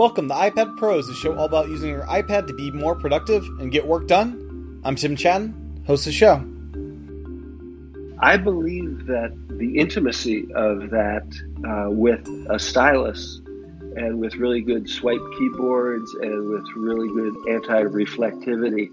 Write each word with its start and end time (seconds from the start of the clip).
Welcome 0.00 0.28
to 0.28 0.34
iPad 0.34 0.78
Pros, 0.78 1.08
the 1.08 1.12
show 1.12 1.36
all 1.36 1.44
about 1.44 1.68
using 1.68 1.90
your 1.90 2.06
iPad 2.06 2.46
to 2.46 2.54
be 2.54 2.70
more 2.70 2.94
productive 2.94 3.44
and 3.60 3.70
get 3.70 3.86
work 3.86 4.06
done. 4.08 4.80
I'm 4.82 4.96
Tim 4.96 5.14
Chaten, 5.14 5.84
host 5.84 6.06
of 6.06 6.12
the 6.14 6.16
show. 6.16 6.36
I 8.18 8.38
believe 8.38 9.04
that 9.08 9.36
the 9.50 9.78
intimacy 9.78 10.48
of 10.54 10.88
that 10.88 11.26
uh, 11.68 11.90
with 11.90 12.26
a 12.48 12.58
stylus 12.58 13.42
and 13.94 14.18
with 14.18 14.36
really 14.36 14.62
good 14.62 14.88
swipe 14.88 15.20
keyboards 15.36 16.14
and 16.14 16.48
with 16.48 16.64
really 16.76 17.08
good 17.08 17.34
anti 17.50 17.82
reflectivity 17.82 18.88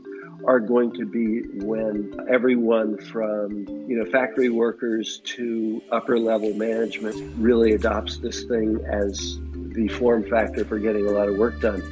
are 0.46 0.60
going 0.60 0.92
to 0.96 1.06
be 1.06 1.42
when 1.64 2.14
everyone 2.30 2.98
from 2.98 3.66
you 3.88 3.98
know 3.98 4.12
factory 4.12 4.50
workers 4.50 5.22
to 5.24 5.82
upper 5.90 6.20
level 6.20 6.54
management 6.54 7.34
really 7.38 7.72
adopts 7.72 8.18
this 8.18 8.44
thing 8.44 8.78
as 8.92 9.40
the 9.78 9.88
form 9.90 10.28
factor 10.28 10.66
for 10.66 10.80
getting 10.80 11.06
a 11.06 11.12
lot 11.12 11.30
of 11.30 11.38
work 11.38 11.62
done. 11.62 11.84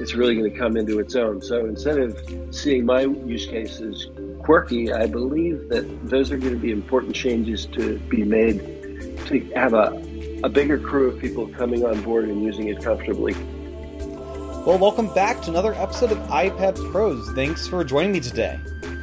It's 0.00 0.14
really 0.14 0.36
going 0.36 0.52
to 0.52 0.56
come 0.56 0.76
into 0.76 1.00
its 1.00 1.16
own. 1.16 1.42
So 1.42 1.66
instead 1.66 1.98
of 1.98 2.16
seeing 2.54 2.86
my 2.86 3.00
use 3.00 3.46
cases 3.46 4.06
quirky, 4.44 4.92
I 4.92 5.08
believe 5.08 5.68
that 5.68 6.08
those 6.08 6.30
are 6.30 6.38
going 6.38 6.52
to 6.52 6.60
be 6.60 6.70
important 6.70 7.12
changes 7.12 7.66
to 7.66 7.98
be 7.98 8.22
made 8.22 8.60
to 9.26 9.40
have 9.56 9.74
a, 9.74 10.00
a 10.44 10.48
bigger 10.48 10.78
crew 10.78 11.08
of 11.08 11.18
people 11.18 11.48
coming 11.48 11.84
on 11.84 12.00
board 12.02 12.28
and 12.28 12.40
using 12.40 12.68
it 12.68 12.80
comfortably. 12.80 13.34
Well, 14.64 14.78
welcome 14.78 15.12
back 15.12 15.42
to 15.42 15.50
another 15.50 15.74
episode 15.74 16.12
of 16.12 16.18
iPad 16.28 16.76
Pros. 16.92 17.32
Thanks 17.32 17.66
for 17.66 17.82
joining 17.82 18.12
me 18.12 18.20
today. 18.20 18.60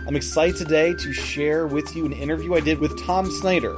I'm 0.07 0.15
excited 0.15 0.55
today 0.55 0.93
to 0.93 1.11
share 1.11 1.67
with 1.67 1.93
you 1.97 2.05
an 2.05 2.13
interview 2.13 2.55
I 2.55 2.61
did 2.61 2.79
with 2.79 2.97
Tom 3.05 3.29
Snyder, 3.29 3.75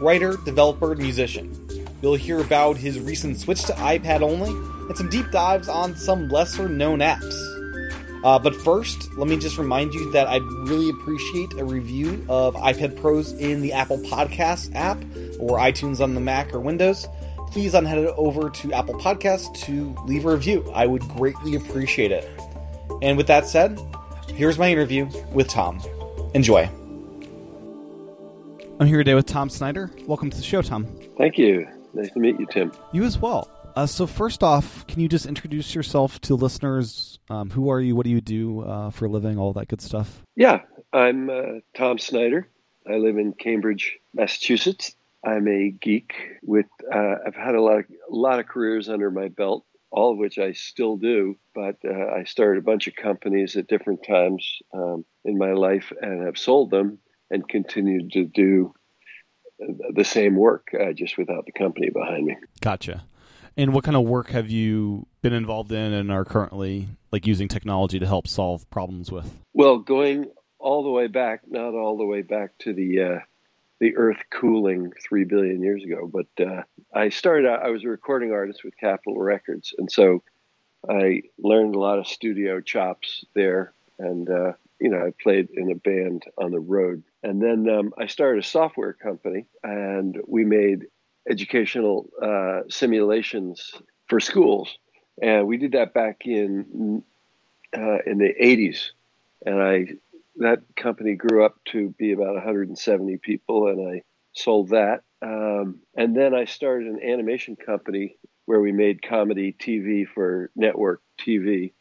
writer, 0.00 0.38
developer, 0.46 0.96
musician. 0.96 1.59
You'll 2.02 2.14
hear 2.14 2.40
about 2.40 2.76
his 2.76 2.98
recent 2.98 3.38
switch 3.38 3.62
to 3.64 3.72
iPad 3.74 4.22
only 4.22 4.50
and 4.88 4.96
some 4.96 5.08
deep 5.08 5.30
dives 5.30 5.68
on 5.68 5.96
some 5.96 6.28
lesser 6.28 6.68
known 6.68 7.00
apps. 7.00 7.34
Uh, 8.24 8.38
but 8.38 8.54
first, 8.54 9.12
let 9.16 9.28
me 9.28 9.38
just 9.38 9.56
remind 9.56 9.94
you 9.94 10.10
that 10.12 10.26
I'd 10.26 10.42
really 10.42 10.90
appreciate 10.90 11.52
a 11.54 11.64
review 11.64 12.24
of 12.28 12.54
iPad 12.54 13.00
Pros 13.00 13.32
in 13.32 13.62
the 13.62 13.72
Apple 13.72 13.98
Podcast 13.98 14.74
app 14.74 14.98
or 15.38 15.58
iTunes 15.58 16.00
on 16.00 16.14
the 16.14 16.20
Mac 16.20 16.52
or 16.52 16.60
Windows 16.60 17.06
please 17.50 17.74
on 17.74 17.84
head 17.84 17.98
over 18.16 18.48
to 18.48 18.72
Apple 18.72 18.94
Podcasts 18.94 19.52
to 19.64 19.94
leave 20.06 20.24
a 20.24 20.30
review. 20.30 20.70
I 20.72 20.86
would 20.86 21.02
greatly 21.02 21.56
appreciate 21.56 22.12
it. 22.12 22.28
And 23.02 23.16
with 23.16 23.26
that 23.26 23.46
said, 23.46 23.80
here's 24.34 24.58
my 24.58 24.70
interview 24.70 25.08
with 25.32 25.48
Tom. 25.48 25.82
Enjoy. 26.34 26.70
I'm 28.78 28.86
here 28.86 28.98
today 28.98 29.14
with 29.14 29.26
Tom 29.26 29.50
Snyder. 29.50 29.90
Welcome 30.06 30.30
to 30.30 30.36
the 30.36 30.42
show, 30.42 30.62
Tom. 30.62 30.86
Thank 31.18 31.36
you. 31.36 31.66
Nice 31.92 32.10
to 32.12 32.20
meet 32.20 32.38
you, 32.38 32.46
Tim. 32.46 32.72
You 32.92 33.04
as 33.04 33.18
well. 33.18 33.50
Uh, 33.76 33.86
so, 33.86 34.06
first 34.06 34.42
off, 34.42 34.86
can 34.86 35.00
you 35.00 35.08
just 35.08 35.26
introduce 35.26 35.74
yourself 35.74 36.20
to 36.22 36.34
listeners? 36.34 37.18
Um, 37.28 37.50
who 37.50 37.70
are 37.70 37.80
you? 37.80 37.94
What 37.94 38.04
do 38.04 38.10
you 38.10 38.20
do 38.20 38.62
uh, 38.62 38.90
for 38.90 39.06
a 39.06 39.08
living? 39.08 39.38
All 39.38 39.52
that 39.54 39.68
good 39.68 39.80
stuff. 39.80 40.22
Yeah, 40.36 40.62
I'm 40.92 41.30
uh, 41.30 41.60
Tom 41.76 41.98
Snyder. 41.98 42.48
I 42.88 42.96
live 42.96 43.18
in 43.18 43.32
Cambridge, 43.32 43.98
Massachusetts. 44.14 44.94
I'm 45.24 45.46
a 45.48 45.70
geek 45.70 46.14
with 46.42 46.66
uh, 46.92 47.16
I've 47.26 47.34
had 47.34 47.54
a 47.54 47.60
lot 47.60 47.80
of, 47.80 47.84
a 48.10 48.14
lot 48.14 48.40
of 48.40 48.46
careers 48.46 48.88
under 48.88 49.10
my 49.10 49.28
belt, 49.28 49.64
all 49.90 50.12
of 50.12 50.18
which 50.18 50.38
I 50.38 50.52
still 50.52 50.96
do. 50.96 51.36
But 51.54 51.76
uh, 51.84 52.06
I 52.14 52.24
started 52.24 52.58
a 52.58 52.64
bunch 52.64 52.88
of 52.88 52.96
companies 52.96 53.56
at 53.56 53.68
different 53.68 54.04
times 54.06 54.60
um, 54.72 55.04
in 55.24 55.38
my 55.38 55.52
life 55.52 55.92
and 56.00 56.24
have 56.24 56.38
sold 56.38 56.70
them 56.70 56.98
and 57.30 57.48
continued 57.48 58.12
to 58.12 58.24
do 58.24 58.74
the 59.94 60.04
same 60.04 60.36
work, 60.36 60.68
uh, 60.78 60.92
just 60.92 61.18
without 61.18 61.46
the 61.46 61.52
company 61.52 61.90
behind 61.90 62.26
me. 62.26 62.36
Gotcha. 62.60 63.04
And 63.56 63.74
what 63.74 63.84
kind 63.84 63.96
of 63.96 64.04
work 64.04 64.30
have 64.30 64.48
you 64.48 65.06
been 65.22 65.32
involved 65.32 65.72
in 65.72 65.92
and 65.92 66.10
are 66.10 66.24
currently 66.24 66.88
like 67.12 67.26
using 67.26 67.48
technology 67.48 67.98
to 67.98 68.06
help 68.06 68.26
solve 68.26 68.68
problems 68.70 69.10
with? 69.10 69.30
Well, 69.52 69.78
going 69.78 70.30
all 70.58 70.82
the 70.82 70.90
way 70.90 71.08
back, 71.08 71.42
not 71.48 71.74
all 71.74 71.98
the 71.98 72.04
way 72.04 72.22
back 72.22 72.56
to 72.60 72.72
the 72.72 73.02
uh, 73.02 73.18
the 73.80 73.96
Earth 73.96 74.18
cooling 74.30 74.92
three 75.02 75.24
billion 75.24 75.62
years 75.62 75.82
ago. 75.82 76.10
But 76.10 76.46
uh, 76.46 76.62
I 76.94 77.08
started 77.08 77.48
out, 77.48 77.64
I 77.64 77.70
was 77.70 77.82
a 77.82 77.88
recording 77.88 78.32
artist 78.32 78.62
with 78.62 78.76
Capitol 78.76 79.18
Records. 79.18 79.74
And 79.76 79.90
so 79.90 80.22
I 80.88 81.22
learned 81.38 81.74
a 81.74 81.78
lot 81.78 81.98
of 81.98 82.06
studio 82.06 82.60
chops 82.60 83.24
there. 83.34 83.72
And, 83.98 84.28
uh, 84.30 84.52
you 84.80 84.88
know, 84.88 84.98
I 84.98 85.12
played 85.22 85.48
in 85.52 85.70
a 85.70 85.74
band 85.74 86.24
on 86.38 86.50
the 86.50 86.60
road. 86.60 87.02
And 87.22 87.42
then 87.42 87.68
um, 87.68 87.92
I 87.98 88.06
started 88.06 88.42
a 88.42 88.46
software 88.46 88.94
company 88.94 89.46
and 89.62 90.18
we 90.26 90.44
made 90.44 90.86
educational 91.28 92.08
uh, 92.22 92.62
simulations 92.68 93.72
for 94.08 94.20
schools. 94.20 94.78
And 95.20 95.46
we 95.46 95.58
did 95.58 95.72
that 95.72 95.92
back 95.92 96.22
in 96.24 97.02
uh, 97.76 97.98
in 98.06 98.18
the 98.18 98.34
80s. 98.40 98.90
And 99.44 99.62
I 99.62 99.86
that 100.36 100.62
company 100.76 101.14
grew 101.14 101.44
up 101.44 101.56
to 101.66 101.90
be 101.98 102.12
about 102.12 102.34
170 102.34 103.18
people, 103.18 103.68
and 103.68 103.96
I 103.96 104.02
sold 104.32 104.70
that. 104.70 105.02
Um, 105.22 105.80
and 105.94 106.16
then 106.16 106.34
I 106.34 106.46
started 106.46 106.88
an 106.88 107.00
animation 107.02 107.56
company 107.56 108.16
where 108.46 108.60
we 108.60 108.72
made 108.72 109.02
comedy 109.02 109.52
TV 109.52 110.06
for 110.08 110.50
network 110.56 111.02
TV, 111.20 111.72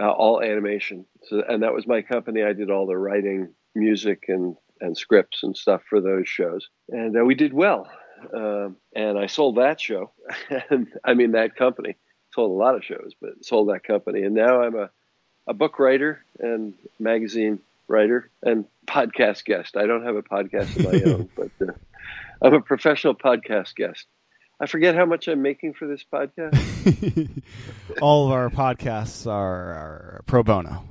uh, 0.00 0.10
all 0.10 0.42
animation. 0.42 1.06
So, 1.24 1.42
and 1.48 1.62
that 1.62 1.74
was 1.74 1.86
my 1.86 2.02
company. 2.02 2.42
I 2.42 2.52
did 2.52 2.70
all 2.70 2.86
the 2.86 2.96
writing, 2.96 3.54
music, 3.74 4.24
and 4.28 4.56
and 4.80 4.96
scripts 4.96 5.42
and 5.42 5.56
stuff 5.56 5.82
for 5.88 6.00
those 6.00 6.28
shows, 6.28 6.68
and 6.88 7.16
uh, 7.16 7.24
we 7.24 7.34
did 7.34 7.52
well. 7.52 7.88
Um, 8.32 8.76
and 8.94 9.18
I 9.18 9.26
sold 9.26 9.56
that 9.56 9.80
show, 9.80 10.12
and 10.70 10.88
I 11.04 11.14
mean 11.14 11.32
that 11.32 11.56
company. 11.56 11.96
Sold 12.34 12.50
a 12.50 12.54
lot 12.54 12.74
of 12.74 12.84
shows, 12.84 13.12
but 13.20 13.44
sold 13.44 13.70
that 13.70 13.84
company, 13.84 14.22
and 14.22 14.34
now 14.34 14.62
I'm 14.62 14.76
a 14.76 14.90
a 15.46 15.54
book 15.54 15.78
writer 15.78 16.24
and 16.38 16.74
magazine 16.98 17.60
writer 17.88 18.30
and 18.42 18.64
podcast 18.86 19.44
guest. 19.44 19.76
I 19.76 19.86
don't 19.86 20.04
have 20.04 20.16
a 20.16 20.22
podcast 20.22 20.76
of 20.76 20.84
my 20.92 21.00
own, 21.10 21.28
but 21.36 21.50
uh, 21.60 21.72
I'm 22.42 22.54
a 22.54 22.60
professional 22.60 23.14
podcast 23.14 23.74
guest. 23.74 24.06
I 24.58 24.66
forget 24.66 24.94
how 24.94 25.04
much 25.04 25.28
I'm 25.28 25.42
making 25.42 25.74
for 25.74 25.86
this 25.86 26.02
podcast. 26.10 27.42
All 28.00 28.26
of 28.26 28.32
our 28.32 28.48
podcasts 28.48 29.26
are, 29.26 29.72
are 29.72 30.22
pro 30.26 30.42
bono. 30.42 30.84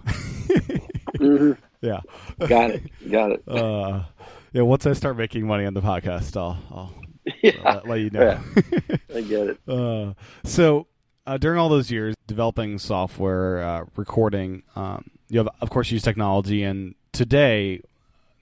mm-hmm. 1.18 1.52
Yeah, 1.81 2.00
got 2.40 2.72
it, 2.72 2.84
got 3.12 3.34
it. 3.34 3.44
Uh, 3.48 4.06
yeah, 4.53 4.64
once 4.64 4.88
I 4.88 4.94
start 4.94 5.18
making 5.18 5.46
money 5.46 5.68
on 5.68 5.76
the 5.76 5.81
podcast, 5.81 6.36
I'll, 6.36 6.58
I'll 6.72 6.96
yeah. 7.44 7.52
let, 7.64 7.88
let, 7.88 8.00
you 8.00 8.09
know. 8.09 8.22
Yeah. 8.24 8.98
I 9.14 9.22
get 9.22 9.48
it. 9.50 9.59
Uh, 9.68 10.14
so 10.46 10.88
uh, 11.28 11.38
during 11.38 11.59
all 11.59 11.70
those 11.70 11.92
years 11.92 12.16
developing 12.26 12.80
software, 12.80 13.64
uh, 13.64 13.86
recording, 13.96 14.64
um, 14.76 15.06
you 15.30 15.38
have 15.38 15.50
of 15.62 15.70
course 15.70 15.92
used 15.92 16.06
technology, 16.06 16.64
and 16.64 16.96
today 17.12 17.82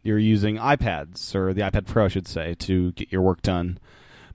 you're 0.03 0.19
using 0.19 0.55
iPads 0.55 1.35
or 1.35 1.53
the 1.53 1.61
iPad 1.61 1.85
Pro, 1.85 2.05
I 2.05 2.07
should 2.07 2.27
say, 2.29 2.55
to 2.59 2.93
get 2.93 3.11
your 3.11 3.23
work 3.23 3.41
done. 3.41 3.77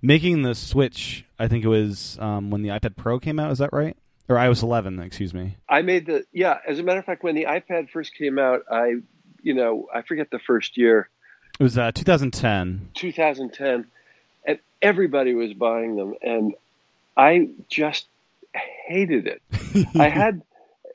Making 0.01 0.43
the 0.43 0.55
switch, 0.55 1.25
I 1.39 1.49
think 1.49 1.65
it 1.65 1.69
was 1.69 2.19
um, 2.21 2.51
when 2.51 2.63
the 2.63 2.69
iPad 2.69 2.97
Pro 2.97 3.19
came 3.19 3.39
out. 3.39 3.51
Is 3.51 3.59
that 3.59 3.73
right? 3.73 3.97
Or 4.29 4.37
iOS 4.37 4.63
11, 4.63 5.01
excuse 5.01 5.33
me. 5.33 5.57
I 5.69 5.83
made 5.83 6.07
the 6.07 6.25
yeah. 6.33 6.59
As 6.67 6.79
a 6.79 6.83
matter 6.83 6.99
of 6.99 7.07
fact, 7.07 7.23
when 7.23 7.35
the 7.35 7.45
iPad 7.45 7.91
first 7.91 8.15
came 8.15 8.39
out, 8.39 8.65
I 8.71 8.97
you 9.43 9.55
know 9.55 9.89
I 9.93 10.03
forget 10.03 10.31
the 10.31 10.39
first 10.39 10.77
year. 10.77 11.09
It 11.59 11.63
was 11.63 11.79
uh, 11.79 11.93
2010. 11.93 12.91
2010, 12.95 13.87
and 14.45 14.59
everybody 14.83 15.35
was 15.35 15.55
buying 15.55 15.97
them, 15.97 16.15
and 16.23 16.55
I 17.17 17.49
just 17.69 18.07
hated 18.87 19.27
it. 19.27 19.43
I 19.99 20.09
had 20.09 20.43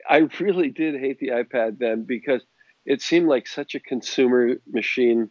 I 0.08 0.28
really 0.38 0.70
did 0.70 0.98
hate 1.00 1.18
the 1.18 1.28
iPad 1.28 1.78
then 1.78 2.04
because 2.04 2.42
it 2.84 3.00
seemed 3.02 3.26
like 3.26 3.46
such 3.46 3.74
a 3.74 3.80
consumer 3.80 4.56
machine. 4.70 5.30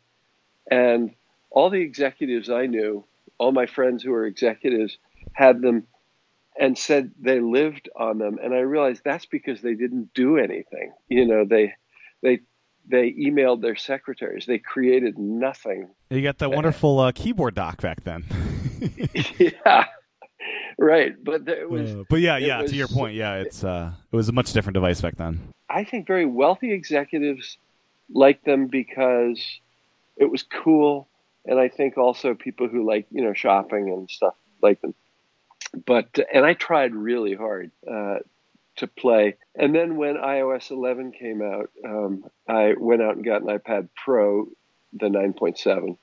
And 0.70 1.14
all 1.50 1.70
the 1.70 1.82
executives 1.82 2.50
I 2.50 2.66
knew, 2.66 3.06
all 3.44 3.52
my 3.52 3.66
friends 3.66 4.02
who 4.02 4.12
were 4.12 4.26
executives, 4.26 4.98
had 5.34 5.62
them 5.62 5.86
and 6.58 6.78
said 6.78 7.12
they 7.20 7.42
lived 7.42 7.90
on 7.96 8.18
them. 8.20 8.40
And 8.42 8.54
I 8.54 8.60
realized 8.60 9.02
that's 9.04 9.26
because 9.26 9.62
they 9.62 9.74
didn't 9.74 10.14
do 10.14 10.38
anything. 10.38 10.94
You 11.10 11.26
know, 11.26 11.46
they 11.46 11.74
they 12.22 12.40
they 12.90 13.12
emailed 13.12 13.62
their 13.62 13.76
secretaries. 13.76 14.46
They 14.46 14.60
created 14.60 15.18
nothing. 15.18 15.90
You 16.10 16.22
got 16.22 16.38
that 16.40 16.52
wonderful 16.52 17.00
uh, 17.00 17.12
keyboard 17.12 17.56
dock 17.56 17.82
back 17.82 18.04
then. 18.04 18.24
yeah, 19.38 19.88
right. 20.78 21.14
But 21.22 21.48
it 21.50 21.70
was. 21.70 21.92
Uh, 21.92 22.04
but 22.10 22.22
yeah, 22.22 22.38
yeah. 22.38 22.62
Was, 22.62 22.72
to 22.72 22.78
your 22.78 22.88
point, 22.88 23.16
yeah, 23.16 23.36
it's 23.36 23.64
uh, 23.64 23.92
it 24.12 24.16
was 24.16 24.30
a 24.30 24.34
much 24.34 24.54
different 24.54 24.76
device 24.76 25.02
back 25.02 25.18
then. 25.18 25.42
I 25.70 25.84
think 25.84 26.08
very 26.08 26.26
wealthy 26.26 26.72
executives 26.72 27.58
liked 28.14 28.46
them 28.46 28.68
because 28.68 29.44
it 30.16 30.32
was 30.32 30.44
cool, 30.44 31.08
and 31.46 31.60
I 31.60 31.70
think 31.70 31.98
also 31.98 32.34
people 32.34 32.68
who 32.68 32.88
like 32.88 33.08
you 33.12 33.24
know 33.24 33.34
shopping 33.34 33.90
and 33.90 34.10
stuff 34.10 34.36
like 34.62 34.82
them. 34.82 34.94
But 35.86 36.20
and 36.34 36.46
I 36.46 36.54
tried 36.54 36.94
really 36.94 37.34
hard 37.34 37.72
uh, 37.90 38.20
to 38.78 38.88
play. 38.88 39.38
And 39.56 39.74
then 39.74 39.98
when 39.98 40.16
iOS 40.16 40.72
11 40.72 41.12
came 41.12 41.42
out, 41.42 41.70
um, 41.86 42.26
I 42.48 42.74
went 42.78 43.02
out 43.02 43.16
and 43.16 43.26
got 43.26 43.42
an 43.42 43.48
iPad 43.48 43.90
Pro, 43.96 44.48
the 44.94 45.08
9.7, 45.08 45.98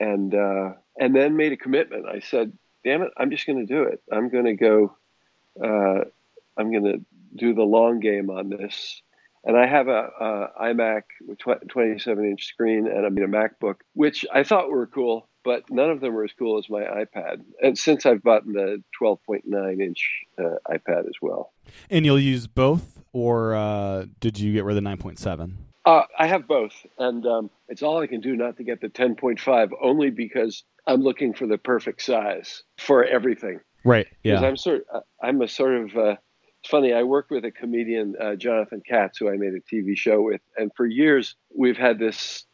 and 0.00 0.34
uh, 0.34 0.72
and 0.98 1.14
then 1.14 1.36
made 1.36 1.52
a 1.52 1.56
commitment. 1.56 2.06
I 2.06 2.20
said, 2.20 2.52
damn 2.82 3.02
it, 3.02 3.12
I'm 3.16 3.30
just 3.30 3.46
going 3.46 3.66
to 3.66 3.72
do 3.72 3.84
it. 3.84 4.02
I'm 4.10 4.28
going 4.28 4.46
to 4.46 4.54
go 4.54 4.96
uh, 5.62 6.04
I'm 6.56 6.70
going 6.70 6.84
to 6.84 7.04
do 7.34 7.54
the 7.54 7.62
long 7.62 8.00
game 8.00 8.30
on 8.30 8.48
this. 8.48 9.02
And 9.44 9.56
I 9.56 9.66
have 9.66 9.88
a, 9.88 10.08
a 10.20 10.72
iMac 10.72 11.02
with 11.26 11.38
27 11.38 12.24
inch 12.24 12.46
screen 12.46 12.86
and 12.86 13.04
I 13.04 13.08
mean 13.10 13.24
a 13.24 13.28
MacBook, 13.28 13.76
which 13.92 14.24
I 14.32 14.42
thought 14.42 14.70
were 14.70 14.86
cool, 14.86 15.28
but 15.44 15.70
none 15.70 15.90
of 15.90 16.00
them 16.00 16.14
were 16.14 16.24
as 16.24 16.32
cool 16.38 16.58
as 16.58 16.70
my 16.70 16.80
iPad. 16.80 17.42
And 17.60 17.78
since 17.78 18.06
I've 18.06 18.22
bought 18.22 18.46
the 18.46 18.82
12.9 19.00 19.80
inch 19.82 20.10
uh, 20.38 20.56
iPad 20.68 21.06
as 21.06 21.14
well. 21.20 21.52
And 21.90 22.06
you'll 22.06 22.18
use 22.18 22.46
both, 22.46 23.02
or 23.12 23.54
uh, 23.54 24.06
did 24.20 24.38
you 24.38 24.52
get 24.52 24.64
rid 24.64 24.76
of 24.76 24.82
the 24.82 24.88
9.7? 24.88 25.52
Uh, 25.84 26.02
I 26.18 26.26
have 26.26 26.48
both, 26.48 26.74
and 26.98 27.26
um, 27.26 27.50
it's 27.68 27.82
all 27.82 28.00
I 28.00 28.06
can 28.06 28.22
do 28.22 28.34
not 28.36 28.56
to 28.56 28.64
get 28.64 28.80
the 28.80 28.88
10.5, 28.88 29.70
only 29.82 30.08
because 30.08 30.64
I'm 30.86 31.02
looking 31.02 31.34
for 31.34 31.46
the 31.46 31.58
perfect 31.58 32.00
size 32.00 32.62
for 32.78 33.04
everything. 33.04 33.60
Right. 33.84 34.06
Yeah. 34.22 34.40
I'm 34.40 34.56
sort. 34.56 34.86
Of, 34.90 35.02
I'm 35.22 35.42
a 35.42 35.48
sort 35.48 35.74
of. 35.74 36.18
It's 36.64 36.70
funny. 36.70 36.94
I 36.94 37.02
worked 37.02 37.30
with 37.30 37.44
a 37.44 37.50
comedian, 37.50 38.14
uh, 38.18 38.36
Jonathan 38.36 38.80
Katz, 38.88 39.18
who 39.18 39.28
I 39.28 39.36
made 39.36 39.52
a 39.52 39.60
TV 39.60 39.94
show 39.98 40.22
with, 40.22 40.40
and 40.56 40.70
for 40.74 40.86
years 40.86 41.36
we've 41.54 41.76
had 41.76 41.98
this 41.98 42.46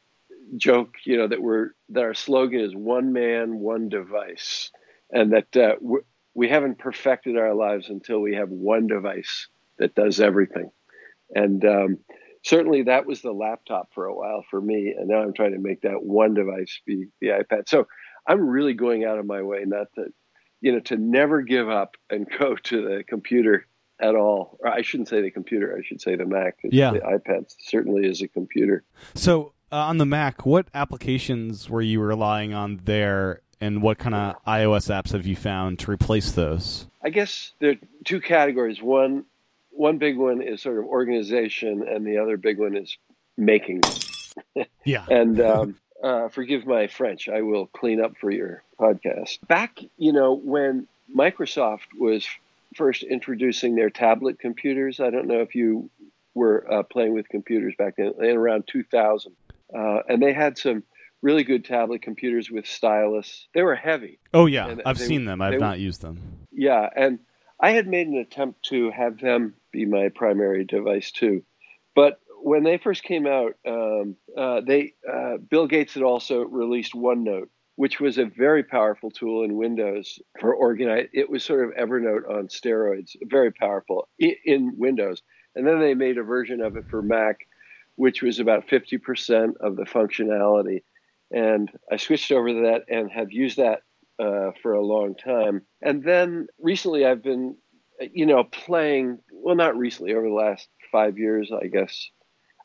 joke, 0.56 0.94
you 1.04 1.16
know, 1.16 1.28
that 1.28 1.40
we're 1.40 1.68
that 1.90 2.02
our 2.02 2.14
slogan 2.14 2.58
is 2.58 2.74
"one 2.74 3.12
man, 3.12 3.60
one 3.60 3.88
device," 3.88 4.72
and 5.12 5.32
that 5.32 5.56
uh, 5.56 5.76
we 6.34 6.48
haven't 6.48 6.80
perfected 6.80 7.38
our 7.38 7.54
lives 7.54 7.88
until 7.88 8.18
we 8.18 8.34
have 8.34 8.48
one 8.48 8.88
device 8.88 9.46
that 9.78 9.94
does 9.94 10.18
everything. 10.18 10.72
And 11.36 11.64
um, 11.64 11.98
certainly 12.42 12.82
that 12.82 13.06
was 13.06 13.22
the 13.22 13.30
laptop 13.30 13.90
for 13.94 14.06
a 14.06 14.14
while 14.14 14.44
for 14.50 14.60
me, 14.60 14.92
and 14.98 15.06
now 15.06 15.22
I'm 15.22 15.34
trying 15.34 15.52
to 15.52 15.60
make 15.60 15.82
that 15.82 16.02
one 16.02 16.34
device 16.34 16.80
be 16.84 17.06
the 17.20 17.28
iPad. 17.28 17.68
So 17.68 17.86
I'm 18.26 18.40
really 18.40 18.74
going 18.74 19.04
out 19.04 19.20
of 19.20 19.26
my 19.26 19.42
way 19.42 19.62
not 19.64 19.86
to, 19.94 20.06
you 20.60 20.72
know, 20.72 20.80
to 20.80 20.96
never 20.96 21.42
give 21.42 21.68
up 21.68 21.94
and 22.10 22.26
go 22.40 22.56
to 22.56 22.82
the 22.82 23.04
computer 23.04 23.66
at 24.00 24.14
all. 24.14 24.58
Or 24.60 24.68
I 24.68 24.82
shouldn't 24.82 25.08
say 25.08 25.22
the 25.22 25.30
computer. 25.30 25.76
I 25.78 25.86
should 25.86 26.00
say 26.00 26.16
the 26.16 26.26
Mac. 26.26 26.58
Yeah, 26.64 26.92
the 26.92 27.00
iPad 27.00 27.54
certainly 27.58 28.06
is 28.06 28.22
a 28.22 28.28
computer. 28.28 28.82
So 29.14 29.52
uh, 29.72 29.76
on 29.76 29.98
the 29.98 30.06
Mac, 30.06 30.44
what 30.44 30.66
applications 30.74 31.68
were 31.68 31.82
you 31.82 32.00
relying 32.00 32.54
on 32.54 32.80
there? 32.84 33.40
And 33.62 33.82
what 33.82 33.98
kind 33.98 34.14
of 34.14 34.42
iOS 34.46 34.88
apps 34.88 35.12
have 35.12 35.26
you 35.26 35.36
found 35.36 35.80
to 35.80 35.90
replace 35.90 36.32
those? 36.32 36.86
I 37.04 37.10
guess 37.10 37.52
there 37.58 37.72
are 37.72 37.76
two 38.04 38.20
categories. 38.20 38.80
One 38.80 39.26
one 39.70 39.98
big 39.98 40.16
one 40.16 40.42
is 40.42 40.62
sort 40.62 40.78
of 40.78 40.84
organization, 40.84 41.86
and 41.86 42.06
the 42.06 42.18
other 42.18 42.36
big 42.36 42.58
one 42.58 42.76
is 42.76 42.96
making. 43.36 43.82
yeah. 44.84 45.06
and 45.10 45.40
um, 45.40 45.76
uh, 46.02 46.28
forgive 46.28 46.66
my 46.66 46.86
French. 46.86 47.28
I 47.28 47.42
will 47.42 47.66
clean 47.66 48.02
up 48.02 48.16
for 48.20 48.30
your 48.30 48.62
podcast. 48.78 49.38
Back, 49.46 49.80
you 49.96 50.12
know, 50.12 50.34
when 50.34 50.86
Microsoft 51.14 51.88
was 51.98 52.26
first 52.76 53.02
introducing 53.02 53.74
their 53.74 53.90
tablet 53.90 54.38
computers, 54.38 55.00
I 55.00 55.10
don't 55.10 55.26
know 55.26 55.40
if 55.40 55.54
you 55.54 55.90
were 56.34 56.66
uh, 56.72 56.82
playing 56.84 57.14
with 57.14 57.28
computers 57.28 57.74
back 57.76 57.96
then, 57.96 58.12
in 58.20 58.36
around 58.36 58.64
2000, 58.68 59.32
uh, 59.74 59.98
and 60.08 60.22
they 60.22 60.32
had 60.32 60.56
some 60.56 60.84
really 61.22 61.44
good 61.44 61.64
tablet 61.64 62.02
computers 62.02 62.50
with 62.50 62.66
stylus. 62.66 63.48
They 63.54 63.62
were 63.62 63.74
heavy. 63.74 64.18
Oh 64.32 64.46
yeah, 64.46 64.76
I've 64.86 64.98
they, 64.98 65.06
seen 65.06 65.24
them. 65.24 65.42
I've 65.42 65.60
not 65.60 65.78
used 65.78 66.02
them. 66.02 66.46
Yeah, 66.52 66.88
and 66.94 67.18
I 67.60 67.72
had 67.72 67.86
made 67.86 68.06
an 68.06 68.16
attempt 68.16 68.62
to 68.66 68.90
have 68.90 69.18
them 69.18 69.54
be 69.72 69.84
my 69.84 70.08
primary 70.08 70.64
device 70.64 71.10
too. 71.10 71.42
But 71.94 72.20
when 72.42 72.64
they 72.64 72.78
first 72.78 73.02
came 73.02 73.26
out, 73.26 73.54
um, 73.66 74.16
uh, 74.36 74.62
they 74.66 74.94
uh, 75.10 75.36
Bill 75.36 75.66
Gates 75.66 75.94
had 75.94 76.02
also 76.02 76.40
released 76.40 76.94
OneNote, 76.94 77.48
which 77.76 78.00
was 78.00 78.18
a 78.18 78.24
very 78.24 78.62
powerful 78.62 79.10
tool 79.10 79.44
in 79.44 79.56
Windows 79.56 80.18
for 80.40 80.54
organize. 80.54 81.08
It 81.12 81.30
was 81.30 81.44
sort 81.44 81.64
of 81.64 81.74
Evernote 81.74 82.28
on 82.28 82.48
steroids, 82.48 83.16
very 83.22 83.52
powerful 83.52 84.08
in, 84.18 84.34
in 84.44 84.72
Windows. 84.76 85.22
And 85.54 85.66
then 85.66 85.80
they 85.80 85.94
made 85.94 86.18
a 86.18 86.22
version 86.22 86.60
of 86.60 86.76
it 86.76 86.84
for 86.90 87.02
Mac, 87.02 87.38
which 87.96 88.22
was 88.22 88.38
about 88.38 88.68
50% 88.68 89.56
of 89.60 89.76
the 89.76 89.84
functionality. 89.84 90.82
And 91.32 91.70
I 91.90 91.96
switched 91.96 92.32
over 92.32 92.48
to 92.48 92.62
that 92.66 92.84
and 92.88 93.10
have 93.10 93.32
used 93.32 93.56
that 93.58 93.82
uh, 94.18 94.50
for 94.62 94.74
a 94.74 94.84
long 94.84 95.14
time. 95.14 95.62
And 95.80 96.02
then 96.04 96.48
recently 96.58 97.06
I've 97.06 97.22
been, 97.22 97.56
you 98.12 98.26
know, 98.26 98.44
playing, 98.44 99.20
well, 99.32 99.56
not 99.56 99.76
recently, 99.76 100.14
over 100.14 100.28
the 100.28 100.34
last 100.34 100.68
five 100.92 101.18
years, 101.18 101.50
I 101.50 101.68
guess. 101.68 102.10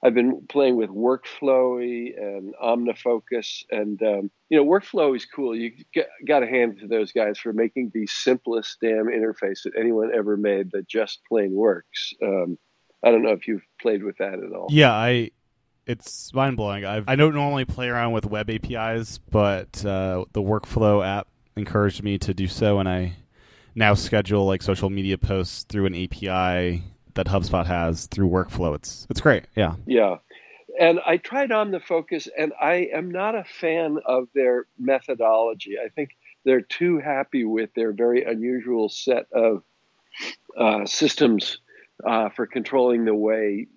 I've 0.04 0.14
been 0.14 0.46
playing 0.48 0.76
with 0.76 0.90
Workflowy 0.90 2.18
and 2.18 2.54
OmniFocus, 2.62 3.64
and 3.72 4.02
um, 4.04 4.32
you 4.50 4.58
know, 4.58 4.66
Workflow 4.66 5.16
is 5.16 5.26
cool. 5.26 5.56
You 5.56 5.72
got 6.28 6.40
to 6.40 6.48
hand 6.48 6.80
to 6.80 6.88
those 6.88 7.12
guys 7.12 7.40
for 7.40 7.54
making 7.54 7.92
the 7.94 8.08
simplest 8.08 8.78
damn 8.82 9.06
interface 9.06 9.64
that 9.64 9.74
anyone 9.78 10.12
ever 10.14 10.38
made 10.38 10.72
that 10.72 10.88
just 10.88 11.20
plain 11.28 11.54
works. 11.54 12.14
Um, 12.22 12.58
I 13.04 13.12
don't 13.12 13.24
know 13.24 13.32
if 13.32 13.48
you've 13.48 13.66
played 13.82 14.04
with 14.04 14.18
that 14.18 14.34
at 14.34 14.52
all. 14.54 14.68
Yeah, 14.70 14.92
I 14.92 15.32
it's 15.88 16.34
mind 16.34 16.58
blowing. 16.58 16.86
I 16.86 17.04
I 17.08 17.16
don't 17.16 17.34
normally 17.34 17.66
play 17.66 17.88
around 17.88 18.14
with 18.14 18.26
web 18.26 18.50
APIs, 18.50 19.20
but 19.30 19.86
uh, 19.86 20.26
the 20.34 20.42
workflow 20.42 21.06
app 21.06 21.28
encouraged 21.56 22.04
me 22.04 22.18
to 22.20 22.34
do 22.34 22.48
so, 22.48 22.80
and 22.80 22.90
I 22.90 23.18
now 23.76 23.94
schedule 23.94 24.46
like 24.46 24.62
social 24.62 24.90
media 24.90 25.18
posts 25.18 25.64
through 25.64 25.86
an 25.86 25.96
API 25.96 26.84
that 27.16 27.28
HubSpot 27.28 27.66
has 27.66 28.08
through 28.08 28.30
Workflow. 28.30 28.76
It's 28.76 29.08
it's 29.10 29.22
great. 29.22 29.46
Yeah. 29.56 29.76
Yeah. 29.86 30.18
And 30.80 31.00
I 31.06 31.18
tried 31.18 31.52
OmniFocus, 31.52 32.28
and 32.38 32.52
I 32.60 32.90
am 32.94 33.10
not 33.10 33.34
a 33.34 33.46
fan 33.46 33.98
of 34.06 34.28
their 34.36 34.68
methodology. 34.78 35.76
I 35.84 35.88
think 35.90 36.10
they're 36.44 36.62
too 36.62 37.00
happy 37.00 37.46
with 37.46 37.74
their 37.76 37.94
very 37.94 38.24
unusual 38.24 38.90
set 38.90 39.28
of 39.32 39.64
uh, 40.58 40.86
systems 40.86 41.60
uh, 42.06 42.30
for 42.30 42.46
controlling 42.46 43.06
the 43.06 43.16
way 43.16 43.68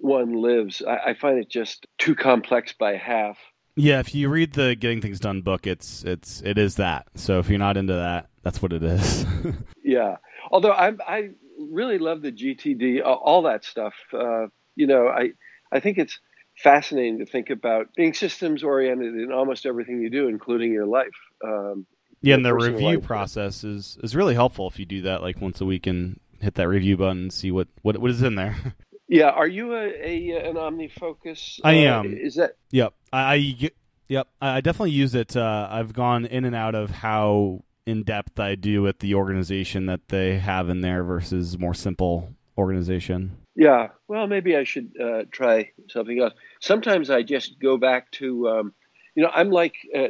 one 0.00 0.34
lives. 0.34 0.82
I, 0.86 1.10
I, 1.10 1.14
find 1.14 1.38
it 1.38 1.48
just 1.48 1.86
too 1.98 2.14
complex 2.14 2.72
by 2.72 2.96
half. 2.96 3.38
Yeah, 3.76 4.00
if 4.00 4.14
you 4.14 4.28
read 4.28 4.52
the 4.52 4.76
Getting 4.76 5.00
Things 5.00 5.18
Done 5.18 5.40
book, 5.40 5.66
it's 5.66 6.04
it's 6.04 6.42
it 6.42 6.58
is 6.58 6.76
that. 6.76 7.06
So 7.16 7.38
if 7.38 7.48
you're 7.48 7.58
not 7.58 7.76
into 7.76 7.94
that, 7.94 8.28
that's 8.42 8.62
what 8.62 8.72
it 8.72 8.84
is. 8.84 9.26
yeah. 9.84 10.16
Although 10.50 10.72
I 10.72 10.92
I 11.06 11.30
really 11.70 11.98
love 11.98 12.22
the 12.22 12.32
GTD, 12.32 13.00
all 13.04 13.42
that 13.42 13.64
stuff. 13.64 13.94
Uh, 14.12 14.46
you 14.76 14.86
know, 14.86 15.08
I 15.08 15.30
I 15.72 15.80
think 15.80 15.98
it's 15.98 16.18
fascinating 16.62 17.18
to 17.18 17.26
think 17.26 17.50
about 17.50 17.88
being 17.96 18.14
systems 18.14 18.62
oriented 18.62 19.14
in 19.14 19.32
almost 19.32 19.66
everything 19.66 20.00
you 20.00 20.10
do, 20.10 20.28
including 20.28 20.72
your 20.72 20.86
life. 20.86 21.08
Um, 21.44 21.86
yeah, 22.20 22.34
and 22.34 22.44
the 22.44 22.54
review 22.54 22.96
life. 22.96 23.02
process 23.02 23.64
is 23.64 23.98
is 24.02 24.16
really 24.16 24.34
helpful 24.34 24.68
if 24.68 24.78
you 24.78 24.86
do 24.86 25.02
that 25.02 25.22
like 25.22 25.40
once 25.40 25.60
a 25.60 25.64
week 25.64 25.86
and 25.86 26.18
hit 26.40 26.54
that 26.54 26.68
review 26.68 26.96
button 26.96 27.22
and 27.22 27.32
see 27.32 27.50
what 27.50 27.68
what 27.82 27.98
what 27.98 28.10
is 28.10 28.22
in 28.22 28.34
there. 28.34 28.56
Yeah, 29.06 29.28
are 29.28 29.46
you 29.46 29.74
a, 29.74 29.84
a 29.86 30.48
an 30.48 30.56
OmniFocus? 30.56 31.60
I 31.62 31.74
am. 31.74 32.06
Uh, 32.06 32.16
is 32.16 32.36
that? 32.36 32.56
Yep, 32.70 32.94
I, 33.12 33.34
I 33.34 33.70
yep 34.08 34.28
I 34.40 34.60
definitely 34.62 34.92
use 34.92 35.14
it. 35.14 35.36
Uh, 35.36 35.68
I've 35.70 35.92
gone 35.92 36.24
in 36.24 36.46
and 36.46 36.56
out 36.56 36.74
of 36.74 36.90
how 36.90 37.64
in 37.86 38.02
depth 38.02 38.40
I 38.40 38.54
do 38.54 38.82
with 38.82 39.00
the 39.00 39.14
organization 39.14 39.86
that 39.86 40.08
they 40.08 40.38
have 40.38 40.68
in 40.68 40.80
there 40.80 41.04
versus 41.04 41.58
more 41.58 41.74
simple 41.74 42.34
organization. 42.56 43.36
Yeah, 43.56 43.88
well, 44.08 44.26
maybe 44.26 44.56
I 44.56 44.64
should 44.64 44.92
uh, 45.00 45.24
try 45.30 45.70
something 45.88 46.20
else. 46.20 46.34
Sometimes 46.60 47.10
I 47.10 47.22
just 47.22 47.60
go 47.60 47.76
back 47.76 48.10
to, 48.12 48.48
um, 48.48 48.74
you 49.14 49.22
know, 49.22 49.30
I'm 49.32 49.50
like 49.50 49.74
uh, 49.96 50.08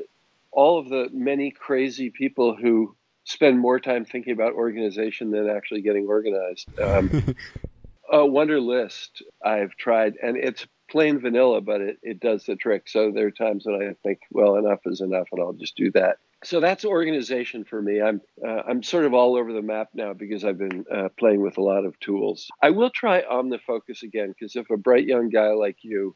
all 0.50 0.78
of 0.78 0.88
the 0.88 1.08
many 1.12 1.50
crazy 1.50 2.10
people 2.10 2.56
who 2.56 2.94
spend 3.24 3.58
more 3.58 3.80
time 3.80 4.04
thinking 4.04 4.32
about 4.32 4.52
organization 4.52 5.30
than 5.30 5.48
actually 5.48 5.82
getting 5.82 6.06
organized. 6.06 6.68
Um, 6.80 7.34
a 8.10 8.18
Wunderlist 8.18 9.22
I've 9.44 9.74
tried, 9.76 10.14
and 10.22 10.36
it's 10.36 10.66
plain 10.90 11.18
vanilla, 11.18 11.60
but 11.60 11.80
it, 11.80 11.98
it 12.02 12.20
does 12.20 12.44
the 12.44 12.56
trick. 12.56 12.88
So 12.88 13.10
there 13.10 13.26
are 13.26 13.30
times 13.30 13.64
when 13.66 13.82
I 13.82 13.94
think, 14.02 14.20
well, 14.30 14.56
enough 14.56 14.80
is 14.86 15.00
enough, 15.00 15.28
and 15.32 15.40
I'll 15.40 15.52
just 15.52 15.76
do 15.76 15.90
that. 15.92 16.18
So 16.44 16.60
that's 16.60 16.84
organization 16.84 17.64
for 17.64 17.80
me. 17.80 18.00
I'm 18.00 18.20
uh, 18.46 18.62
I'm 18.68 18.82
sort 18.82 19.06
of 19.06 19.14
all 19.14 19.36
over 19.36 19.52
the 19.52 19.62
map 19.62 19.88
now 19.94 20.12
because 20.12 20.44
I've 20.44 20.58
been 20.58 20.84
uh, 20.92 21.08
playing 21.18 21.40
with 21.40 21.56
a 21.58 21.62
lot 21.62 21.84
of 21.84 21.98
tools. 22.00 22.48
I 22.62 22.70
will 22.70 22.90
try 22.90 23.22
OmniFocus 23.22 24.02
again 24.02 24.28
because 24.28 24.54
if 24.54 24.70
a 24.70 24.76
bright 24.76 25.06
young 25.06 25.30
guy 25.30 25.52
like 25.52 25.78
you 25.82 26.14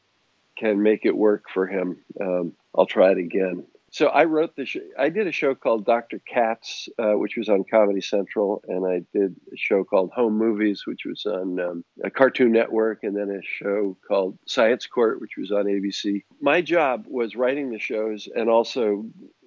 can 0.56 0.82
make 0.82 1.04
it 1.04 1.16
work 1.16 1.44
for 1.52 1.66
him, 1.66 1.98
um, 2.20 2.52
I'll 2.76 2.86
try 2.86 3.12
it 3.12 3.18
again. 3.18 3.64
So 3.90 4.08
I 4.08 4.24
wrote 4.24 4.54
the 4.54 4.66
show. 4.66 4.80
I 4.98 5.08
did 5.08 5.26
a 5.26 5.32
show 5.32 5.54
called 5.54 5.86
Dr. 5.86 6.20
Katz, 6.28 6.90
uh, 6.98 7.12
which 7.12 7.36
was 7.38 7.48
on 7.48 7.64
Comedy 7.64 8.02
Central, 8.02 8.62
and 8.68 8.86
I 8.86 9.02
did 9.18 9.34
a 9.50 9.56
show 9.56 9.82
called 9.82 10.10
Home 10.12 10.36
Movies, 10.36 10.82
which 10.86 11.06
was 11.06 11.24
on 11.24 11.58
um, 11.58 11.84
a 12.04 12.10
Cartoon 12.10 12.52
Network, 12.52 13.02
and 13.02 13.16
then 13.16 13.30
a 13.30 13.40
show 13.42 13.96
called 14.06 14.38
Science 14.46 14.86
Court, 14.86 15.22
which 15.22 15.38
was 15.38 15.52
on 15.52 15.64
ABC. 15.64 16.22
My 16.38 16.60
job 16.60 17.06
was 17.08 17.34
writing 17.34 17.70
the 17.70 17.78
shows 17.78 18.28
and 18.34 18.50
also 18.50 19.06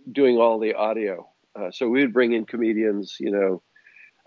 doing 0.10 0.38
all 0.38 0.60
the 0.60 0.74
audio. 0.74 1.28
Uh, 1.60 1.72
so 1.72 1.88
we 1.88 2.02
would 2.02 2.14
bring 2.14 2.34
in 2.34 2.46
comedians, 2.46 3.18
you 3.20 3.32
know. 3.32 3.62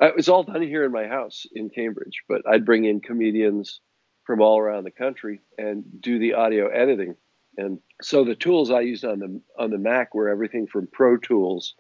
Uh, 0.03 0.07
it 0.07 0.17
was 0.17 0.29
all 0.29 0.43
done 0.43 0.63
here 0.63 0.85
in 0.85 0.93
my 0.93 1.07
house 1.07 1.47
in 1.55 1.71
Cambridge, 1.71 2.23
but 2.29 2.43
I'd 2.49 2.67
bring 2.67 2.85
in 2.85 3.01
comedians 3.01 3.81
from 4.25 4.41
all 4.41 4.59
around 4.59 4.85
the 4.85 4.91
country 4.91 5.41
and 5.57 5.85
do 6.01 6.19
the 6.19 6.35
audio 6.35 6.69
editing 6.69 7.15
and 7.57 7.79
so 8.03 8.25
the 8.25 8.35
tools 8.35 8.71
I 8.71 8.81
used 8.81 9.05
on 9.05 9.19
the 9.19 9.41
on 9.59 9.71
the 9.71 9.79
Mac 9.79 10.15
were 10.15 10.29
everything 10.29 10.67
from 10.67 10.89
Pro 10.93 11.17
Tools, 11.17 11.75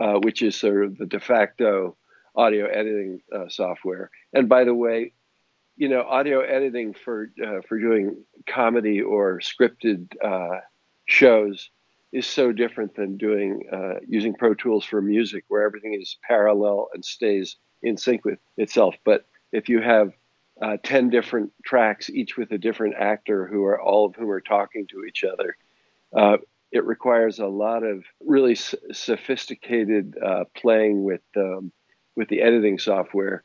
uh, 0.00 0.14
which 0.14 0.42
is 0.42 0.56
sort 0.56 0.84
of 0.84 0.98
the 0.98 1.06
de 1.06 1.20
facto 1.20 1.96
audio 2.34 2.66
editing 2.66 3.20
uh, 3.34 3.48
software. 3.48 4.10
And 4.32 4.48
by 4.48 4.64
the 4.64 4.74
way, 4.74 5.12
you 5.76 5.88
know, 5.88 6.02
audio 6.02 6.40
editing 6.40 6.94
for 6.94 7.30
uh, 7.44 7.60
for 7.68 7.78
doing 7.78 8.24
comedy 8.48 9.00
or 9.02 9.40
scripted 9.40 10.12
uh, 10.22 10.60
shows 11.06 11.70
is 12.14 12.26
so 12.26 12.52
different 12.52 12.94
than 12.94 13.18
doing 13.18 13.64
uh, 13.70 13.94
using 14.08 14.34
Pro 14.34 14.54
Tools 14.54 14.84
for 14.84 15.02
music, 15.02 15.44
where 15.48 15.66
everything 15.66 15.98
is 16.00 16.16
parallel 16.26 16.88
and 16.94 17.04
stays 17.04 17.56
in 17.82 17.96
sync 17.96 18.24
with 18.24 18.38
itself. 18.56 18.94
But 19.04 19.26
if 19.52 19.68
you 19.68 19.82
have 19.82 20.12
uh, 20.62 20.76
10 20.84 21.10
different 21.10 21.52
tracks, 21.64 22.08
each 22.08 22.36
with 22.36 22.52
a 22.52 22.58
different 22.58 22.94
actor 22.96 23.46
who 23.46 23.64
are 23.64 23.80
all 23.80 24.06
of 24.06 24.14
whom 24.14 24.30
are 24.30 24.40
talking 24.40 24.86
to 24.86 25.04
each 25.04 25.24
other. 25.24 25.56
Uh, 26.16 26.36
it 26.70 26.84
requires 26.84 27.40
a 27.40 27.46
lot 27.46 27.82
of 27.82 28.04
really 28.24 28.52
s- 28.52 28.74
sophisticated 28.92 30.14
uh, 30.24 30.44
playing 30.56 31.02
with 31.02 31.22
um, 31.36 31.72
with 32.16 32.28
the 32.28 32.40
editing 32.40 32.78
software. 32.78 33.42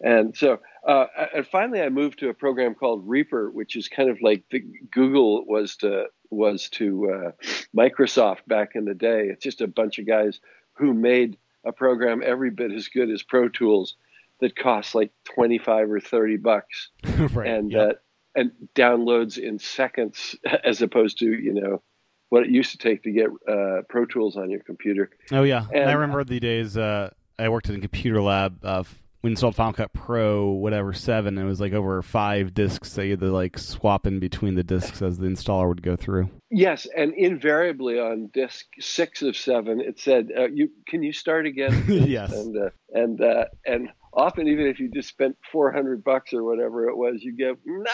And 0.00 0.36
so, 0.36 0.60
uh, 0.86 1.06
and 1.34 1.46
finally, 1.46 1.80
I 1.80 1.88
moved 1.88 2.20
to 2.20 2.28
a 2.28 2.34
program 2.34 2.74
called 2.74 3.08
Reaper, 3.08 3.50
which 3.50 3.74
is 3.74 3.88
kind 3.88 4.08
of 4.08 4.18
like 4.22 4.44
the 4.50 4.62
Google 4.92 5.44
was 5.44 5.76
to 5.76 6.06
was 6.30 6.68
to 6.70 7.10
uh, 7.10 7.30
Microsoft 7.76 8.46
back 8.46 8.70
in 8.74 8.84
the 8.84 8.94
day. 8.94 9.26
It's 9.28 9.42
just 9.42 9.60
a 9.60 9.66
bunch 9.66 9.98
of 9.98 10.06
guys 10.06 10.40
who 10.74 10.94
made 10.94 11.36
a 11.64 11.72
program 11.72 12.22
every 12.24 12.50
bit 12.50 12.72
as 12.72 12.88
good 12.88 13.10
as 13.10 13.22
Pro 13.22 13.48
Tools 13.48 13.96
that 14.40 14.56
costs 14.56 14.94
like 14.94 15.10
25 15.34 15.90
or 15.90 16.00
30 16.00 16.36
bucks 16.36 16.90
right, 17.32 17.48
and 17.48 17.72
yep. 17.72 17.90
uh, 17.90 17.92
and 18.40 18.52
downloads 18.74 19.38
in 19.38 19.58
seconds 19.58 20.36
as 20.64 20.80
opposed 20.82 21.18
to 21.18 21.26
you 21.26 21.52
know 21.52 21.82
what 22.28 22.44
it 22.44 22.50
used 22.50 22.72
to 22.72 22.78
take 22.78 23.02
to 23.02 23.10
get 23.10 23.28
uh, 23.48 23.82
pro 23.88 24.04
tools 24.04 24.36
on 24.36 24.50
your 24.50 24.60
computer 24.60 25.10
oh 25.32 25.42
yeah 25.42 25.66
and, 25.72 25.88
i 25.88 25.92
remember 25.92 26.22
the 26.24 26.38
days 26.38 26.76
uh, 26.76 27.10
i 27.38 27.48
worked 27.48 27.68
in 27.68 27.76
a 27.76 27.80
computer 27.80 28.20
lab 28.20 28.64
uh, 28.64 28.84
we 29.22 29.30
installed 29.30 29.56
Final 29.56 29.72
Cut 29.72 29.92
Pro, 29.92 30.46
whatever 30.50 30.92
seven. 30.92 31.38
It 31.38 31.44
was 31.44 31.60
like 31.60 31.72
over 31.72 32.00
five 32.02 32.54
discs 32.54 32.92
that 32.94 33.04
you 33.04 33.12
had 33.12 33.20
to 33.20 33.32
like 33.32 33.58
swap 33.58 34.06
in 34.06 34.20
between 34.20 34.54
the 34.54 34.62
discs 34.62 35.02
as 35.02 35.18
the 35.18 35.26
installer 35.26 35.68
would 35.68 35.82
go 35.82 35.96
through. 35.96 36.30
Yes, 36.50 36.86
and 36.96 37.12
invariably 37.14 37.98
on 37.98 38.30
disc 38.32 38.66
six 38.78 39.22
of 39.22 39.36
seven, 39.36 39.80
it 39.80 39.98
said, 39.98 40.28
uh, 40.36 40.48
"You 40.48 40.70
can 40.86 41.02
you 41.02 41.12
start 41.12 41.46
again?" 41.46 41.84
yes, 41.88 42.32
and 42.32 42.56
uh, 42.56 42.70
and 42.92 43.20
uh, 43.20 43.46
and 43.66 43.88
often 44.12 44.46
even 44.46 44.66
if 44.66 44.78
you 44.78 44.88
just 44.88 45.08
spent 45.08 45.36
four 45.50 45.72
hundred 45.72 46.04
bucks 46.04 46.32
or 46.32 46.44
whatever 46.44 46.88
it 46.88 46.96
was, 46.96 47.22
you 47.22 47.36
get 47.36 47.56
no, 47.66 47.90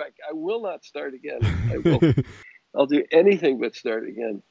I, 0.00 0.08
I 0.28 0.32
will 0.32 0.62
not 0.62 0.84
start 0.84 1.12
again. 1.12 1.40
I 1.70 1.78
will, 1.78 2.00
I'll 2.74 2.86
do 2.86 3.04
anything 3.12 3.60
but 3.60 3.76
start 3.76 4.08
again. 4.08 4.42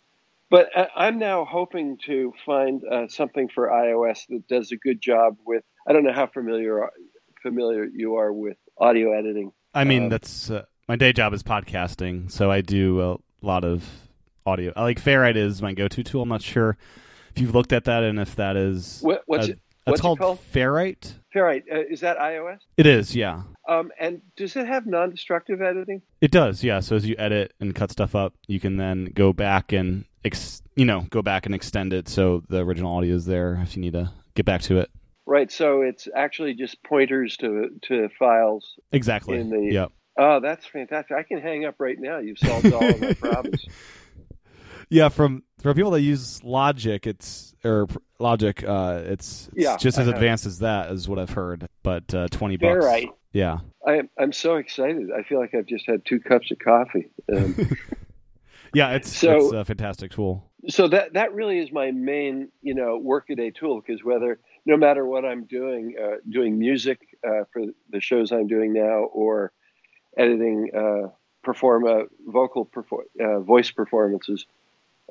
But 0.52 0.70
I'm 0.96 1.18
now 1.18 1.46
hoping 1.46 1.98
to 2.08 2.34
find 2.46 2.84
uh, 2.84 3.08
something 3.08 3.48
for 3.48 3.70
iOS 3.70 4.28
that 4.28 4.48
does 4.48 4.72
a 4.72 4.78
good 4.78 5.02
job 5.02 5.38
with. 5.46 5.64
I 5.88 5.94
don't 5.94 6.04
know 6.04 6.14
how 6.14 6.28
familiar 6.28 6.90
familiar 7.42 7.86
you 7.86 8.16
are 8.16 8.32
with 8.32 8.58
audio 8.78 9.12
editing. 9.18 9.52
I 9.74 9.84
mean, 9.84 10.04
um, 10.04 10.10
that's 10.10 10.50
uh, 10.50 10.66
my 10.88 10.96
day 10.96 11.14
job 11.14 11.34
is 11.34 11.44
podcasting, 11.44 12.32
so 12.32 12.52
I 12.52 12.62
do 12.62 13.02
a 13.02 13.18
lot 13.46 13.64
of 13.64 13.88
audio. 14.46 14.74
I 14.76 14.84
Like 14.84 15.02
Ferrite 15.02 15.38
is 15.38 15.62
my 15.62 15.74
go-to 15.74 16.04
tool. 16.04 16.24
I'm 16.24 16.30
not 16.30 16.42
sure 16.42 16.78
if 17.36 17.42
you've 17.42 17.56
looked 17.56 17.74
at 17.74 17.86
that 17.86 18.04
and 18.04 18.20
if 18.20 18.36
that 18.36 18.56
is 18.56 19.00
what, 19.02 19.24
what's 19.26 19.48
a, 19.48 19.52
it? 19.52 19.60
It's 19.88 19.94
What's 19.94 20.02
called, 20.02 20.20
it 20.20 20.22
called 20.22 20.40
Ferrite. 20.54 21.14
Ferrite 21.34 21.64
uh, 21.72 21.80
is 21.90 22.02
that 22.02 22.20
iOS? 22.20 22.60
It 22.78 22.86
is, 22.86 23.16
yeah. 23.16 23.42
Um, 23.68 23.92
and 24.00 24.22
does 24.36 24.56
it 24.56 24.68
have 24.68 24.86
non-destructive 24.86 25.60
editing? 25.60 26.04
It 26.20 26.30
does, 26.30 26.64
yeah. 26.64 26.82
So 26.82 26.96
as 26.96 27.08
you 27.08 27.16
edit 27.18 27.54
and 27.60 27.74
cut 27.74 27.92
stuff 27.92 28.14
up, 28.14 28.36
you 28.48 28.60
can 28.60 28.78
then 28.78 29.06
go 29.16 29.34
back 29.34 29.72
and 29.72 30.06
ex- 30.24 30.62
you 30.76 30.86
know 30.86 31.08
go 31.10 31.22
back 31.22 31.46
and 31.48 31.56
extend 31.56 31.94
it 31.94 32.08
so 32.08 32.44
the 32.48 32.60
original 32.60 32.96
audio 32.96 33.16
is 33.16 33.26
there 33.26 33.60
if 33.64 33.76
you 33.76 33.82
need 33.82 33.94
to 33.94 34.12
get 34.36 34.46
back 34.46 34.62
to 34.64 34.78
it. 34.78 34.92
Right. 35.32 35.50
So 35.50 35.82
it's 35.82 36.10
actually 36.14 36.56
just 36.56 36.84
pointers 36.84 37.38
to 37.38 37.70
to 37.84 38.10
files. 38.20 38.76
Exactly. 38.92 39.40
In 39.40 39.50
the, 39.50 39.62
yep. 39.72 39.92
Oh, 40.20 40.42
that's 40.42 40.66
fantastic! 40.66 41.16
I 41.16 41.24
can 41.24 41.40
hang 41.40 41.64
up 41.64 41.76
right 41.80 41.96
now. 41.98 42.18
You've 42.18 42.38
solved 42.38 42.74
all 42.74 42.84
of 42.84 43.00
my 43.00 43.14
problems. 43.14 43.66
Yeah, 44.90 45.08
from 45.08 45.44
for 45.62 45.74
people 45.74 45.92
that 45.92 46.02
use 46.02 46.44
Logic, 46.44 47.08
it's 47.08 47.56
or 47.64 47.88
Logic, 48.20 48.62
uh, 48.62 49.04
it's, 49.06 49.48
it's 49.48 49.50
yeah, 49.56 49.78
just 49.78 49.98
as 49.98 50.10
advanced 50.10 50.46
as 50.46 50.60
that, 50.60 50.92
is 50.92 51.08
what 51.08 51.18
I've 51.18 51.30
heard. 51.30 51.66
But 51.82 52.14
uh, 52.14 52.28
twenty 52.30 52.58
bucks. 52.58 52.84
Right. 52.84 53.08
Yeah. 53.32 53.60
I, 53.88 54.02
I'm 54.20 54.34
so 54.34 54.58
excited. 54.58 55.08
I 55.18 55.24
feel 55.24 55.40
like 55.40 55.56
I've 55.56 55.66
just 55.66 55.86
had 55.88 56.06
two 56.06 56.20
cups 56.20 56.52
of 56.52 56.60
coffee. 56.60 57.10
Um, 57.34 57.56
yeah, 58.74 58.92
it's 58.96 59.16
so, 59.16 59.38
it's 59.38 59.54
a 59.54 59.64
fantastic 59.64 60.12
tool. 60.12 60.52
So 60.68 60.90
that 60.90 61.14
that 61.14 61.34
really 61.34 61.60
is 61.60 61.72
my 61.72 61.92
main, 61.92 62.50
you 62.62 62.76
know, 62.76 62.98
workaday 62.98 63.52
tool 63.52 63.80
because 63.80 64.04
whether 64.04 64.42
no 64.66 64.78
matter 64.78 65.06
what 65.06 65.26
I'm 65.26 65.46
doing, 65.46 65.96
uh, 66.02 66.18
doing 66.30 66.58
music 66.60 67.00
uh, 67.26 67.44
for 67.52 67.64
the 67.90 68.00
shows 68.00 68.32
I'm 68.32 68.48
doing 68.48 68.74
now, 68.74 69.06
or 69.14 69.52
editing, 70.18 70.70
uh, 70.76 71.10
perform 71.44 71.86
uh, 71.86 72.04
vocal 72.28 72.66
perfor- 72.66 73.06
uh, 73.20 73.40
voice 73.40 73.72
performances. 73.72 74.46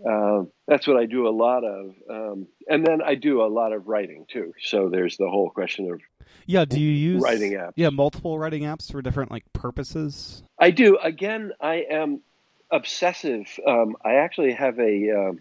Uh, 0.08 0.44
that's 0.66 0.86
what 0.86 0.96
I 0.96 1.06
do 1.06 1.28
a 1.28 1.30
lot 1.30 1.64
of, 1.64 1.94
um, 2.08 2.46
and 2.68 2.86
then 2.86 3.02
I 3.02 3.16
do 3.16 3.42
a 3.42 3.48
lot 3.48 3.72
of 3.72 3.86
writing 3.86 4.24
too. 4.28 4.54
So 4.62 4.88
there's 4.88 5.16
the 5.18 5.28
whole 5.28 5.50
question 5.50 5.90
of 5.90 6.00
yeah. 6.46 6.64
Do 6.64 6.80
you 6.80 6.90
use 6.90 7.22
writing 7.22 7.52
apps? 7.52 7.72
Yeah, 7.76 7.90
multiple 7.90 8.38
writing 8.38 8.62
apps 8.62 8.90
for 8.90 9.02
different 9.02 9.30
like 9.30 9.44
purposes. 9.52 10.42
I 10.58 10.70
do. 10.70 10.96
Again, 10.96 11.52
I 11.60 11.84
am 11.90 12.22
obsessive. 12.70 13.46
Um, 13.66 13.96
I 14.02 14.14
actually 14.14 14.52
have 14.52 14.78
a 14.78 15.10
um, 15.10 15.40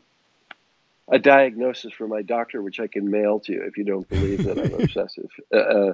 a 1.12 1.20
diagnosis 1.20 1.94
from 1.94 2.10
my 2.10 2.22
doctor, 2.22 2.62
which 2.62 2.80
I 2.80 2.88
can 2.88 3.10
mail 3.10 3.40
to 3.42 3.54
you 3.54 3.64
if 3.64 3.78
you 3.78 3.84
don't 3.84 4.08
believe 4.10 4.44
that 4.44 4.60
I'm 4.60 4.74
obsessive. 4.82 5.30
Uh, 5.54 5.94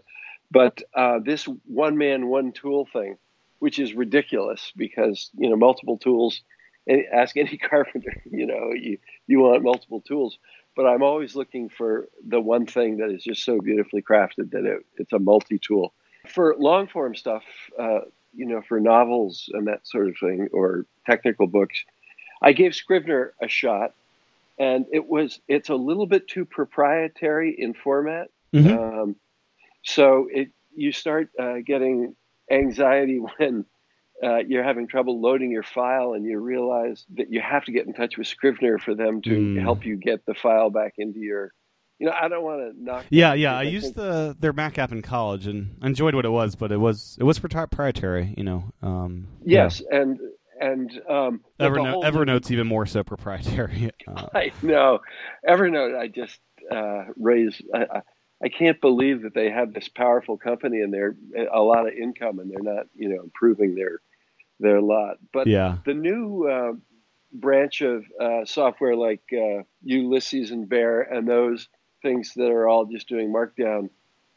but 0.52 0.82
uh, 0.94 1.20
this 1.24 1.48
one 1.66 1.98
man, 1.98 2.28
one 2.28 2.52
tool 2.52 2.88
thing, 2.92 3.18
which 3.60 3.80
is 3.80 3.94
ridiculous 3.94 4.72
because 4.76 5.30
you 5.38 5.50
know 5.50 5.56
multiple 5.56 5.98
tools. 5.98 6.42
Ask 7.12 7.36
any 7.36 7.58
carpenter, 7.70 8.22
you 8.30 8.46
know, 8.46 8.72
you 8.74 9.00
you 9.26 9.40
want 9.40 9.64
multiple 9.64 10.02
tools, 10.02 10.38
but 10.76 10.86
I'm 10.86 11.02
always 11.02 11.36
looking 11.36 11.70
for 11.70 12.08
the 12.28 12.40
one 12.40 12.68
thing 12.68 12.98
that 12.98 13.10
is 13.10 13.24
just 13.24 13.44
so 13.44 13.60
beautifully 13.60 14.04
crafted 14.04 14.52
that 14.52 14.66
it, 14.66 14.86
it's 14.98 15.14
a 15.14 15.20
multi-tool. 15.20 15.94
For 16.28 16.56
long 16.60 16.88
form 16.88 17.16
stuff, 17.16 17.44
uh, 17.80 18.02
you 18.34 18.46
know, 18.46 18.62
for 18.62 18.80
novels 18.80 19.50
and 19.54 19.68
that 19.68 19.88
sort 19.88 20.10
of 20.10 20.16
thing, 20.20 20.50
or 20.52 20.86
technical 21.06 21.48
books, 21.48 21.84
I 22.42 22.52
gave 22.52 22.76
Scrivener 22.76 23.34
a 23.42 23.48
shot, 23.48 23.94
and 24.58 24.86
it 24.92 25.06
was 25.08 25.40
it's 25.48 25.70
a 25.70 25.76
little 25.76 26.08
bit 26.08 26.28
too 26.28 26.46
proprietary 26.46 27.56
in 27.58 27.74
format. 27.74 28.28
Mm-hmm. 28.54 28.78
Um, 28.78 29.16
so 29.84 30.28
it 30.32 30.50
you 30.76 30.92
start 30.92 31.30
uh, 31.40 31.56
getting 31.66 32.16
anxiety 32.52 33.20
when 33.38 33.66
uh, 34.24 34.38
you're 34.38 34.64
having 34.64 34.88
trouble 34.88 35.20
loading 35.22 35.52
your 35.52 35.64
file 35.64 36.14
and 36.14 36.26
you 36.26 36.40
realize 36.40 37.06
that 37.16 37.32
you 37.32 37.42
have 37.42 37.66
to 37.66 37.72
get 37.72 37.86
in 37.86 37.94
touch 37.94 38.18
with 38.18 38.28
Scrivener 38.28 38.78
for 38.78 38.96
them 38.96 39.22
to 39.24 39.30
Mm. 39.30 39.62
help 39.62 39.86
you 39.86 39.98
get 39.98 40.26
the 40.26 40.34
file 40.34 40.70
back 40.70 40.94
into 40.98 41.20
your. 41.20 41.52
You 42.00 42.08
know, 42.08 42.14
I 42.22 42.28
don't 42.28 42.44
want 42.44 42.60
to 42.76 42.84
knock. 42.84 43.06
Yeah, 43.10 43.34
yeah. 43.36 43.56
I 43.58 43.64
because 43.64 43.84
used 43.84 43.96
the 43.96 44.36
their 44.38 44.52
Mac 44.52 44.78
app 44.78 44.92
in 44.92 45.02
college 45.02 45.48
and 45.48 45.78
enjoyed 45.82 46.14
what 46.14 46.26
it 46.26 46.30
was, 46.30 46.56
but 46.56 46.72
it 46.74 46.78
was 46.78 47.18
it 47.20 47.24
was 47.24 47.40
proprietary. 47.40 48.34
You 48.38 48.44
know. 48.44 48.64
Um, 48.82 49.28
Yes, 49.46 49.82
and 49.90 50.20
and 50.60 50.90
um, 51.10 51.42
Yeah. 51.60 51.70
but 51.70 51.74
the 51.76 51.80
Evernote, 51.80 52.04
Evernote's 52.04 52.52
even 52.52 52.68
more 52.68 52.86
so 52.86 53.04
proprietary. 53.04 53.92
Uh, 54.08 54.28
I 54.36 54.52
know. 54.62 55.00
Evernote, 55.48 55.98
I 55.98 56.08
just 56.08 56.40
uh, 56.72 57.06
raise. 57.18 57.62
I, 57.74 57.80
I, 57.80 58.02
I 58.44 58.50
can't 58.50 58.80
believe 58.82 59.24
that 59.24 59.34
they 59.34 59.50
have 59.50 59.74
this 59.74 59.88
powerful 59.88 60.38
company 60.38 60.82
and 60.82 60.94
they're 60.94 61.16
a 61.52 61.62
lot 61.62 61.88
of 61.88 61.94
income 61.94 62.40
and 62.40 62.52
they're 62.52 62.62
not, 62.62 62.88
you 62.94 63.10
know, 63.10 63.24
improving 63.24 63.76
their 63.76 64.00
their 64.60 64.82
lot. 64.82 65.18
But 65.34 65.48
yeah. 65.48 65.78
the 65.86 65.94
new 65.94 66.48
uh, 66.48 66.74
branch 67.34 67.82
of 67.82 68.06
uh, 68.20 68.46
software 68.46 68.96
like 68.96 69.24
uh, 69.34 69.64
Ulysses 69.84 70.52
and 70.52 70.68
Bear 70.68 71.02
and 71.02 71.28
those 71.28 71.68
things 72.02 72.34
that 72.36 72.52
are 72.52 72.68
all 72.68 72.86
just 72.86 73.08
doing 73.10 73.34
Markdown 73.34 73.90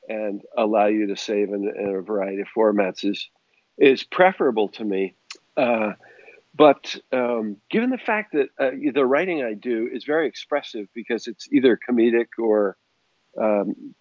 and 0.09 0.43
allow 0.57 0.87
you 0.87 1.09
to 1.09 1.17
save 1.17 1.49
in, 1.51 1.71
in 1.77 1.95
a 1.95 2.01
variety 2.01 2.41
of 2.41 2.49
formats 2.57 3.05
is 3.05 3.29
is 3.77 4.03
preferable 4.03 4.69
to 4.69 4.85
me. 4.85 5.15
Uh, 5.59 5.93
but 6.55 6.97
um, 7.13 7.57
given 7.71 7.91
the 7.91 7.99
fact 7.99 8.33
that 8.33 8.49
uh, 8.59 8.71
the 8.93 9.05
writing 9.05 9.43
I 9.43 9.55
do 9.55 9.89
is 9.93 10.05
very 10.05 10.27
expressive 10.27 10.87
because 10.95 11.27
it's 11.27 11.49
either 11.53 11.79
comedic 11.79 12.29
or, 12.39 12.77
um, 13.41 13.95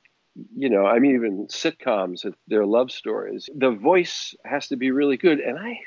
you 0.56 0.70
know, 0.70 0.86
I 0.86 1.00
mean, 1.00 1.16
even 1.16 1.48
sitcoms, 1.48 2.32
they're 2.48 2.66
love 2.66 2.92
stories. 2.92 3.50
The 3.54 3.72
voice 3.72 4.36
has 4.46 4.68
to 4.70 4.76
be 4.76 4.92
really 4.92 5.18
good. 5.18 5.40
And 5.40 5.58
I, 5.58 5.80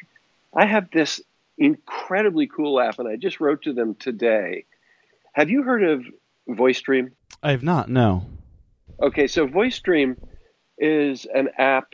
I 0.55 0.67
have 0.67 0.91
this 0.91 1.21
incredibly 1.57 2.47
cool 2.47 2.81
app, 2.81 2.99
and 2.99 3.09
I 3.09 3.17
just 3.17 3.41
wrote 3.41 3.62
to 3.62 3.73
them 3.73 3.95
today. 3.95 4.65
Have 5.33 5.50
you 5.50 5.62
heard 5.62 5.85
of 5.85 6.05
Voice 6.49 6.81
Dream? 6.81 7.12
I 7.43 7.53
have 7.53 7.62
not. 7.62 7.89
No. 7.89 8.27
Okay, 9.00 9.29
so 9.29 9.47
Voice 9.47 9.79
Dream 9.81 10.17
is 10.79 11.27
an 11.33 11.50
app 11.57 11.93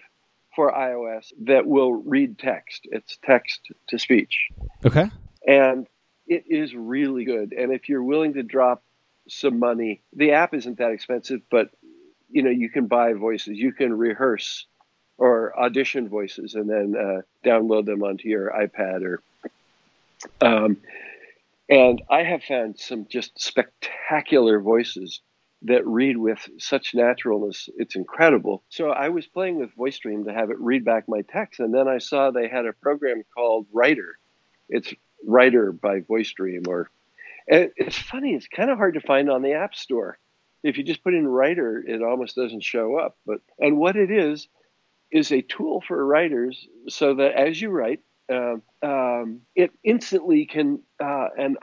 for 0.56 0.72
iOS 0.72 1.32
that 1.42 1.66
will 1.66 1.92
read 1.92 2.38
text. 2.38 2.88
It's 2.90 3.18
text 3.22 3.60
to 3.88 3.98
speech. 3.98 4.48
Okay. 4.84 5.08
And 5.46 5.86
it 6.26 6.44
is 6.48 6.74
really 6.74 7.24
good. 7.24 7.52
And 7.52 7.72
if 7.72 7.88
you're 7.88 8.02
willing 8.02 8.34
to 8.34 8.42
drop 8.42 8.82
some 9.28 9.58
money, 9.58 10.02
the 10.14 10.32
app 10.32 10.54
isn't 10.54 10.78
that 10.78 10.90
expensive, 10.90 11.42
but 11.50 11.70
you 12.28 12.42
know 12.42 12.50
you 12.50 12.70
can 12.70 12.86
buy 12.86 13.12
voices, 13.12 13.56
you 13.56 13.72
can 13.72 13.96
rehearse 13.96 14.66
or 15.18 15.58
audition 15.58 16.08
voices, 16.08 16.54
and 16.54 16.68
then 16.68 16.94
uh, 16.98 17.20
download 17.48 17.84
them 17.84 18.02
onto 18.02 18.28
your 18.28 18.50
iPad 18.50 19.02
or. 19.02 19.22
Um, 20.40 20.78
and 21.68 22.02
I 22.08 22.22
have 22.22 22.42
found 22.42 22.78
some 22.78 23.06
just 23.08 23.40
spectacular 23.40 24.60
voices 24.60 25.20
that 25.62 25.86
read 25.86 26.16
with 26.16 26.48
such 26.58 26.94
naturalness. 26.94 27.68
It's 27.76 27.96
incredible. 27.96 28.62
So 28.68 28.90
I 28.90 29.08
was 29.08 29.26
playing 29.26 29.58
with 29.58 29.74
Voice 29.74 29.98
Dream 29.98 30.24
to 30.24 30.32
have 30.32 30.50
it 30.50 30.60
read 30.60 30.84
back 30.84 31.08
my 31.08 31.22
text, 31.22 31.60
and 31.60 31.74
then 31.74 31.88
I 31.88 31.98
saw 31.98 32.30
they 32.30 32.48
had 32.48 32.66
a 32.66 32.72
program 32.72 33.22
called 33.34 33.66
Writer. 33.72 34.18
It's 34.68 34.92
Writer 35.24 35.72
by 35.72 36.00
Voice 36.00 36.32
Dream, 36.32 36.64
or 36.68 36.90
it's 37.46 37.96
funny. 37.96 38.34
It's 38.34 38.48
kind 38.48 38.70
of 38.70 38.78
hard 38.78 38.94
to 38.94 39.00
find 39.00 39.30
on 39.30 39.42
the 39.42 39.54
App 39.54 39.74
Store. 39.74 40.18
If 40.62 40.78
you 40.78 40.84
just 40.84 41.04
put 41.04 41.14
in 41.14 41.28
Writer, 41.28 41.82
it 41.86 42.02
almost 42.02 42.36
doesn't 42.36 42.64
show 42.64 42.98
up. 42.98 43.16
But 43.24 43.40
and 43.58 43.78
what 43.78 43.96
it 43.96 44.10
is 44.10 44.48
is 45.10 45.30
a 45.32 45.42
tool 45.42 45.82
for 45.86 46.04
writers, 46.04 46.66
so 46.88 47.14
that 47.14 47.32
as 47.32 47.60
you 47.60 47.70
write, 47.70 48.00
uh, 48.28 48.56
um, 48.82 49.42
it 49.54 49.70
instantly 49.84 50.46
can 50.46 50.80
uh, 51.00 51.28
and 51.38 51.56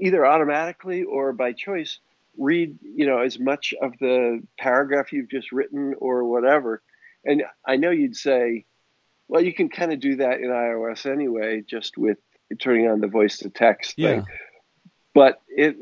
either 0.00 0.26
automatically 0.26 1.04
or 1.04 1.32
by 1.32 1.52
choice 1.52 2.00
read 2.38 2.78
you 2.82 3.06
know 3.06 3.18
as 3.18 3.38
much 3.38 3.74
of 3.82 3.92
the 4.00 4.42
paragraph 4.58 5.12
you've 5.12 5.30
just 5.30 5.52
written 5.52 5.94
or 5.98 6.24
whatever. 6.24 6.82
And 7.24 7.42
i 7.66 7.76
know 7.76 7.90
you'd 7.90 8.16
say 8.16 8.64
well 9.26 9.42
you 9.42 9.52
can 9.52 9.68
kind 9.68 9.92
of 9.92 10.00
do 10.00 10.16
that 10.16 10.40
in 10.40 10.48
ios 10.48 11.04
anyway 11.04 11.62
just 11.68 11.98
with 11.98 12.18
turning 12.56 12.88
on 12.88 13.00
the 13.00 13.08
voice 13.08 13.38
to 13.38 13.50
text 13.50 13.94
yeah. 13.96 14.08
thing. 14.08 14.26
But 15.14 15.40
it 15.48 15.76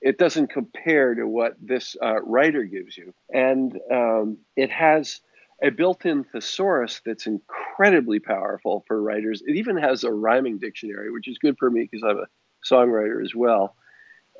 it 0.00 0.18
doesn't 0.18 0.48
compare 0.48 1.14
to 1.14 1.26
what 1.26 1.56
this 1.60 1.96
uh, 2.02 2.20
writer 2.22 2.64
gives 2.64 2.96
you. 2.96 3.14
And 3.32 3.78
um, 3.90 4.38
it 4.56 4.70
has 4.70 5.20
a 5.62 5.70
built-in 5.70 6.24
thesaurus 6.24 7.00
that's 7.06 7.26
incredibly 7.26 8.18
powerful 8.18 8.84
for 8.86 9.00
writers. 9.00 9.42
It 9.46 9.56
even 9.56 9.76
has 9.78 10.04
a 10.04 10.12
rhyming 10.12 10.58
dictionary 10.58 11.10
which 11.10 11.28
is 11.28 11.38
good 11.38 11.56
for 11.58 11.70
me 11.70 11.88
because 11.90 12.02
i'm 12.02 12.18
a 12.18 12.26
songwriter 12.68 13.22
as 13.22 13.34
well. 13.34 13.76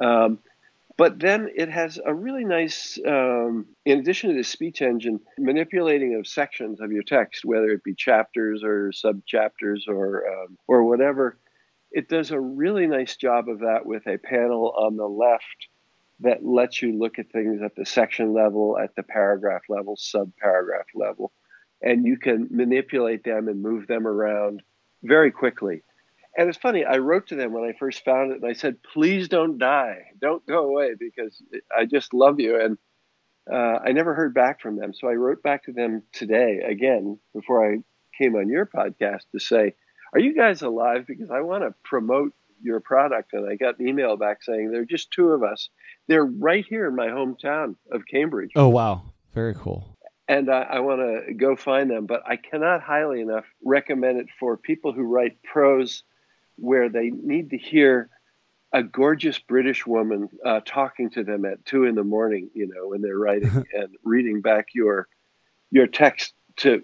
Um, 0.00 0.40
but 0.96 1.18
then 1.18 1.48
it 1.54 1.68
has 1.70 1.98
a 2.04 2.14
really 2.14 2.44
nice, 2.44 2.98
um, 3.06 3.66
in 3.84 3.98
addition 3.98 4.30
to 4.30 4.36
the 4.36 4.44
speech 4.44 4.80
engine, 4.80 5.20
manipulating 5.38 6.14
of 6.14 6.26
sections 6.26 6.80
of 6.80 6.92
your 6.92 7.02
text, 7.02 7.44
whether 7.44 7.70
it 7.70 7.82
be 7.82 7.94
chapters 7.94 8.62
or 8.62 8.92
sub 8.92 9.24
chapters 9.26 9.86
or 9.88 10.24
um, 10.26 10.58
or 10.68 10.84
whatever. 10.84 11.38
It 11.90 12.08
does 12.08 12.30
a 12.30 12.40
really 12.40 12.86
nice 12.86 13.16
job 13.16 13.48
of 13.48 13.60
that 13.60 13.86
with 13.86 14.06
a 14.06 14.18
panel 14.18 14.74
on 14.76 14.96
the 14.96 15.08
left 15.08 15.68
that 16.20 16.44
lets 16.44 16.80
you 16.80 16.96
look 16.96 17.18
at 17.18 17.30
things 17.30 17.60
at 17.62 17.74
the 17.76 17.84
section 17.84 18.32
level, 18.32 18.78
at 18.78 18.94
the 18.94 19.02
paragraph 19.02 19.62
level, 19.68 19.96
sub 19.96 20.32
paragraph 20.36 20.86
level, 20.94 21.32
and 21.82 22.04
you 22.04 22.16
can 22.16 22.48
manipulate 22.50 23.24
them 23.24 23.48
and 23.48 23.62
move 23.62 23.86
them 23.86 24.06
around 24.06 24.62
very 25.02 25.30
quickly 25.30 25.82
and 26.36 26.48
it's 26.48 26.58
funny. 26.58 26.84
I 26.84 26.98
wrote 26.98 27.28
to 27.28 27.36
them 27.36 27.52
when 27.52 27.64
I 27.64 27.74
first 27.78 28.04
found 28.04 28.32
it, 28.32 28.42
and 28.42 28.46
I 28.46 28.54
said, 28.54 28.82
"Please 28.82 29.28
don't 29.28 29.58
die, 29.58 30.06
don't 30.20 30.44
go 30.46 30.64
away, 30.64 30.94
because 30.98 31.40
I 31.76 31.84
just 31.86 32.12
love 32.12 32.40
you." 32.40 32.60
And 32.60 32.78
uh, 33.52 33.78
I 33.84 33.92
never 33.92 34.14
heard 34.14 34.34
back 34.34 34.60
from 34.60 34.76
them, 34.76 34.92
so 34.94 35.08
I 35.08 35.14
wrote 35.14 35.42
back 35.42 35.64
to 35.64 35.72
them 35.72 36.02
today 36.12 36.60
again 36.66 37.18
before 37.34 37.70
I 37.70 37.78
came 38.18 38.34
on 38.36 38.48
your 38.48 38.66
podcast 38.66 39.22
to 39.32 39.38
say, 39.38 39.74
"Are 40.12 40.20
you 40.20 40.34
guys 40.34 40.62
alive? 40.62 41.06
Because 41.06 41.30
I 41.30 41.40
want 41.40 41.62
to 41.62 41.74
promote 41.84 42.32
your 42.62 42.80
product." 42.80 43.32
And 43.32 43.48
I 43.48 43.56
got 43.56 43.78
an 43.78 43.86
email 43.86 44.16
back 44.16 44.42
saying 44.42 44.70
there 44.70 44.82
are 44.82 44.86
just 44.86 45.10
two 45.10 45.28
of 45.28 45.42
us. 45.42 45.68
They're 46.08 46.26
right 46.26 46.64
here 46.68 46.86
in 46.86 46.96
my 46.96 47.08
hometown 47.08 47.76
of 47.92 48.02
Cambridge. 48.10 48.50
Oh 48.56 48.68
wow, 48.68 49.02
very 49.34 49.54
cool 49.54 49.94
and 50.26 50.50
I, 50.50 50.62
I 50.62 50.80
want 50.80 51.00
to 51.00 51.34
go 51.34 51.54
find 51.54 51.90
them. 51.90 52.06
But 52.06 52.22
I 52.26 52.36
cannot 52.36 52.82
highly 52.82 53.20
enough 53.20 53.44
recommend 53.62 54.18
it 54.18 54.28
for 54.40 54.56
people 54.56 54.92
who 54.92 55.02
write 55.02 55.42
prose 55.42 56.02
where 56.56 56.88
they 56.88 57.10
need 57.10 57.50
to 57.50 57.58
hear 57.58 58.10
a 58.74 58.82
gorgeous 58.82 59.38
British 59.38 59.86
woman 59.86 60.28
uh, 60.44 60.60
talking 60.66 61.08
to 61.10 61.22
them 61.22 61.44
at 61.44 61.64
two 61.64 61.84
in 61.84 61.94
the 61.94 62.02
morning, 62.02 62.50
you 62.54 62.66
know, 62.66 62.88
when 62.88 63.00
they're 63.00 63.16
writing 63.16 63.64
and 63.72 63.96
reading 64.02 64.40
back 64.40 64.68
your 64.74 65.08
your 65.70 65.86
text 65.86 66.34
to, 66.56 66.82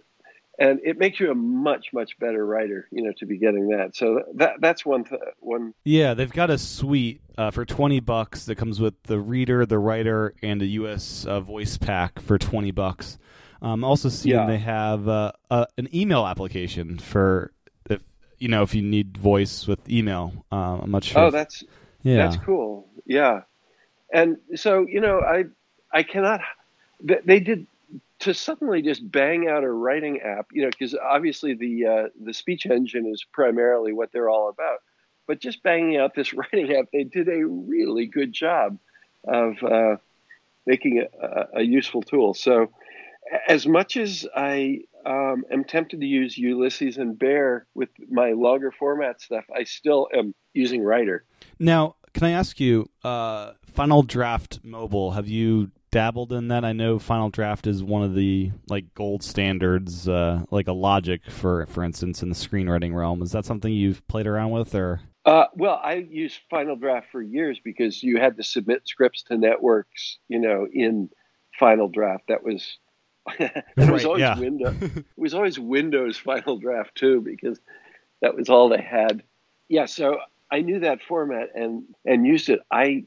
and 0.59 0.81
it 0.85 0.99
makes 0.99 1.19
you 1.19 1.31
a 1.33 1.35
much 1.35 1.93
much 1.93 2.17
better 2.19 2.47
writer, 2.47 2.87
you 2.93 3.03
know, 3.03 3.13
to 3.19 3.27
be 3.27 3.39
getting 3.39 3.69
that. 3.71 3.97
So 3.97 4.23
that 4.37 4.61
that's 4.61 4.87
one 4.87 5.05
th- 5.05 5.21
one. 5.41 5.75
Yeah, 5.85 6.15
they've 6.15 6.33
got 6.33 6.49
a 6.49 6.59
suite 6.59 7.23
uh, 7.37 7.51
for 7.51 7.65
twenty 7.65 7.99
bucks 7.99 8.45
that 8.45 8.55
comes 8.55 8.81
with 8.81 8.95
the 9.05 9.19
reader, 9.19 9.67
the 9.67 9.79
writer, 9.81 10.35
and 10.43 10.63
a 10.63 10.67
U.S. 10.67 11.27
Uh, 11.27 11.41
voice 11.41 11.77
pack 11.77 12.21
for 12.21 12.39
twenty 12.39 12.71
bucks. 12.71 13.19
Um, 13.63 13.85
also 13.85 14.09
seeing 14.09 14.37
yeah. 14.37 14.47
they 14.47 14.59
have 14.59 15.07
uh, 15.07 15.33
an 15.51 15.89
email 15.95 16.27
application 16.27 16.99
for 16.99 17.53
you 18.41 18.49
know 18.49 18.63
if 18.63 18.75
you 18.75 18.83
need 18.83 19.17
voice 19.17 19.69
with 19.69 19.89
email. 19.89 20.33
Uh, 20.51 20.81
I'm 20.83 20.91
not 20.91 21.05
sure. 21.05 21.23
Oh, 21.23 21.27
if, 21.29 21.33
that's 21.33 21.63
yeah, 22.03 22.17
that's 22.17 22.43
cool. 22.45 22.89
Yeah, 23.07 23.43
and 24.13 24.39
so 24.57 24.87
you 24.89 25.01
know, 25.01 25.21
I 25.21 25.45
I 25.93 26.03
cannot. 26.03 26.41
They 27.03 27.41
did 27.41 27.67
to 28.21 28.35
suddenly 28.35 28.83
just 28.83 29.11
bang 29.11 29.49
out 29.49 29.65
a 29.65 29.71
writing 29.71 30.21
app, 30.21 30.49
you 30.53 30.63
know, 30.63 30.69
because 30.69 30.95
obviously 30.95 31.55
the 31.55 31.87
uh, 31.87 32.09
the 32.23 32.35
speech 32.35 32.67
engine 32.67 33.07
is 33.07 33.25
primarily 33.25 33.93
what 33.93 34.13
they're 34.13 34.29
all 34.29 34.49
about. 34.49 34.79
But 35.27 35.41
just 35.41 35.63
banging 35.63 35.97
out 35.97 36.15
this 36.15 36.33
writing 36.35 36.75
app, 36.75 36.87
they 36.93 37.05
did 37.05 37.29
a 37.29 37.47
really 37.47 38.07
good 38.07 38.33
job 38.33 38.79
of 39.27 39.63
uh, 39.63 39.97
making 40.67 41.05
a, 41.21 41.59
a, 41.59 41.63
useful 41.63 42.03
tool. 42.03 42.33
So, 42.33 42.71
as 43.47 43.67
much 43.67 43.97
as 43.97 44.27
I 44.35 44.81
um, 45.07 45.45
am 45.51 45.65
tempted 45.65 46.01
to 46.01 46.07
use 46.07 46.37
Ulysses 46.37 46.97
and 46.97 47.19
Bear 47.19 47.67
with 47.75 47.91
my 48.11 48.33
longer 48.33 48.73
format 48.73 49.21
stuff, 49.21 49.45
I 49.55 49.65
still 49.65 50.09
am 50.15 50.35
using 50.55 50.83
Writer. 50.83 51.25
Now, 51.59 51.97
can 52.13 52.25
I 52.25 52.31
ask 52.31 52.59
you, 52.61 52.89
uh, 53.05 53.53
Final 53.67 54.03
Draft 54.03 54.61
Mobile? 54.63 55.13
Have 55.13 55.29
you 55.29 55.71
dabbled 55.91 56.33
in 56.33 56.49
that? 56.49 56.65
I 56.65 56.73
know 56.73 56.99
Final 56.99 57.31
Draft 57.31 57.67
is 57.67 57.83
one 57.83 58.03
of 58.03 58.15
the 58.15 58.51
like 58.69 58.95
gold 58.95 59.23
standards, 59.23 60.09
uh, 60.09 60.43
like 60.51 60.69
a 60.69 60.73
Logic 60.73 61.21
for 61.31 61.67
for 61.67 61.85
instance 61.85 62.23
in 62.23 62.29
the 62.29 62.35
screenwriting 62.35 62.95
realm. 62.95 63.23
Is 63.23 63.33
that 63.33 63.45
something 63.45 63.73
you've 63.73 64.07
played 64.09 64.27
around 64.27 64.51
with, 64.51 64.75
or? 64.75 65.01
Uh, 65.25 65.45
well, 65.55 65.79
I 65.83 65.95
used 65.95 66.41
Final 66.49 66.77
Draft 66.77 67.09
for 67.13 67.21
years 67.21 67.61
because 67.63 68.03
you 68.03 68.19
had 68.19 68.37
to 68.39 68.43
submit 68.43 68.89
scripts 68.89 69.23
to 69.25 69.37
networks, 69.37 70.19
you 70.29 70.39
know, 70.39 70.67
in 70.73 71.11
Final 71.59 71.89
Draft. 71.89 72.25
That 72.29 72.43
was 72.43 72.79
it 73.39 73.65
right, 73.77 73.91
was 73.91 74.05
always 74.05 74.21
yeah. 74.21 74.39
Windows. 74.39 74.77
it 74.81 75.05
was 75.17 75.35
always 75.35 75.59
Windows 75.59 76.17
Final 76.17 76.57
Draft 76.57 76.95
too, 76.95 77.21
because 77.21 77.59
that 78.23 78.35
was 78.35 78.49
all 78.49 78.69
they 78.69 78.83
had. 78.83 79.23
Yeah, 79.69 79.87
so 79.87 80.19
I 80.51 80.61
knew 80.61 80.81
that 80.81 81.03
format 81.03 81.51
and 81.55 81.85
and 82.05 82.27
used 82.27 82.49
it. 82.49 82.61
I 82.71 83.05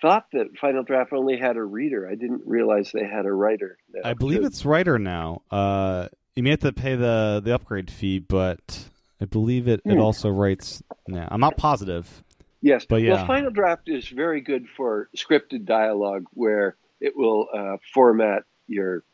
thought 0.00 0.26
that 0.32 0.56
Final 0.58 0.82
Draft 0.82 1.12
only 1.12 1.36
had 1.36 1.56
a 1.56 1.62
reader. 1.62 2.08
I 2.08 2.14
didn't 2.14 2.42
realize 2.44 2.92
they 2.92 3.06
had 3.06 3.26
a 3.26 3.32
writer. 3.32 3.78
I 4.04 4.14
believe 4.14 4.40
too. 4.40 4.46
it's 4.46 4.64
writer 4.64 4.98
now. 4.98 5.42
Uh, 5.50 6.08
you 6.36 6.42
may 6.42 6.50
have 6.50 6.60
to 6.60 6.72
pay 6.72 6.96
the 6.96 7.40
the 7.44 7.54
upgrade 7.54 7.90
fee, 7.90 8.18
but 8.18 8.88
I 9.20 9.24
believe 9.24 9.68
it, 9.68 9.80
hmm. 9.84 9.92
it 9.92 9.98
also 9.98 10.28
writes 10.28 10.82
now. 11.08 11.28
I'm 11.30 11.40
not 11.40 11.56
positive. 11.56 12.22
Yes, 12.60 12.86
but 12.86 13.02
yeah. 13.02 13.14
Well, 13.14 13.26
Final 13.26 13.50
Draft 13.50 13.88
is 13.88 14.08
very 14.08 14.40
good 14.40 14.66
for 14.76 15.08
scripted 15.16 15.64
dialogue 15.64 16.24
where 16.32 16.76
it 17.00 17.14
will 17.16 17.48
uh, 17.54 17.76
format 17.92 18.44
your 18.66 19.04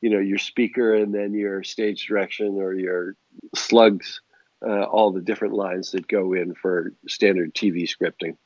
you 0.00 0.10
know 0.10 0.18
your 0.18 0.38
speaker 0.38 0.94
and 0.94 1.14
then 1.14 1.34
your 1.34 1.62
stage 1.62 2.06
direction 2.06 2.56
or 2.56 2.74
your 2.74 3.16
slugs 3.54 4.20
uh, 4.66 4.84
all 4.84 5.12
the 5.12 5.20
different 5.20 5.54
lines 5.54 5.92
that 5.92 6.08
go 6.08 6.32
in 6.32 6.54
for 6.54 6.92
standard 7.06 7.54
tv 7.54 7.88
scripting. 7.88 8.36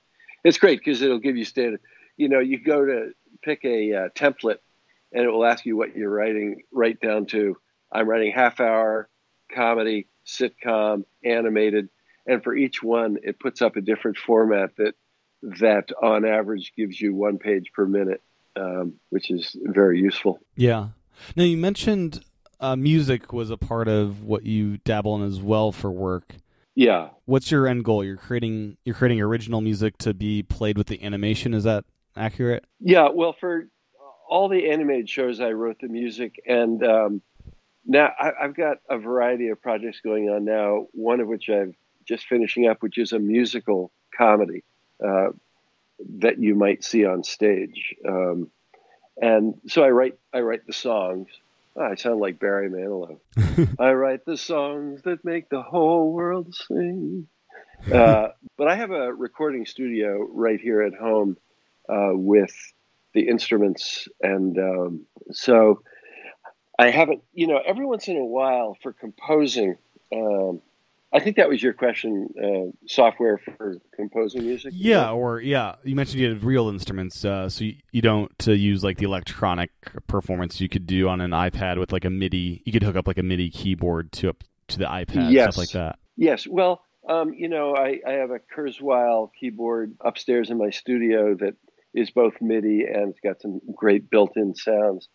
It's 0.42 0.58
great 0.58 0.80
because 0.80 1.02
it'll 1.02 1.18
give 1.18 1.36
you 1.36 1.44
standard 1.44 1.80
you 2.16 2.28
know 2.28 2.40
you 2.40 2.58
go 2.58 2.84
to 2.84 3.12
pick 3.42 3.64
a 3.64 3.94
uh, 3.94 4.08
template 4.10 4.58
and 5.12 5.24
it 5.24 5.28
will 5.28 5.44
ask 5.44 5.64
you 5.64 5.76
what 5.76 5.96
you're 5.96 6.10
writing 6.10 6.62
right 6.70 7.00
down 7.00 7.26
to 7.26 7.56
i'm 7.90 8.08
writing 8.08 8.32
half 8.32 8.60
hour 8.60 9.08
comedy 9.54 10.06
sitcom 10.26 11.04
animated 11.24 11.88
and 12.26 12.44
for 12.44 12.54
each 12.54 12.82
one 12.82 13.16
it 13.22 13.40
puts 13.40 13.62
up 13.62 13.76
a 13.76 13.80
different 13.80 14.18
format 14.18 14.76
that 14.76 14.94
that 15.42 15.90
on 16.02 16.26
average 16.26 16.72
gives 16.76 17.00
you 17.00 17.14
one 17.14 17.38
page 17.38 17.72
per 17.74 17.86
minute 17.86 18.22
um, 18.56 18.94
which 19.10 19.30
is 19.30 19.56
very 19.62 20.00
useful. 20.00 20.40
Yeah 20.56 20.88
now 21.36 21.44
you 21.44 21.56
mentioned 21.56 22.24
uh, 22.60 22.76
music 22.76 23.32
was 23.32 23.50
a 23.50 23.56
part 23.56 23.88
of 23.88 24.22
what 24.22 24.44
you 24.44 24.78
dabble 24.78 25.16
in 25.16 25.22
as 25.26 25.40
well 25.40 25.72
for 25.72 25.90
work. 25.90 26.36
Yeah. 26.74 27.08
What's 27.24 27.50
your 27.50 27.66
end 27.66 27.84
goal? 27.84 28.04
You're 28.04 28.16
creating 28.16 28.76
you're 28.84 28.94
creating 28.94 29.20
original 29.20 29.60
music 29.60 29.98
to 29.98 30.14
be 30.14 30.42
played 30.42 30.78
with 30.78 30.86
the 30.86 31.02
animation. 31.02 31.54
Is 31.54 31.64
that 31.64 31.84
accurate? 32.16 32.64
Yeah. 32.78 33.08
Well, 33.12 33.34
for 33.38 33.68
all 34.28 34.48
the 34.48 34.70
animated 34.70 35.08
shows, 35.08 35.40
I 35.40 35.50
wrote 35.50 35.78
the 35.80 35.88
music, 35.88 36.40
and 36.46 36.82
um, 36.84 37.22
now 37.84 38.12
I, 38.18 38.32
have 38.42 38.54
got 38.54 38.78
a 38.88 38.98
variety 38.98 39.48
of 39.48 39.60
projects 39.60 40.00
going 40.00 40.28
on 40.28 40.44
now. 40.44 40.86
One 40.92 41.20
of 41.20 41.26
which 41.26 41.48
I'm 41.48 41.74
just 42.06 42.26
finishing 42.26 42.68
up, 42.68 42.82
which 42.82 42.98
is 42.98 43.12
a 43.12 43.18
musical 43.18 43.90
comedy 44.16 44.64
uh, 45.04 45.30
that 46.18 46.38
you 46.38 46.54
might 46.54 46.84
see 46.84 47.04
on 47.04 47.24
stage. 47.24 47.94
Um, 48.08 48.50
And 49.20 49.54
so 49.68 49.82
I 49.82 49.90
write 49.90 50.18
I 50.32 50.40
write 50.40 50.66
the 50.66 50.72
songs. 50.72 51.28
Oh, 51.76 51.82
I 51.82 51.94
sound 51.94 52.20
like 52.20 52.40
Barry 52.40 52.68
Manilow. 52.70 53.20
I 53.78 53.92
write 53.92 54.24
the 54.24 54.36
songs 54.36 55.02
that 55.02 55.24
make 55.24 55.48
the 55.48 55.62
whole 55.62 56.12
world 56.12 56.54
sing. 56.54 57.28
Uh, 57.92 58.28
but 58.56 58.68
I 58.68 58.76
have 58.76 58.90
a 58.90 59.12
recording 59.12 59.66
studio 59.66 60.26
right 60.32 60.60
here 60.60 60.82
at 60.82 60.94
home 60.94 61.36
uh, 61.88 62.10
with 62.12 62.54
the 63.14 63.28
instruments, 63.28 64.06
and 64.20 64.58
um, 64.58 65.06
so 65.32 65.82
I 66.78 66.90
haven't. 66.90 67.22
You 67.32 67.46
know, 67.46 67.60
every 67.64 67.86
once 67.86 68.08
in 68.08 68.16
a 68.16 68.24
while 68.24 68.76
for 68.82 68.92
composing. 68.92 69.76
Um, 70.12 70.60
I 71.12 71.18
think 71.18 71.36
that 71.36 71.48
was 71.48 71.62
your 71.62 71.72
question. 71.72 72.28
Uh, 72.40 72.70
software 72.86 73.38
for 73.38 73.78
composing 73.94 74.42
music. 74.42 74.72
Yeah, 74.76 75.10
or 75.10 75.40
yeah, 75.40 75.74
you 75.82 75.96
mentioned 75.96 76.20
you 76.20 76.28
had 76.28 76.44
real 76.44 76.68
instruments, 76.68 77.24
uh, 77.24 77.48
so 77.48 77.64
you, 77.64 77.76
you 77.90 78.00
don't 78.00 78.32
uh, 78.46 78.52
use 78.52 78.84
like 78.84 78.98
the 78.98 79.06
electronic 79.06 79.70
performance 80.06 80.60
you 80.60 80.68
could 80.68 80.86
do 80.86 81.08
on 81.08 81.20
an 81.20 81.32
iPad 81.32 81.78
with 81.78 81.92
like 81.92 82.04
a 82.04 82.10
MIDI. 82.10 82.62
You 82.64 82.72
could 82.72 82.84
hook 82.84 82.96
up 82.96 83.08
like 83.08 83.18
a 83.18 83.24
MIDI 83.24 83.50
keyboard 83.50 84.12
to 84.12 84.30
up 84.30 84.44
to 84.68 84.78
the 84.78 84.84
iPad, 84.84 85.32
yes. 85.32 85.54
stuff 85.54 85.58
like 85.58 85.70
that. 85.70 85.98
Yes. 86.16 86.46
Well, 86.46 86.82
um, 87.08 87.34
you 87.34 87.48
know, 87.48 87.74
I, 87.74 88.00
I 88.06 88.12
have 88.12 88.30
a 88.30 88.38
Kurzweil 88.38 89.30
keyboard 89.38 89.94
upstairs 90.00 90.50
in 90.50 90.58
my 90.58 90.70
studio 90.70 91.34
that 91.34 91.56
is 91.92 92.10
both 92.10 92.34
MIDI 92.40 92.84
and 92.84 93.10
it's 93.10 93.20
got 93.20 93.40
some 93.40 93.60
great 93.74 94.10
built-in 94.10 94.54
sounds. 94.54 95.08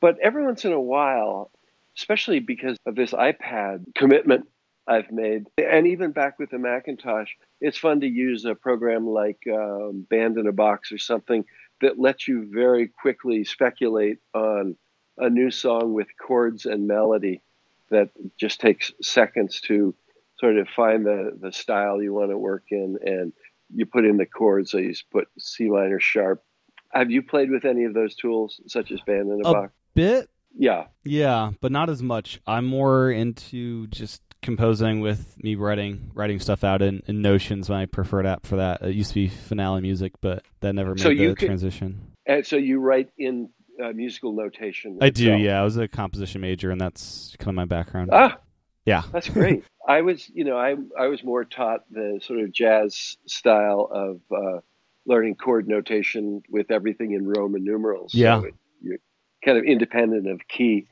But 0.00 0.16
every 0.22 0.44
once 0.44 0.64
in 0.64 0.72
a 0.72 0.80
while, 0.80 1.50
especially 1.98 2.40
because 2.40 2.78
of 2.86 2.94
this 2.94 3.12
iPad 3.12 3.84
commitment 3.94 4.46
I've 4.86 5.10
made, 5.10 5.46
and 5.56 5.86
even 5.86 6.12
back 6.12 6.38
with 6.38 6.50
the 6.50 6.58
Macintosh, 6.58 7.30
it's 7.60 7.78
fun 7.78 8.00
to 8.00 8.06
use 8.06 8.44
a 8.44 8.54
program 8.54 9.06
like 9.06 9.38
um, 9.52 10.06
Band 10.08 10.36
in 10.36 10.46
a 10.46 10.52
Box 10.52 10.92
or 10.92 10.98
something 10.98 11.44
that 11.80 11.98
lets 11.98 12.28
you 12.28 12.48
very 12.52 12.88
quickly 12.88 13.44
speculate 13.44 14.18
on 14.34 14.76
a 15.16 15.30
new 15.30 15.50
song 15.50 15.94
with 15.94 16.08
chords 16.20 16.66
and 16.66 16.86
melody 16.86 17.42
that 17.90 18.10
just 18.38 18.60
takes 18.60 18.92
seconds 19.00 19.60
to 19.62 19.94
sort 20.38 20.56
of 20.56 20.68
find 20.68 21.06
the, 21.06 21.36
the 21.40 21.52
style 21.52 22.02
you 22.02 22.12
want 22.12 22.30
to 22.30 22.38
work 22.38 22.64
in 22.70 22.98
and 23.02 23.32
you 23.74 23.86
put 23.86 24.04
in 24.04 24.16
the 24.16 24.26
chords. 24.26 24.70
So 24.70 24.78
you 24.78 24.94
put 25.12 25.28
C 25.38 25.68
minor 25.68 26.00
sharp. 26.00 26.42
Have 26.90 27.10
you 27.10 27.22
played 27.22 27.50
with 27.50 27.64
any 27.64 27.84
of 27.84 27.94
those 27.94 28.14
tools, 28.14 28.60
such 28.66 28.92
as 28.92 29.00
Band 29.00 29.30
in 29.30 29.40
a, 29.44 29.48
a 29.48 29.52
Box? 29.52 29.72
Bit. 29.94 30.30
Yeah. 30.56 30.86
Yeah, 31.04 31.52
but 31.60 31.72
not 31.72 31.90
as 31.90 32.02
much. 32.02 32.40
I'm 32.46 32.66
more 32.66 33.10
into 33.10 33.86
just 33.88 34.22
composing 34.44 35.00
with 35.00 35.42
me 35.42 35.56
writing 35.56 36.10
writing 36.14 36.38
stuff 36.38 36.62
out 36.62 36.82
in, 36.82 37.02
in 37.06 37.22
Notion's 37.22 37.68
my 37.68 37.86
preferred 37.86 38.26
app 38.26 38.46
for 38.46 38.56
that. 38.56 38.82
It 38.82 38.94
used 38.94 39.10
to 39.10 39.14
be 39.14 39.28
Finale 39.28 39.80
Music, 39.80 40.12
but 40.20 40.44
that 40.60 40.74
never 40.74 40.90
made 40.90 41.00
so 41.00 41.08
the 41.08 41.34
transition. 41.34 42.12
And 42.26 42.46
so 42.46 42.56
you 42.56 42.78
write 42.78 43.10
in 43.18 43.48
uh, 43.82 43.92
musical 43.92 44.32
notation. 44.32 44.98
I 45.00 45.10
do. 45.10 45.34
Yeah, 45.34 45.60
I 45.60 45.64
was 45.64 45.76
a 45.76 45.88
composition 45.88 46.40
major, 46.40 46.70
and 46.70 46.80
that's 46.80 47.34
kind 47.38 47.48
of 47.48 47.54
my 47.54 47.64
background. 47.64 48.10
Ah, 48.12 48.38
yeah, 48.84 49.02
that's 49.12 49.28
great. 49.28 49.64
I 49.86 50.02
was, 50.02 50.30
you 50.32 50.44
know, 50.44 50.56
I 50.56 50.76
I 50.98 51.08
was 51.08 51.24
more 51.24 51.44
taught 51.44 51.80
the 51.90 52.20
sort 52.22 52.40
of 52.40 52.52
jazz 52.52 53.16
style 53.26 53.88
of 53.90 54.20
uh, 54.30 54.60
learning 55.06 55.36
chord 55.36 55.66
notation 55.66 56.42
with 56.48 56.70
everything 56.70 57.12
in 57.12 57.26
Roman 57.26 57.64
numerals. 57.64 58.14
Yeah, 58.14 58.40
so 58.40 58.46
it, 58.46 58.54
you're 58.82 58.98
kind 59.44 59.58
of 59.58 59.64
independent 59.64 60.28
of 60.28 60.46
key, 60.46 60.86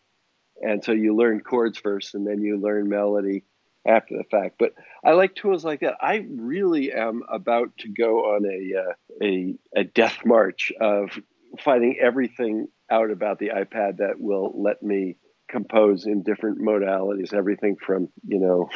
and 0.63 0.85
so 0.85 0.93
you 0.93 1.15
learn 1.15 1.41
chords 1.41 1.79
first, 1.79 2.15
and 2.15 2.27
then 2.27 2.41
you 2.41 2.59
learn 2.59 2.89
melody 2.89 3.45
after 3.87 4.17
the 4.17 4.25
fact. 4.25 4.57
But 4.59 4.75
I 5.05 5.13
like 5.13 5.35
tools 5.35 5.65
like 5.65 5.81
that. 5.81 5.97
I 6.01 6.27
really 6.31 6.93
am 6.93 7.23
about 7.29 7.77
to 7.79 7.89
go 7.89 8.35
on 8.35 8.45
a 8.45 8.79
uh, 8.81 8.93
a, 9.23 9.55
a 9.81 9.85
death 9.85 10.19
march 10.25 10.73
of 10.81 11.11
finding 11.59 11.99
everything 12.01 12.69
out 12.91 13.11
about 13.11 13.39
the 13.39 13.49
iPad 13.49 13.99
that 13.99 14.19
will 14.19 14.53
let 14.57 14.83
me 14.83 15.17
compose 15.49 16.07
in 16.07 16.23
different 16.23 16.61
modalities, 16.61 17.35
everything 17.35 17.77
from 17.77 18.09
you 18.27 18.39
know 18.39 18.71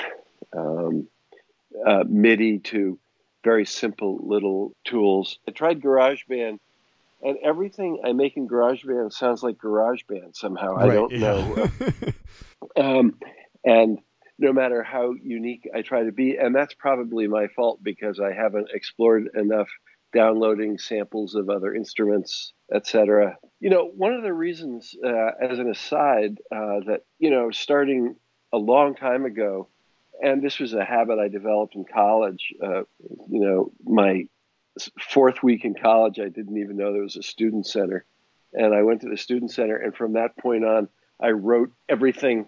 um, 0.57 1.09
uh, 1.87 2.05
MIDI 2.09 2.59
to 2.59 2.99
very 3.45 3.65
simple 3.65 4.19
little 4.23 4.75
tools. 4.85 5.39
I 5.49 5.53
tried 5.53 5.81
GarageBand, 5.81 6.59
and 7.23 7.37
everything 7.45 8.01
I 8.05 8.13
make 8.13 8.37
in 8.37 8.49
GarageBand 8.49 9.13
sounds 9.13 9.43
like 9.43 9.57
GarageBand 9.57 10.35
somehow. 10.35 10.75
Right, 10.75 10.91
I 10.91 10.95
don't 10.95 11.13
yeah. 11.13 11.19
know. 11.19 11.69
um, 12.77 13.19
and 13.65 13.99
no 14.39 14.53
matter 14.53 14.83
how 14.83 15.15
unique 15.23 15.69
I 15.75 15.83
try 15.83 16.05
to 16.05 16.13
be, 16.13 16.37
and 16.37 16.55
that's 16.55 16.75
probably 16.75 17.27
my 17.27 17.47
fault 17.49 17.83
because 17.83 18.21
I 18.21 18.33
haven't 18.33 18.69
explored 18.73 19.29
enough 19.35 19.69
downloading 20.15 20.79
samples 20.79 21.35
of 21.35 21.49
other 21.49 21.75
instruments, 21.75 22.53
etc. 22.75 23.37
You 23.61 23.71
know, 23.71 23.91
one 23.95 24.13
of 24.13 24.23
the 24.23 24.33
reasons, 24.33 24.95
uh, 25.05 25.31
as 25.41 25.59
an 25.59 25.71
aside, 25.71 26.39
uh, 26.55 26.81
that 26.87 27.01
you 27.19 27.31
know, 27.31 27.51
starting 27.51 28.17
a 28.53 28.59
long 28.59 28.95
time 28.95 29.25
ago, 29.25 29.69
and 30.23 30.43
this 30.43 30.59
was 30.59 30.75
a 30.75 30.85
habit 30.85 31.19
I 31.19 31.29
developed 31.29 31.75
in 31.75 31.85
college. 31.93 32.53
Uh, 32.63 32.83
you 33.29 33.41
know, 33.41 33.73
my 33.85 34.25
fourth 35.01 35.43
week 35.43 35.65
in 35.65 35.75
college, 35.75 36.19
I 36.19 36.29
didn't 36.29 36.59
even 36.59 36.77
know 36.77 36.93
there 36.93 37.03
was 37.03 37.17
a 37.17 37.23
student 37.23 37.67
center, 37.67 38.05
and 38.53 38.75
I 38.75 38.83
went 38.83 39.03
to 39.03 39.09
the 39.09 39.17
student 39.17 39.51
center, 39.51 39.77
and 39.77 39.95
from 39.95 40.15
that 40.15 40.37
point 40.37 40.65
on, 40.65 40.89
I 41.21 41.31
wrote 41.31 41.73
everything 41.89 42.47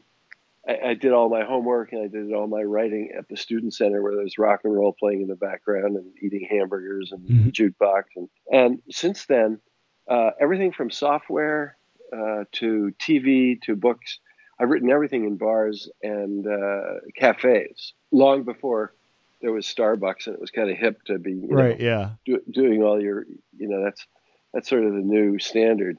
I, 0.69 0.91
I, 0.91 0.95
did 0.95 1.13
all 1.13 1.29
my 1.29 1.45
homework 1.45 1.93
and 1.93 2.03
I 2.03 2.09
did 2.09 2.33
all 2.33 2.47
my 2.47 2.63
writing 2.63 3.13
at 3.17 3.29
the 3.29 3.37
student 3.37 3.75
center 3.75 4.03
where 4.03 4.15
there's 4.15 4.39
rock 4.39 4.61
and 4.65 4.75
roll 4.75 4.93
playing 4.93 5.23
in 5.23 5.29
the 5.29 5.37
background 5.37 5.97
and 5.97 6.13
eating 6.21 6.47
hamburgers 6.49 7.13
and 7.13 7.27
mm-hmm. 7.27 7.49
jukebox. 7.49 8.03
And, 8.17 8.29
and 8.53 8.83
since 8.91 9.27
then, 9.27 9.61
uh, 10.09 10.31
everything 10.41 10.73
from 10.73 10.91
software 10.91 11.77
uh, 12.13 12.45
to 12.53 12.93
TV 13.01 13.61
to 13.63 13.77
books, 13.77 14.19
I've 14.61 14.71
written 14.71 14.91
everything 14.91 15.25
in 15.25 15.37
bars 15.37 15.89
and 16.03 16.47
uh, 16.47 17.01
cafes 17.17 17.95
long 18.11 18.43
before 18.43 18.95
there 19.41 19.53
was 19.53 19.67
Starbucks 19.67 20.27
and 20.27 20.35
it 20.35 20.41
was 20.41 20.51
kind 20.51 20.71
of 20.71 20.77
hip 20.77 21.03
to 21.05 21.19
be 21.19 21.41
right. 21.49 21.79
Know, 21.79 21.85
yeah, 21.85 22.11
do, 22.25 22.41
doing 22.51 22.83
all 22.83 23.01
your 23.01 23.25
you 23.57 23.69
know 23.69 23.85
that's 23.85 24.07
that's 24.53 24.69
sort 24.69 24.85
of 24.85 24.93
the 24.93 25.01
new 25.01 25.39
standard. 25.39 25.99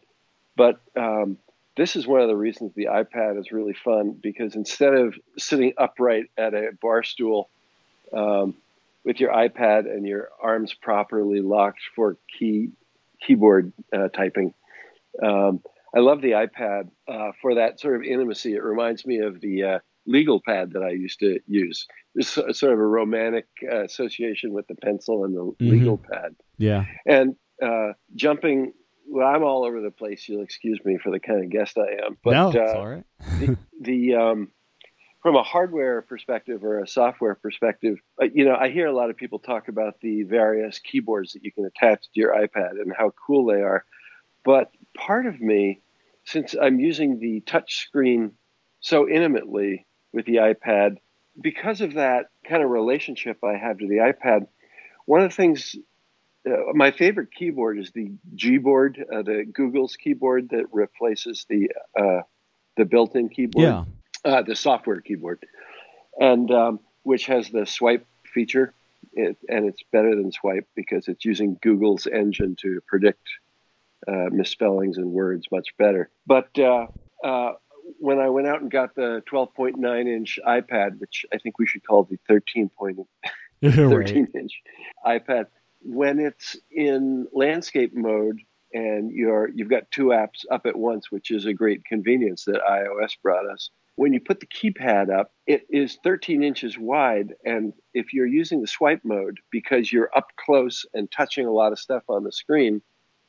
But 0.55 0.79
um, 0.97 1.37
this 1.77 1.95
is 1.95 2.05
one 2.05 2.21
of 2.21 2.27
the 2.27 2.35
reasons 2.35 2.73
the 2.75 2.87
iPad 2.87 3.39
is 3.39 3.51
really 3.51 3.73
fun 3.73 4.11
because 4.21 4.55
instead 4.55 4.93
of 4.93 5.15
sitting 5.37 5.73
upright 5.77 6.25
at 6.37 6.53
a 6.53 6.71
bar 6.81 7.03
stool 7.03 7.49
um, 8.13 8.55
with 9.05 9.19
your 9.19 9.31
iPad 9.31 9.85
and 9.85 10.05
your 10.05 10.29
arms 10.41 10.73
properly 10.73 11.41
locked 11.41 11.81
for 11.95 12.17
key 12.37 12.71
keyboard 13.25 13.71
uh, 13.93 14.09
typing, 14.09 14.53
um, 15.23 15.61
I 15.95 15.99
love 15.99 16.21
the 16.21 16.31
iPad 16.31 16.89
uh, 17.07 17.31
for 17.41 17.55
that 17.55 17.79
sort 17.79 17.95
of 17.95 18.03
intimacy. 18.03 18.55
It 18.55 18.63
reminds 18.63 19.05
me 19.05 19.19
of 19.19 19.39
the 19.39 19.63
uh, 19.63 19.79
legal 20.09 20.41
pad 20.45 20.71
that 20.73 20.83
I 20.83 20.91
used 20.91 21.19
to 21.19 21.39
use. 21.47 21.87
There's 22.15 22.27
sort 22.29 22.73
of 22.73 22.79
a 22.79 22.85
romantic 22.85 23.45
uh, 23.71 23.83
association 23.83 24.51
with 24.53 24.67
the 24.67 24.75
pencil 24.75 25.23
and 25.23 25.35
the 25.35 25.41
mm-hmm. 25.41 25.69
legal 25.69 25.97
pad. 25.97 26.35
Yeah. 26.57 26.85
And 27.05 27.35
uh, 27.63 27.93
jumping 28.15 28.73
well, 29.11 29.27
I'm 29.27 29.43
all 29.43 29.65
over 29.65 29.81
the 29.81 29.91
place. 29.91 30.27
You'll 30.27 30.43
excuse 30.43 30.79
me 30.85 30.97
for 31.01 31.11
the 31.11 31.19
kind 31.19 31.43
of 31.43 31.49
guest 31.49 31.77
I 31.77 32.05
am. 32.05 32.17
But, 32.23 32.31
no, 32.33 32.49
it's 32.49 32.57
uh, 32.57 32.77
all 32.77 32.87
right. 32.87 33.03
the, 33.39 33.57
the 33.81 34.15
um, 34.15 34.51
from 35.21 35.35
a 35.35 35.43
hardware 35.43 36.01
perspective 36.01 36.63
or 36.63 36.79
a 36.79 36.87
software 36.87 37.35
perspective, 37.35 37.97
uh, 38.21 38.27
you 38.33 38.45
know, 38.45 38.55
I 38.55 38.69
hear 38.69 38.87
a 38.87 38.95
lot 38.95 39.09
of 39.09 39.17
people 39.17 39.39
talk 39.39 39.67
about 39.67 39.95
the 40.01 40.23
various 40.23 40.79
keyboards 40.79 41.33
that 41.33 41.43
you 41.43 41.51
can 41.51 41.65
attach 41.65 42.03
to 42.03 42.09
your 42.13 42.33
iPad 42.33 42.71
and 42.81 42.93
how 42.95 43.11
cool 43.25 43.45
they 43.45 43.61
are. 43.61 43.83
But 44.45 44.71
part 44.95 45.25
of 45.25 45.41
me, 45.41 45.81
since 46.23 46.55
I'm 46.59 46.79
using 46.79 47.19
the 47.19 47.41
touch 47.41 47.77
screen 47.77 48.33
so 48.79 49.09
intimately 49.09 49.87
with 50.13 50.25
the 50.25 50.35
iPad, 50.35 50.97
because 51.39 51.81
of 51.81 51.93
that 51.93 52.29
kind 52.47 52.63
of 52.63 52.69
relationship 52.69 53.43
I 53.43 53.57
have 53.57 53.77
to 53.79 53.87
the 53.87 53.97
iPad, 53.97 54.47
one 55.05 55.21
of 55.21 55.29
the 55.29 55.35
things 55.35 55.75
uh, 56.47 56.73
my 56.73 56.91
favorite 56.91 57.29
keyboard 57.33 57.79
is 57.79 57.91
the 57.91 58.11
Gboard, 58.35 59.01
uh, 59.01 59.21
the 59.21 59.45
Google's 59.51 59.95
keyboard 59.95 60.49
that 60.49 60.65
replaces 60.71 61.45
the 61.49 61.69
uh, 61.99 62.21
the 62.77 62.85
built-in 62.85 63.29
keyboard, 63.29 63.65
yeah. 63.65 63.83
Uh, 64.23 64.41
the 64.41 64.55
software 64.55 65.01
keyboard, 65.01 65.45
and 66.17 66.49
um, 66.51 66.79
which 67.03 67.25
has 67.25 67.49
the 67.49 67.65
swipe 67.65 68.05
feature, 68.33 68.73
it, 69.13 69.37
and 69.49 69.65
it's 69.65 69.83
better 69.91 70.15
than 70.15 70.31
swipe 70.31 70.67
because 70.75 71.07
it's 71.07 71.25
using 71.25 71.57
Google's 71.61 72.07
engine 72.07 72.55
to 72.61 72.79
predict 72.87 73.27
uh, 74.07 74.29
misspellings 74.31 74.97
and 74.97 75.11
words 75.11 75.47
much 75.51 75.75
better. 75.77 76.09
But 76.25 76.57
uh, 76.57 76.87
when 77.99 78.19
I 78.19 78.29
went 78.29 78.47
out 78.47 78.61
and 78.61 78.69
got 78.69 78.95
the 78.95 79.23
12.9 79.31 80.07
inch 80.07 80.39
iPad, 80.45 80.99
which 80.99 81.25
I 81.33 81.37
think 81.37 81.57
we 81.57 81.65
should 81.65 81.85
call 81.85 82.03
the 82.03 82.19
13 82.27 82.69
point, 82.77 82.99
13 83.63 83.89
right. 83.91 84.27
inch 84.35 84.61
iPad 85.05 85.47
when 85.81 86.19
it's 86.19 86.57
in 86.71 87.27
landscape 87.33 87.95
mode 87.95 88.41
and 88.73 89.11
you're 89.11 89.49
you've 89.53 89.69
got 89.69 89.89
two 89.91 90.07
apps 90.07 90.45
up 90.51 90.65
at 90.65 90.75
once, 90.75 91.11
which 91.11 91.31
is 91.31 91.45
a 91.45 91.53
great 91.53 91.83
convenience 91.85 92.45
that 92.45 92.61
iOS 92.69 93.13
brought 93.21 93.49
us. 93.49 93.69
When 93.95 94.13
you 94.13 94.21
put 94.21 94.39
the 94.39 94.45
keypad 94.45 95.09
up, 95.11 95.33
it 95.45 95.63
is 95.69 95.97
13 96.03 96.43
inches 96.43 96.77
wide, 96.77 97.33
and 97.43 97.73
if 97.93 98.13
you're 98.13 98.27
using 98.27 98.61
the 98.61 98.67
swipe 98.67 99.01
mode 99.03 99.39
because 99.51 99.91
you're 99.91 100.09
up 100.15 100.27
close 100.37 100.85
and 100.93 101.11
touching 101.11 101.45
a 101.45 101.51
lot 101.51 101.73
of 101.73 101.79
stuff 101.79 102.03
on 102.07 102.23
the 102.23 102.31
screen, 102.31 102.81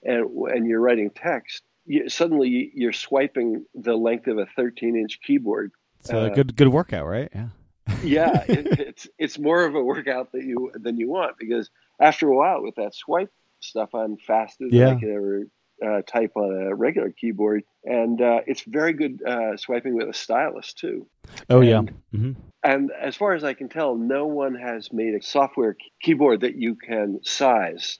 and 0.02 0.26
and 0.48 0.66
you're 0.66 0.80
writing 0.80 1.10
text, 1.10 1.62
you, 1.86 2.08
suddenly 2.08 2.70
you're 2.74 2.92
swiping 2.92 3.64
the 3.74 3.94
length 3.94 4.26
of 4.26 4.38
a 4.38 4.46
13 4.56 4.96
inch 4.96 5.20
keyboard. 5.26 5.72
It's 6.00 6.10
a 6.10 6.18
uh, 6.18 6.28
good 6.30 6.56
good 6.56 6.68
workout, 6.68 7.06
right? 7.06 7.30
Yeah. 7.34 7.48
yeah, 8.02 8.44
it, 8.46 8.80
it's 8.80 9.08
it's 9.18 9.38
more 9.38 9.64
of 9.64 9.74
a 9.74 9.82
workout 9.82 10.32
that 10.32 10.44
you 10.44 10.70
than 10.74 10.96
you 10.96 11.08
want 11.08 11.38
because 11.38 11.70
after 12.00 12.28
a 12.28 12.36
while 12.36 12.62
with 12.62 12.76
that 12.76 12.94
swipe 12.94 13.32
stuff, 13.60 13.94
I'm 13.94 14.16
faster 14.16 14.64
than 14.68 14.78
yeah. 14.78 14.90
I 14.90 15.00
could 15.00 15.08
ever 15.08 15.42
uh, 15.84 16.02
type 16.02 16.32
on 16.36 16.68
a 16.68 16.74
regular 16.74 17.10
keyboard, 17.10 17.64
and 17.84 18.20
uh, 18.20 18.40
it's 18.46 18.62
very 18.62 18.92
good 18.92 19.22
uh, 19.26 19.56
swiping 19.56 19.96
with 19.96 20.08
a 20.08 20.14
stylus 20.14 20.72
too. 20.74 21.06
Oh 21.48 21.60
and, 21.60 21.68
yeah. 21.68 21.80
Mm-hmm. 22.18 22.32
And 22.62 22.90
as 22.90 23.16
far 23.16 23.32
as 23.32 23.44
I 23.44 23.54
can 23.54 23.68
tell, 23.68 23.96
no 23.96 24.26
one 24.26 24.54
has 24.54 24.92
made 24.92 25.14
a 25.14 25.22
software 25.22 25.76
keyboard 26.02 26.42
that 26.42 26.56
you 26.56 26.76
can 26.76 27.20
size 27.22 27.98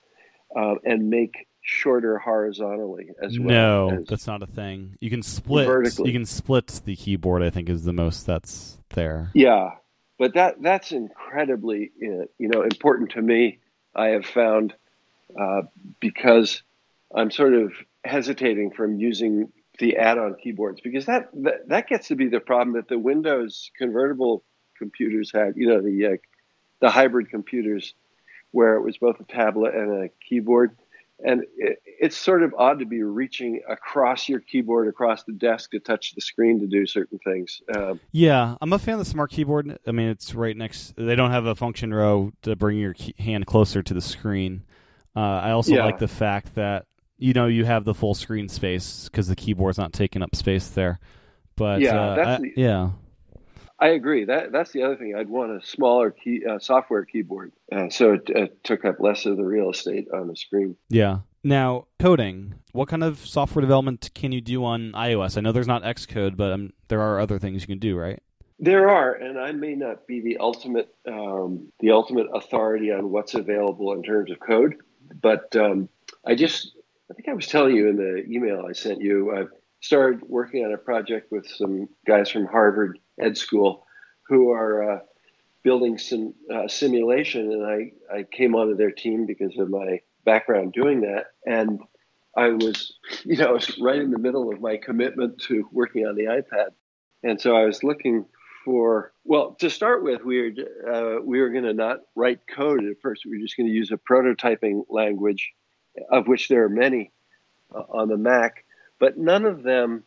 uh, 0.55 0.75
and 0.83 1.09
make 1.09 1.47
shorter 1.61 2.17
horizontally 2.17 3.09
as 3.21 3.39
well. 3.39 3.89
No, 3.89 3.97
as 3.97 4.05
that's 4.05 4.27
not 4.27 4.41
a 4.41 4.47
thing. 4.47 4.97
You 4.99 5.09
can 5.09 5.21
split. 5.21 5.67
Vertically. 5.67 6.09
You 6.09 6.13
can 6.13 6.25
split 6.25 6.81
the 6.85 6.95
keyboard. 6.95 7.43
I 7.43 7.49
think 7.49 7.69
is 7.69 7.83
the 7.83 7.93
most 7.93 8.25
that's 8.25 8.77
there. 8.89 9.29
Yeah, 9.33 9.71
but 10.17 10.33
that 10.33 10.61
that's 10.61 10.91
incredibly 10.91 11.91
uh, 12.01 12.25
you 12.37 12.49
know 12.49 12.63
important 12.63 13.11
to 13.11 13.21
me. 13.21 13.59
I 13.95 14.07
have 14.07 14.25
found 14.25 14.73
uh, 15.39 15.63
because 15.99 16.63
I'm 17.13 17.31
sort 17.31 17.53
of 17.53 17.73
hesitating 18.03 18.71
from 18.71 18.99
using 18.99 19.51
the 19.79 19.97
add-on 19.97 20.35
keyboards 20.35 20.81
because 20.81 21.05
that, 21.05 21.29
that, 21.33 21.67
that 21.67 21.87
gets 21.87 22.07
to 22.09 22.15
be 22.15 22.27
the 22.27 22.39
problem 22.39 22.75
that 22.75 22.87
the 22.87 22.99
Windows 22.99 23.71
convertible 23.77 24.43
computers 24.77 25.31
had. 25.31 25.53
You 25.55 25.67
know 25.67 25.81
the 25.81 26.05
uh, 26.05 26.17
the 26.79 26.89
hybrid 26.89 27.29
computers 27.29 27.93
where 28.51 28.75
it 28.75 28.81
was 28.81 28.97
both 28.97 29.19
a 29.19 29.23
tablet 29.23 29.75
and 29.75 30.03
a 30.03 30.09
keyboard 30.27 30.75
and 31.23 31.43
it, 31.57 31.79
it's 31.85 32.17
sort 32.17 32.43
of 32.43 32.53
odd 32.57 32.79
to 32.79 32.85
be 32.85 33.03
reaching 33.03 33.61
across 33.69 34.27
your 34.27 34.39
keyboard 34.39 34.87
across 34.87 35.23
the 35.23 35.33
desk 35.33 35.71
to 35.71 35.79
touch 35.79 36.13
the 36.15 36.21
screen 36.21 36.59
to 36.59 36.67
do 36.67 36.85
certain 36.85 37.19
things. 37.19 37.61
Um, 37.75 37.99
yeah 38.11 38.55
i'm 38.61 38.73
a 38.73 38.79
fan 38.79 38.93
of 38.95 38.99
the 38.99 39.05
smart 39.05 39.31
keyboard. 39.31 39.77
I 39.85 39.91
mean 39.91 40.09
it's 40.09 40.33
right 40.33 40.55
next 40.55 40.95
they 40.95 41.15
don't 41.15 41.31
have 41.31 41.45
a 41.45 41.55
function 41.55 41.93
row 41.93 42.31
to 42.43 42.55
bring 42.55 42.77
your 42.77 42.93
key, 42.93 43.15
hand 43.19 43.45
closer 43.45 43.81
to 43.83 43.93
the 43.93 44.01
screen. 44.01 44.63
Uh, 45.15 45.19
i 45.19 45.51
also 45.51 45.75
yeah. 45.75 45.85
like 45.85 45.99
the 45.99 46.07
fact 46.07 46.55
that 46.55 46.85
you 47.17 47.33
know 47.33 47.47
you 47.47 47.65
have 47.65 47.85
the 47.85 47.93
full 47.93 48.13
screen 48.13 48.49
space 48.49 49.05
because 49.05 49.27
the 49.27 49.35
keyboard's 49.35 49.77
not 49.77 49.93
taking 49.93 50.23
up 50.23 50.35
space 50.35 50.69
there. 50.69 50.99
But 51.55 51.81
yeah 51.81 51.99
uh, 51.99 52.25
I, 52.25 52.37
the, 52.37 52.53
yeah 52.55 52.89
I 53.81 53.89
agree. 53.89 54.25
That 54.25 54.51
that's 54.51 54.71
the 54.71 54.83
other 54.83 54.95
thing. 54.95 55.15
I'd 55.15 55.27
want 55.27 55.51
a 55.51 55.65
smaller 55.65 56.11
key 56.11 56.45
uh, 56.45 56.59
software 56.59 57.03
keyboard, 57.03 57.51
uh, 57.71 57.89
so 57.89 58.13
it, 58.13 58.29
it, 58.29 58.63
took 58.63 58.85
up 58.85 58.99
less 58.99 59.25
of 59.25 59.37
the 59.37 59.43
real 59.43 59.71
estate 59.71 60.07
on 60.13 60.27
the 60.27 60.35
screen. 60.35 60.77
Yeah. 60.89 61.19
Now 61.43 61.87
coding. 61.99 62.53
What 62.73 62.87
kind 62.87 63.03
of 63.03 63.17
software 63.25 63.61
development 63.61 64.11
can 64.13 64.31
you 64.31 64.39
do 64.39 64.63
on 64.63 64.91
iOS? 64.91 65.35
I 65.35 65.41
know 65.41 65.51
there's 65.51 65.67
not 65.67 65.81
Xcode, 65.81 66.37
but 66.37 66.53
um, 66.53 66.73
there 66.89 67.01
are 67.01 67.19
other 67.19 67.39
things 67.39 67.63
you 67.63 67.67
can 67.67 67.79
do, 67.79 67.97
right? 67.97 68.21
There 68.59 68.87
are, 68.87 69.13
and 69.13 69.39
I 69.39 69.51
may 69.51 69.73
not 69.73 70.05
be 70.05 70.21
the 70.21 70.37
ultimate 70.37 70.93
um, 71.07 71.71
the 71.79 71.89
ultimate 71.89 72.27
authority 72.31 72.91
on 72.91 73.09
what's 73.09 73.33
available 73.33 73.93
in 73.93 74.03
terms 74.03 74.29
of 74.29 74.39
code, 74.39 74.75
but 75.19 75.55
um, 75.55 75.89
I 76.23 76.35
just 76.35 76.77
I 77.09 77.15
think 77.15 77.27
I 77.27 77.33
was 77.33 77.47
telling 77.47 77.75
you 77.75 77.89
in 77.89 77.97
the 77.97 78.23
email 78.29 78.63
I 78.69 78.73
sent 78.73 79.01
you. 79.01 79.35
I've 79.35 79.49
started 79.81 80.21
working 80.21 80.63
on 80.63 80.71
a 80.71 80.77
project 80.77 81.31
with 81.31 81.47
some 81.47 81.89
guys 82.05 82.29
from 82.29 82.45
Harvard 82.45 82.99
Ed 83.21 83.37
School 83.37 83.85
who 84.27 84.51
are 84.51 84.91
uh, 84.91 84.99
building 85.63 85.97
some 85.97 86.33
uh, 86.53 86.67
simulation, 86.67 87.51
and 87.51 87.65
I, 87.65 87.91
I 88.13 88.23
came 88.23 88.55
onto 88.55 88.75
their 88.75 88.91
team 88.91 89.25
because 89.25 89.57
of 89.57 89.69
my 89.69 90.01
background 90.25 90.73
doing 90.73 91.01
that. 91.01 91.27
And 91.45 91.81
I 92.35 92.49
was, 92.49 92.93
you 93.25 93.37
know, 93.37 93.49
I 93.49 93.51
was 93.51 93.77
right 93.79 93.99
in 93.99 94.11
the 94.11 94.19
middle 94.19 94.51
of 94.51 94.61
my 94.61 94.77
commitment 94.77 95.39
to 95.47 95.67
working 95.71 96.05
on 96.05 96.15
the 96.15 96.23
iPad, 96.25 96.69
and 97.23 97.39
so 97.39 97.55
I 97.55 97.65
was 97.65 97.83
looking 97.83 98.25
for. 98.65 99.11
Well, 99.23 99.55
to 99.59 99.69
start 99.69 100.03
with, 100.03 100.23
we 100.23 100.41
were 100.41 100.91
uh, 100.91 101.21
we 101.21 101.41
were 101.41 101.49
going 101.49 101.65
to 101.65 101.73
not 101.73 101.99
write 102.15 102.39
code 102.47 102.85
at 102.85 103.01
first. 103.01 103.23
We 103.25 103.31
were 103.31 103.43
just 103.43 103.57
going 103.57 103.67
to 103.67 103.73
use 103.73 103.91
a 103.91 103.97
prototyping 103.97 104.85
language, 104.89 105.51
of 106.09 106.27
which 106.27 106.47
there 106.47 106.63
are 106.63 106.69
many 106.69 107.11
uh, 107.75 107.83
on 107.89 108.07
the 108.07 108.17
Mac 108.17 108.63
but 109.01 109.17
none 109.17 109.45
of 109.45 109.63
them 109.63 110.03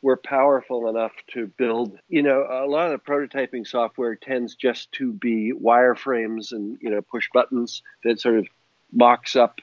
were 0.00 0.16
powerful 0.16 0.88
enough 0.88 1.12
to 1.34 1.46
build. 1.46 1.98
You 2.08 2.22
know, 2.22 2.46
a 2.48 2.66
lot 2.66 2.90
of 2.90 2.92
the 2.92 3.10
prototyping 3.12 3.66
software 3.66 4.14
tends 4.14 4.54
just 4.54 4.92
to 4.92 5.12
be 5.12 5.52
wireframes 5.52 6.52
and, 6.52 6.78
you 6.80 6.90
know, 6.90 7.02
push 7.02 7.28
buttons 7.32 7.82
that 8.04 8.20
sort 8.20 8.38
of 8.38 8.46
mocks 8.92 9.34
up 9.36 9.60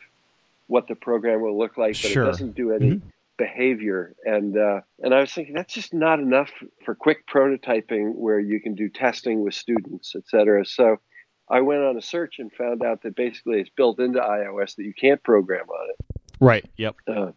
what 0.67 0.87
the 0.87 0.95
program 0.95 1.41
will 1.41 1.57
look 1.57 1.77
like, 1.77 1.93
but 1.93 2.11
sure. 2.11 2.23
it 2.23 2.27
doesn't 2.27 2.55
do 2.55 2.71
any 2.71 2.91
mm-hmm. 2.91 3.07
behavior. 3.37 4.13
And 4.25 4.57
uh, 4.57 4.81
and 4.99 5.13
I 5.13 5.21
was 5.21 5.31
thinking 5.31 5.55
that's 5.55 5.73
just 5.73 5.93
not 5.93 6.19
enough 6.19 6.51
for 6.83 6.95
quick 6.95 7.27
prototyping 7.27 8.15
where 8.15 8.39
you 8.39 8.59
can 8.59 8.75
do 8.75 8.89
testing 8.89 9.41
with 9.41 9.53
students, 9.53 10.15
et 10.15 10.23
cetera. 10.27 10.65
So 10.65 10.97
I 11.49 11.61
went 11.61 11.83
on 11.83 11.95
a 11.97 12.01
search 12.01 12.39
and 12.39 12.51
found 12.51 12.83
out 12.83 13.03
that 13.03 13.15
basically 13.15 13.59
it's 13.61 13.69
built 13.69 13.99
into 13.99 14.19
iOS 14.19 14.75
that 14.75 14.83
you 14.83 14.93
can't 14.93 15.21
program 15.23 15.69
on 15.69 15.89
it. 15.91 16.21
Right. 16.41 16.65
Yep. 16.77 16.95
Uh, 17.07 17.31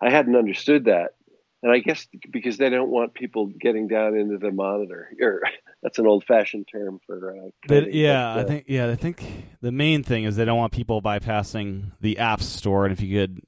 I 0.00 0.10
hadn't 0.10 0.36
understood 0.36 0.84
that. 0.84 1.14
And 1.62 1.72
I 1.72 1.80
guess 1.80 2.06
because 2.30 2.56
they 2.56 2.70
don't 2.70 2.90
want 2.90 3.14
people 3.14 3.46
getting 3.46 3.88
down 3.88 4.16
into 4.16 4.38
the 4.38 4.52
monitor, 4.52 5.10
or 5.20 5.42
that's 5.82 5.98
an 5.98 6.06
old-fashioned 6.06 6.68
term 6.70 7.00
for. 7.04 7.36
Uh, 7.36 7.74
yeah, 7.90 8.34
but, 8.34 8.40
uh, 8.40 8.42
I 8.42 8.44
think 8.44 8.64
yeah, 8.68 8.90
I 8.90 8.94
think 8.94 9.24
the 9.60 9.72
main 9.72 10.02
thing 10.02 10.24
is 10.24 10.36
they 10.36 10.44
don't 10.44 10.58
want 10.58 10.72
people 10.72 11.02
bypassing 11.02 11.92
the 12.00 12.18
app 12.18 12.42
store, 12.42 12.84
and 12.84 12.92
if 12.92 13.00
you 13.00 13.18
could 13.18 13.42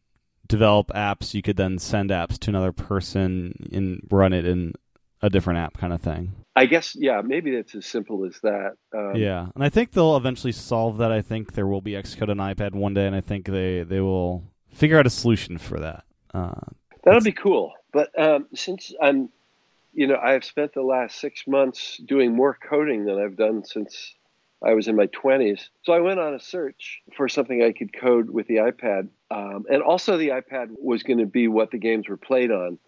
develop 0.48 0.88
apps, 0.88 1.34
you 1.34 1.42
could 1.42 1.56
then 1.56 1.78
send 1.78 2.10
apps 2.10 2.36
to 2.40 2.50
another 2.50 2.72
person 2.72 3.68
and 3.72 4.00
run 4.10 4.32
it 4.32 4.44
in 4.44 4.74
a 5.22 5.30
different 5.30 5.60
app, 5.60 5.78
kind 5.78 5.92
of 5.92 6.00
thing. 6.00 6.32
I 6.56 6.66
guess 6.66 6.96
yeah, 6.98 7.22
maybe 7.24 7.54
it's 7.54 7.74
as 7.74 7.86
simple 7.86 8.24
as 8.24 8.40
that. 8.42 8.72
Um, 8.92 9.14
yeah, 9.14 9.46
and 9.54 9.62
I 9.62 9.68
think 9.68 9.92
they'll 9.92 10.16
eventually 10.16 10.52
solve 10.52 10.98
that. 10.98 11.12
I 11.12 11.22
think 11.22 11.52
there 11.52 11.66
will 11.66 11.80
be 11.80 11.92
Xcode 11.92 12.28
on 12.28 12.38
iPad 12.38 12.74
one 12.74 12.92
day, 12.92 13.06
and 13.06 13.14
I 13.14 13.20
think 13.20 13.46
they 13.46 13.84
they 13.84 14.00
will 14.00 14.42
figure 14.68 14.98
out 14.98 15.06
a 15.06 15.10
solution 15.10 15.58
for 15.58 15.78
that. 15.78 16.04
Uh, 16.34 16.60
That'll 17.04 17.20
be 17.20 17.32
cool. 17.32 17.72
But 17.92 18.16
um, 18.18 18.46
since 18.54 18.92
I'm, 19.02 19.30
you 19.92 20.06
know, 20.06 20.16
I've 20.16 20.44
spent 20.44 20.74
the 20.74 20.82
last 20.82 21.20
six 21.20 21.46
months 21.46 21.98
doing 21.98 22.34
more 22.34 22.56
coding 22.68 23.04
than 23.04 23.18
I've 23.18 23.36
done 23.36 23.64
since 23.64 24.14
I 24.62 24.74
was 24.74 24.88
in 24.88 24.96
my 24.96 25.06
20s. 25.06 25.68
So 25.82 25.92
I 25.92 26.00
went 26.00 26.20
on 26.20 26.34
a 26.34 26.40
search 26.40 27.00
for 27.16 27.28
something 27.28 27.62
I 27.62 27.72
could 27.72 27.92
code 27.92 28.30
with 28.30 28.46
the 28.46 28.56
iPad. 28.56 29.08
Um, 29.30 29.64
and 29.70 29.82
also, 29.82 30.16
the 30.16 30.28
iPad 30.28 30.68
was 30.70 31.02
going 31.02 31.18
to 31.18 31.26
be 31.26 31.48
what 31.48 31.70
the 31.70 31.78
games 31.78 32.08
were 32.08 32.16
played 32.16 32.50
on. 32.50 32.78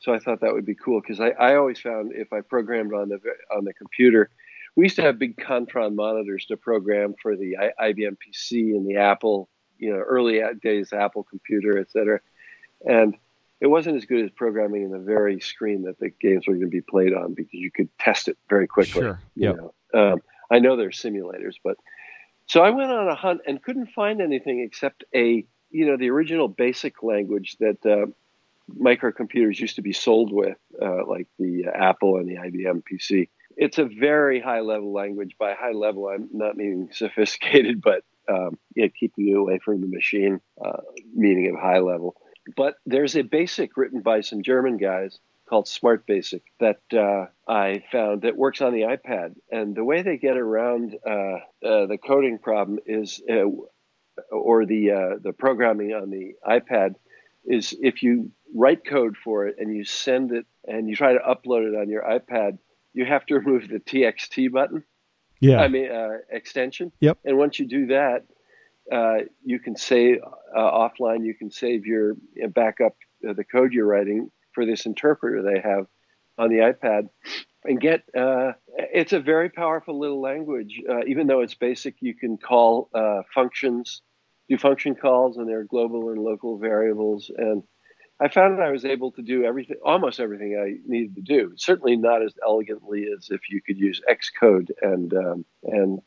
So 0.00 0.14
I 0.14 0.20
thought 0.20 0.40
that 0.40 0.52
would 0.52 0.64
be 0.64 0.76
cool 0.76 1.00
because 1.00 1.20
I, 1.20 1.30
I 1.30 1.56
always 1.56 1.80
found 1.80 2.12
if 2.14 2.32
I 2.32 2.40
programmed 2.40 2.94
on 2.94 3.08
the 3.08 3.18
on 3.54 3.64
the 3.64 3.74
computer, 3.74 4.30
we 4.76 4.84
used 4.84 4.96
to 4.96 5.02
have 5.02 5.18
big 5.18 5.36
Contron 5.36 5.96
monitors 5.96 6.46
to 6.46 6.56
program 6.56 7.14
for 7.20 7.36
the 7.36 7.56
IBM 7.80 8.16
PC 8.16 8.76
and 8.76 8.88
the 8.88 8.96
Apple, 8.96 9.48
you 9.76 9.92
know, 9.92 9.98
early 9.98 10.40
days 10.62 10.92
Apple 10.92 11.24
computer, 11.24 11.78
et 11.78 11.90
cetera. 11.90 12.20
And 12.86 13.16
it 13.60 13.66
wasn't 13.66 13.96
as 13.96 14.04
good 14.04 14.24
as 14.24 14.30
programming 14.30 14.82
in 14.82 14.90
the 14.90 14.98
very 14.98 15.40
screen 15.40 15.82
that 15.82 15.98
the 15.98 16.10
games 16.10 16.46
were 16.46 16.54
going 16.54 16.66
to 16.66 16.70
be 16.70 16.80
played 16.80 17.12
on 17.12 17.34
because 17.34 17.54
you 17.54 17.70
could 17.70 17.88
test 17.98 18.28
it 18.28 18.38
very 18.48 18.66
quickly. 18.66 19.02
Sure. 19.02 19.20
You 19.34 19.72
know, 19.92 20.12
um, 20.12 20.22
I 20.50 20.60
know 20.60 20.76
there's 20.76 21.00
simulators, 21.00 21.54
but 21.62 21.76
so 22.46 22.62
I 22.62 22.70
went 22.70 22.90
on 22.90 23.08
a 23.08 23.14
hunt 23.14 23.42
and 23.46 23.62
couldn't 23.62 23.90
find 23.90 24.20
anything 24.20 24.60
except 24.60 25.04
a 25.14 25.44
you 25.70 25.86
know 25.86 25.96
the 25.96 26.10
original 26.10 26.48
basic 26.48 27.02
language 27.02 27.56
that 27.60 27.84
uh, 27.84 28.06
microcomputers 28.74 29.58
used 29.58 29.76
to 29.76 29.82
be 29.82 29.92
sold 29.92 30.32
with, 30.32 30.56
uh, 30.80 31.06
like 31.06 31.26
the 31.38 31.66
Apple 31.66 32.16
and 32.16 32.28
the 32.28 32.36
IBM 32.36 32.82
PC. 32.90 33.28
It's 33.56 33.78
a 33.78 33.84
very 33.84 34.40
high 34.40 34.60
level 34.60 34.92
language. 34.92 35.34
By 35.38 35.54
high 35.54 35.72
level, 35.72 36.08
I'm 36.08 36.28
not 36.32 36.56
meaning 36.56 36.90
sophisticated, 36.92 37.80
but 37.82 38.02
um, 38.28 38.58
you 38.74 38.84
know, 38.84 38.90
keeping 38.98 39.26
you 39.26 39.40
away 39.40 39.58
from 39.64 39.80
the 39.80 39.86
machine, 39.86 40.40
uh, 40.64 40.80
meaning 41.14 41.50
of 41.50 41.60
high 41.60 41.80
level. 41.80 42.14
But 42.56 42.74
there's 42.86 43.16
a 43.16 43.22
basic 43.22 43.76
written 43.76 44.00
by 44.00 44.20
some 44.20 44.42
German 44.42 44.76
guys 44.76 45.18
called 45.48 45.66
Smart 45.66 46.06
Basic 46.06 46.42
that 46.60 46.80
uh, 46.92 47.26
I 47.50 47.82
found 47.90 48.22
that 48.22 48.36
works 48.36 48.60
on 48.60 48.72
the 48.72 48.82
iPad. 48.82 49.34
And 49.50 49.74
the 49.74 49.84
way 49.84 50.02
they 50.02 50.18
get 50.18 50.36
around 50.36 50.96
uh, 51.06 51.38
uh, 51.66 51.86
the 51.86 51.98
coding 52.04 52.38
problem 52.38 52.78
is, 52.86 53.20
uh, 53.28 53.44
or 54.30 54.66
the 54.66 54.90
uh, 54.90 55.18
the 55.22 55.32
programming 55.32 55.92
on 55.92 56.10
the 56.10 56.34
iPad, 56.46 56.94
is 57.44 57.74
if 57.80 58.02
you 58.02 58.30
write 58.54 58.84
code 58.84 59.16
for 59.16 59.46
it 59.46 59.56
and 59.58 59.74
you 59.74 59.84
send 59.84 60.32
it 60.32 60.46
and 60.66 60.88
you 60.88 60.96
try 60.96 61.12
to 61.12 61.18
upload 61.20 61.72
it 61.72 61.78
on 61.78 61.88
your 61.88 62.02
iPad, 62.02 62.58
you 62.92 63.04
have 63.04 63.24
to 63.26 63.34
remove 63.38 63.68
the 63.68 63.80
TXT 63.80 64.52
button. 64.52 64.84
Yeah. 65.40 65.60
I 65.60 65.68
mean 65.68 65.90
uh, 65.90 66.18
extension. 66.30 66.92
Yep. 67.00 67.18
And 67.24 67.38
once 67.38 67.58
you 67.58 67.66
do 67.66 67.86
that, 67.86 68.24
uh, 68.92 69.18
you 69.44 69.58
can 69.58 69.76
save 69.76 70.18
uh, 70.56 70.60
offline. 70.60 71.24
You 71.24 71.34
can 71.34 71.50
save 71.50 71.86
your 71.86 72.12
uh, 72.42 72.48
backup 72.48 72.96
uh, 73.28 73.32
the 73.32 73.44
code 73.44 73.72
you're 73.72 73.86
writing 73.86 74.30
for 74.52 74.64
this 74.64 74.86
interpreter 74.86 75.42
they 75.42 75.60
have 75.60 75.86
on 76.36 76.50
the 76.50 76.56
iPad, 76.56 77.08
and 77.64 77.80
get. 77.80 78.04
Uh, 78.16 78.52
it's 78.76 79.12
a 79.12 79.20
very 79.20 79.50
powerful 79.50 79.98
little 79.98 80.20
language. 80.20 80.80
Uh, 80.88 81.04
even 81.06 81.26
though 81.26 81.40
it's 81.40 81.54
basic, 81.54 81.96
you 82.00 82.14
can 82.14 82.38
call 82.38 82.90
functions, 83.34 84.02
do 84.48 84.56
function 84.56 84.94
calls, 84.94 85.36
and 85.36 85.48
there 85.48 85.60
are 85.60 85.64
global 85.64 86.10
and 86.10 86.22
local 86.22 86.58
variables, 86.58 87.30
and 87.36 87.62
I 88.20 88.28
found 88.28 88.60
I 88.60 88.70
was 88.70 88.84
able 88.84 89.12
to 89.12 89.22
do 89.22 89.44
everything, 89.44 89.76
almost 89.84 90.18
everything 90.18 90.58
I 90.58 90.80
needed 90.86 91.14
to 91.16 91.22
do. 91.22 91.52
Certainly 91.56 91.96
not 91.96 92.22
as 92.22 92.34
elegantly 92.44 93.06
as 93.16 93.28
if 93.30 93.42
you 93.48 93.62
could 93.62 93.78
use 93.78 94.00
Xcode 94.10 94.70
and 94.82 95.14
um, 95.14 95.44
and 95.62 96.00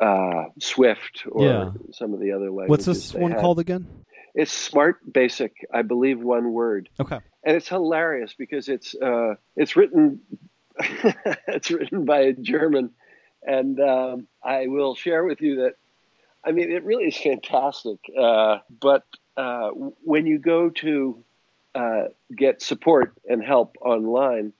uh, 0.00 0.44
Swift 0.58 1.24
or 1.30 1.44
Yeah. 1.44 1.70
some 1.92 2.14
of 2.14 2.20
the 2.20 2.32
other 2.32 2.50
languages. 2.50 2.68
What's 2.68 2.84
this 2.86 3.14
one 3.14 3.32
had. 3.32 3.40
called 3.40 3.58
again? 3.60 3.86
It's 4.34 4.52
Smart 4.52 4.96
Basic, 5.12 5.52
I 5.72 5.82
believe, 5.82 6.20
one 6.22 6.52
word, 6.52 6.88
Okay. 7.00 7.18
and 7.44 7.56
it's 7.56 7.68
hilarious 7.68 8.32
because 8.38 8.68
it's 8.68 8.94
uh, 8.94 9.34
it's 9.56 9.74
written 9.76 10.20
it's 10.78 11.70
written 11.70 12.04
by 12.04 12.20
a 12.20 12.32
German, 12.32 12.90
and 13.42 13.78
um, 13.80 14.26
I 14.42 14.68
will 14.68 14.94
share 14.94 15.24
with 15.24 15.40
you 15.42 15.56
that 15.62 15.74
I 16.44 16.52
mean 16.52 16.70
it 16.70 16.84
really 16.84 17.04
is 17.04 17.16
fantastic. 17.16 17.98
Uh, 18.16 18.58
but 18.70 19.04
uh, 19.36 19.70
when 19.70 20.26
you 20.26 20.38
go 20.38 20.70
to 20.70 21.24
uh, 21.74 22.04
get 22.34 22.62
support 22.62 23.14
and 23.28 23.42
help 23.44 23.76
online, 23.80 24.52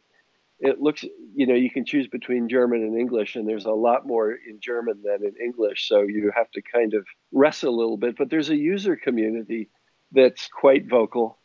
it 0.60 0.80
looks 0.80 1.04
you 1.34 1.46
know 1.46 1.54
you 1.54 1.70
can 1.70 1.84
choose 1.84 2.06
between 2.08 2.48
German 2.48 2.82
and 2.82 2.98
English, 2.98 3.36
and 3.36 3.48
there's 3.48 3.64
a 3.64 3.72
lot 3.72 4.06
more 4.06 4.32
in 4.32 4.60
German 4.60 5.02
than 5.02 5.26
in 5.26 5.34
English, 5.42 5.88
so 5.88 6.02
you 6.02 6.30
have 6.34 6.50
to 6.52 6.62
kind 6.62 6.94
of 6.94 7.06
wrestle 7.32 7.74
a 7.74 7.76
little 7.76 7.96
bit. 7.96 8.16
But 8.16 8.30
there's 8.30 8.50
a 8.50 8.56
user 8.56 8.96
community 8.96 9.70
that's 10.12 10.48
quite 10.48 10.88
vocal, 10.88 11.38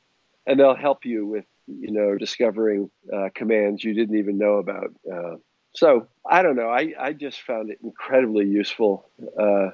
and 0.45 0.59
they'll 0.59 0.75
help 0.75 1.05
you 1.05 1.25
with 1.25 1.45
you 1.67 1.91
know 1.91 2.17
discovering 2.17 2.89
uh, 3.13 3.29
commands 3.33 3.83
you 3.83 3.93
didn't 3.93 4.17
even 4.17 4.37
know 4.37 4.55
about. 4.55 4.91
Uh, 5.11 5.35
so 5.75 6.07
I 6.29 6.41
don't 6.41 6.55
know. 6.55 6.69
I, 6.69 6.93
I 6.99 7.13
just 7.13 7.41
found 7.41 7.69
it 7.69 7.79
incredibly 7.83 8.45
useful. 8.45 9.09
Uh, 9.39 9.71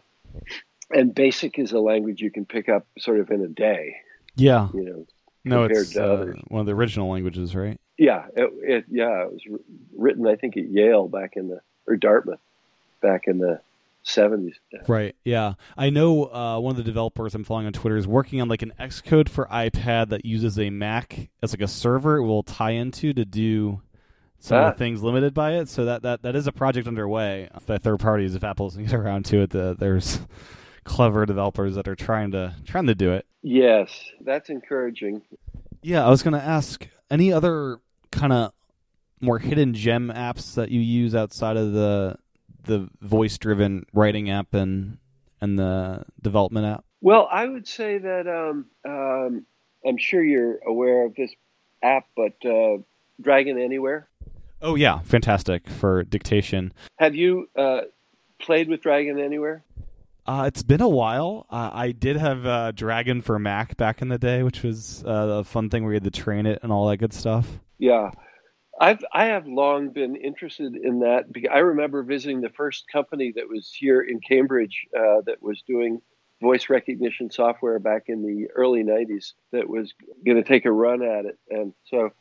and 0.89 1.13
BASIC 1.13 1.59
is 1.59 1.71
a 1.71 1.79
language 1.79 2.21
you 2.21 2.31
can 2.31 2.45
pick 2.45 2.69
up 2.69 2.87
sort 2.97 3.19
of 3.19 3.29
in 3.29 3.41
a 3.41 3.47
day. 3.47 3.95
Yeah. 4.35 4.69
You 4.73 4.83
know, 4.83 5.05
No, 5.43 5.63
it's 5.63 5.95
uh, 5.95 6.33
one 6.47 6.61
of 6.61 6.65
the 6.65 6.73
original 6.73 7.09
languages, 7.09 7.55
right? 7.55 7.79
Yeah, 8.01 8.25
it, 8.35 8.49
it 8.63 8.85
yeah, 8.89 9.25
it 9.25 9.31
was 9.31 9.41
written 9.95 10.25
I 10.25 10.35
think 10.35 10.57
at 10.57 10.67
Yale 10.67 11.07
back 11.07 11.33
in 11.35 11.49
the 11.49 11.61
or 11.85 11.95
Dartmouth 11.95 12.39
back 12.99 13.27
in 13.27 13.37
the 13.37 13.61
seventies. 14.01 14.55
Right. 14.87 15.15
Yeah. 15.23 15.53
I 15.77 15.91
know 15.91 16.25
uh, 16.33 16.59
one 16.59 16.71
of 16.71 16.77
the 16.77 16.83
developers 16.83 17.35
I'm 17.35 17.43
following 17.43 17.67
on 17.67 17.73
Twitter 17.73 17.97
is 17.97 18.07
working 18.07 18.41
on 18.41 18.47
like 18.47 18.63
an 18.63 18.73
Xcode 18.79 19.29
for 19.29 19.45
iPad 19.51 20.09
that 20.09 20.25
uses 20.25 20.57
a 20.57 20.71
Mac 20.71 21.29
as 21.43 21.53
like 21.53 21.61
a 21.61 21.67
server 21.67 22.17
it 22.17 22.23
will 22.23 22.41
tie 22.41 22.71
into 22.71 23.13
to 23.13 23.23
do 23.23 23.81
some 24.39 24.57
Ah. 24.57 24.69
of 24.69 24.73
the 24.73 24.79
things 24.79 25.03
limited 25.03 25.35
by 25.35 25.57
it. 25.57 25.69
So 25.69 25.85
that, 25.85 26.01
that, 26.01 26.23
that 26.23 26.35
is 26.35 26.47
a 26.47 26.51
project 26.51 26.87
underway 26.87 27.49
by 27.67 27.77
third 27.77 27.99
parties. 27.99 28.33
If 28.33 28.43
Apple 28.43 28.69
doesn't 28.69 28.85
get 28.85 28.93
around 28.95 29.25
to 29.25 29.41
it, 29.41 29.51
the, 29.51 29.75
there's 29.77 30.21
clever 30.85 31.27
developers 31.27 31.75
that 31.75 31.87
are 31.87 31.95
trying 31.95 32.31
to 32.31 32.55
trying 32.65 32.87
to 32.87 32.95
do 32.95 33.11
it. 33.13 33.27
Yes, 33.43 33.91
that's 34.21 34.49
encouraging. 34.49 35.21
Yeah, 35.83 36.03
I 36.03 36.09
was 36.09 36.23
going 36.23 36.33
to 36.33 36.41
ask 36.43 36.87
any 37.11 37.31
other 37.31 37.79
kind 38.11 38.33
of 38.33 38.53
more 39.19 39.39
hidden 39.39 39.73
gem 39.73 40.11
apps 40.13 40.55
that 40.55 40.71
you 40.71 40.81
use 40.81 41.15
outside 41.15 41.57
of 41.57 41.73
the 41.73 42.17
the 42.63 42.89
voice 43.01 43.37
driven 43.37 43.85
writing 43.93 44.29
app 44.29 44.53
and 44.53 44.97
and 45.39 45.57
the 45.57 46.03
development 46.21 46.65
app. 46.65 46.85
Well, 47.01 47.27
I 47.31 47.47
would 47.47 47.67
say 47.67 47.97
that 47.97 48.27
um, 48.27 48.67
um, 48.85 49.45
I'm 49.85 49.97
sure 49.97 50.23
you're 50.23 50.59
aware 50.67 51.05
of 51.05 51.15
this 51.15 51.31
app, 51.81 52.05
but 52.15 52.33
uh, 52.45 52.77
Dragon 53.19 53.59
Anywhere. 53.59 54.07
Oh 54.61 54.75
yeah, 54.75 54.99
fantastic 54.99 55.67
for 55.67 56.03
dictation. 56.03 56.73
Have 56.99 57.15
you 57.15 57.49
uh, 57.55 57.81
played 58.39 58.67
with 58.69 58.81
Dragon 58.81 59.19
Anywhere? 59.19 59.63
Uh, 60.27 60.43
it's 60.45 60.61
been 60.61 60.81
a 60.81 60.89
while. 60.89 61.47
Uh, 61.49 61.71
I 61.73 61.91
did 61.91 62.15
have 62.15 62.45
uh, 62.45 62.71
Dragon 62.71 63.21
for 63.21 63.39
Mac 63.39 63.75
back 63.77 64.03
in 64.03 64.09
the 64.09 64.19
day, 64.19 64.43
which 64.43 64.61
was 64.61 65.03
uh, 65.03 65.39
a 65.39 65.43
fun 65.43 65.71
thing 65.71 65.83
where 65.83 65.93
you 65.93 65.95
had 65.95 66.03
to 66.03 66.11
train 66.11 66.45
it 66.45 66.59
and 66.61 66.71
all 66.71 66.87
that 66.89 66.97
good 66.97 67.13
stuff. 67.13 67.47
Yeah, 67.81 68.11
I've 68.79 69.03
I 69.11 69.25
have 69.25 69.47
long 69.47 69.89
been 69.89 70.15
interested 70.15 70.75
in 70.75 70.99
that. 70.99 71.25
I 71.51 71.59
remember 71.59 72.03
visiting 72.03 72.41
the 72.41 72.51
first 72.51 72.85
company 72.93 73.33
that 73.35 73.49
was 73.49 73.73
here 73.73 74.01
in 74.01 74.19
Cambridge 74.21 74.85
uh, 74.95 75.21
that 75.25 75.41
was 75.41 75.63
doing 75.67 75.99
voice 76.43 76.69
recognition 76.69 77.31
software 77.31 77.79
back 77.79 78.03
in 78.05 78.21
the 78.21 78.51
early 78.55 78.83
'90s. 78.83 79.33
That 79.51 79.67
was 79.67 79.95
going 80.23 80.37
to 80.37 80.47
take 80.47 80.65
a 80.65 80.71
run 80.71 81.01
at 81.01 81.25
it, 81.25 81.39
and 81.49 81.73
so 81.85 82.11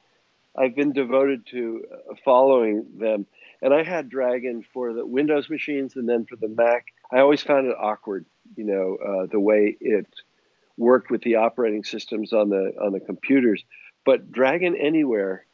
I've 0.57 0.75
been 0.75 0.95
devoted 0.95 1.47
to 1.49 1.85
uh, 1.93 2.15
following 2.25 2.87
them. 2.99 3.27
And 3.61 3.75
I 3.75 3.83
had 3.83 4.09
Dragon 4.09 4.65
for 4.73 4.95
the 4.95 5.05
Windows 5.05 5.51
machines, 5.51 5.95
and 5.97 6.09
then 6.09 6.25
for 6.25 6.37
the 6.37 6.49
Mac. 6.49 6.87
I 7.13 7.19
always 7.21 7.43
found 7.43 7.67
it 7.67 7.77
awkward, 7.79 8.25
you 8.57 8.65
know, 8.65 8.97
uh, 8.97 9.27
the 9.31 9.41
way 9.41 9.77
it 9.79 10.07
worked 10.79 11.11
with 11.11 11.21
the 11.21 11.35
operating 11.35 11.85
systems 11.85 12.33
on 12.33 12.49
the 12.49 12.73
on 12.83 12.93
the 12.93 13.01
computers. 13.01 13.63
But 14.07 14.33
Dragon 14.33 14.75
Anywhere 14.75 15.45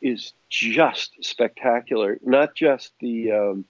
is 0.00 0.32
just 0.48 1.12
spectacular. 1.22 2.18
Not 2.22 2.54
just 2.54 2.92
the 3.00 3.32
um, 3.32 3.64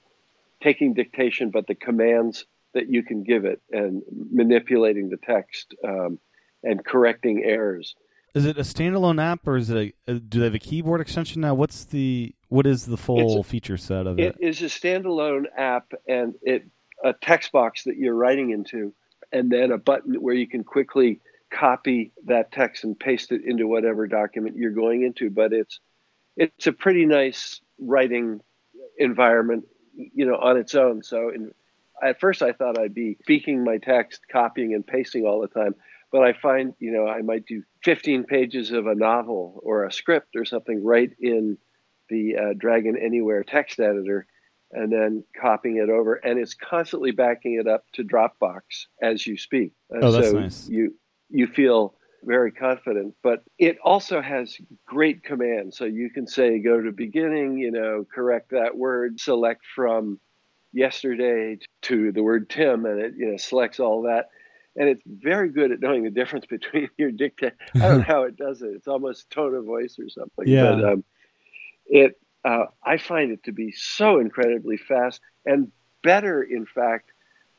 taking 0.62 0.95
dictation, 0.95 1.51
but 1.51 1.67
the 1.67 1.75
commands 1.75 2.45
that 2.75 2.88
you 2.91 3.03
can 3.03 3.23
give 3.23 3.45
it 3.45 3.61
and 3.71 4.03
manipulating 4.31 5.09
the 5.09 5.17
text 5.17 5.75
um, 5.85 6.19
and 6.62 6.85
correcting 6.85 7.43
errors. 7.45 7.95
Is 8.35 8.45
it 8.45 8.59
a 8.59 8.62
standalone 8.62 9.23
app 9.23 9.47
or 9.49 9.57
is 9.57 9.71
it 9.71 9.95
a, 10.07 10.12
uh, 10.12 10.19
do 10.29 10.41
they 10.41 10.45
have 10.45 10.55
a 10.55 10.59
keyboard 10.59 11.01
extension 11.01 11.41
now? 11.41 11.55
What's 11.55 11.85
the 11.87 12.35
what 12.49 12.67
is 12.67 12.85
the 12.85 12.97
full 12.97 13.41
It's 13.41 13.49
feature 13.49 13.77
set 13.77 14.07
of 14.07 14.19
it? 14.19 14.37
It 14.38 14.47
is 14.47 14.62
a 14.62 14.67
standalone 14.67 15.45
app 15.57 15.93
and 16.07 16.35
it 16.43 16.69
a 17.03 17.12
text 17.12 17.53
box 17.53 17.85
that 17.85 17.97
you're 17.97 18.14
writing 18.14 18.51
into, 18.51 18.93
and 19.33 19.51
then 19.51 19.73
a 19.73 19.79
button 19.79 20.21
where 20.21 20.35
you 20.35 20.47
can 20.47 20.64
quickly 20.64 21.21
copy 21.51 22.12
that 22.27 22.53
text 22.53 22.85
and 22.85 22.99
paste 22.99 23.33
it 23.33 23.43
into 23.45 23.67
whatever 23.67 24.07
document 24.07 24.57
you're 24.57 24.71
going 24.71 25.03
into. 25.03 25.31
But 25.31 25.53
it's 25.53 25.81
it's 26.38 26.68
a 26.68 26.72
pretty 26.72 27.05
nice 27.05 27.61
writing 27.79 28.40
environment, 28.96 29.64
you 29.94 30.24
know, 30.24 30.37
on 30.37 30.57
its 30.57 30.74
own. 30.74 31.03
So 31.03 31.31
in, 31.31 31.51
at 32.03 32.20
first 32.20 32.42
I 32.42 32.53
thought 32.53 32.79
I'd 32.79 32.94
be 32.94 33.18
speaking 33.22 33.64
my 33.64 33.79
text, 33.79 34.20
copying 34.31 34.72
and 34.72 34.87
pasting 34.87 35.27
all 35.27 35.40
the 35.40 35.48
time. 35.48 35.74
But 36.11 36.22
I 36.22 36.33
find, 36.33 36.72
you 36.79 36.92
know, 36.92 37.07
I 37.07 37.20
might 37.22 37.44
do 37.44 37.62
15 37.85 38.24
pages 38.24 38.70
of 38.70 38.87
a 38.87 38.94
novel 38.94 39.61
or 39.62 39.85
a 39.85 39.92
script 39.92 40.37
or 40.37 40.44
something 40.44 40.83
right 40.83 41.11
in 41.20 41.59
the 42.09 42.37
uh, 42.37 42.55
Dragon 42.57 42.96
Anywhere 42.96 43.44
text 43.44 43.79
editor 43.79 44.27
and 44.70 44.92
then 44.92 45.24
copying 45.38 45.77
it 45.77 45.90
over. 45.90 46.14
And 46.14 46.38
it's 46.38 46.55
constantly 46.55 47.11
backing 47.11 47.59
it 47.61 47.66
up 47.66 47.85
to 47.94 48.05
Dropbox 48.05 48.87
as 49.03 49.27
you 49.27 49.37
speak. 49.37 49.72
And 49.90 50.05
Oh, 50.05 50.12
that's 50.12 50.31
so 50.31 50.40
nice. 50.40 50.68
You, 50.68 50.94
you 51.29 51.46
feel 51.46 51.97
very 52.22 52.52
confident, 52.52 53.14
but 53.22 53.42
it 53.59 53.78
also 53.83 54.20
has 54.20 54.57
great 54.87 55.22
command. 55.22 55.74
So 55.74 55.85
you 55.85 56.11
can 56.11 56.26
say, 56.26 56.59
go 56.59 56.81
to 56.81 56.92
beginning, 56.92 57.59
you 57.59 57.70
know, 57.70 58.07
correct 58.12 58.50
that 58.50 58.76
word, 58.76 59.20
select 59.20 59.62
from 59.74 60.18
yesterday 60.72 61.59
to 61.83 62.12
the 62.12 62.22
word 62.22 62.50
Tim, 62.50 62.85
and 62.85 63.00
it, 63.00 63.14
you 63.16 63.31
know, 63.31 63.37
selects 63.37 63.81
all 63.81 64.02
that. 64.02 64.28
And 64.76 64.88
it's 64.88 65.02
very 65.07 65.48
good 65.48 65.72
at 65.72 65.81
knowing 65.81 66.04
the 66.04 66.11
difference 66.11 66.46
between 66.50 66.88
your 66.96 67.11
dictate. 67.11 67.54
I 67.74 67.78
don't 67.78 67.98
know 67.98 68.04
how 68.04 68.22
it 68.22 68.37
does 68.37 68.62
it. 68.62 68.70
It's 68.74 68.88
almost 68.88 69.31
tone 69.31 69.54
of 69.54 69.64
voice 69.64 69.98
or 69.98 70.09
something. 70.09 70.46
Yeah. 70.46 70.74
But 70.74 70.85
um, 70.85 71.04
it, 71.87 72.20
uh, 72.44 72.66
I 72.85 72.98
find 72.98 73.33
it 73.33 73.44
to 73.44 73.52
be 73.52 73.72
so 73.72 74.20
incredibly 74.20 74.76
fast 74.76 75.20
and 75.44 75.72
better, 76.02 76.42
in 76.42 76.66
fact, 76.66 77.11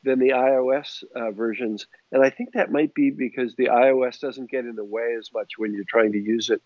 than 0.02 0.18
the 0.18 0.30
iOS 0.30 1.02
uh, 1.14 1.30
versions. 1.30 1.86
And 2.12 2.24
I 2.24 2.30
think 2.30 2.50
that 2.54 2.70
might 2.72 2.94
be 2.94 3.10
because 3.10 3.54
the 3.56 3.66
iOS 3.66 4.20
doesn't 4.20 4.50
get 4.50 4.64
in 4.64 4.76
the 4.76 4.84
way 4.84 5.14
as 5.18 5.30
much 5.34 5.52
when 5.58 5.72
you're 5.74 5.84
trying 5.88 6.12
to 6.12 6.18
use 6.18 6.50
it 6.50 6.62